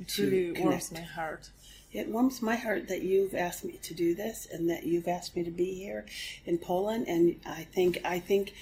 it 0.00 0.18
really 0.18 0.52
warms 0.60 0.92
my 0.92 1.00
heart. 1.00 1.50
It 1.94 2.08
warms 2.08 2.42
my 2.42 2.56
heart 2.56 2.88
that 2.88 3.02
you've 3.02 3.36
asked 3.36 3.64
me 3.64 3.78
to 3.82 3.94
do 3.94 4.16
this 4.16 4.48
and 4.50 4.68
that 4.68 4.84
you've 4.84 5.06
asked 5.06 5.36
me 5.36 5.44
to 5.44 5.50
be 5.52 5.74
here 5.74 6.04
in 6.44 6.58
Poland. 6.58 7.06
And 7.06 7.36
I 7.46 7.68
think, 7.72 8.00
I 8.04 8.18
think, 8.18 8.52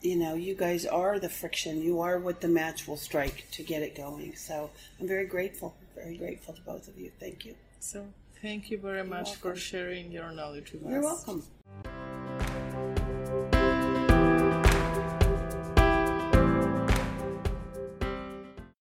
you 0.00 0.16
know, 0.16 0.34
you 0.34 0.56
guys 0.56 0.84
are 0.84 1.20
the 1.20 1.28
friction. 1.28 1.80
You 1.80 2.00
are 2.00 2.18
what 2.18 2.40
the 2.40 2.48
match 2.48 2.88
will 2.88 2.96
strike 2.96 3.46
to 3.52 3.62
get 3.62 3.82
it 3.82 3.94
going. 3.94 4.34
So 4.34 4.70
I'm 4.98 5.06
very 5.06 5.26
grateful, 5.26 5.76
very 5.94 6.16
grateful 6.16 6.54
to 6.54 6.60
both 6.62 6.88
of 6.88 6.98
you. 6.98 7.12
Thank 7.20 7.44
you. 7.44 7.54
So 7.78 8.04
Thank 8.42 8.72
you 8.72 8.78
very 8.78 9.04
much 9.04 9.36
for 9.36 9.54
sharing 9.54 10.10
your 10.10 10.32
knowledge 10.32 10.72
with 10.72 10.82
us. 10.82 10.90
You're 10.90 11.00
welcome. 11.00 11.44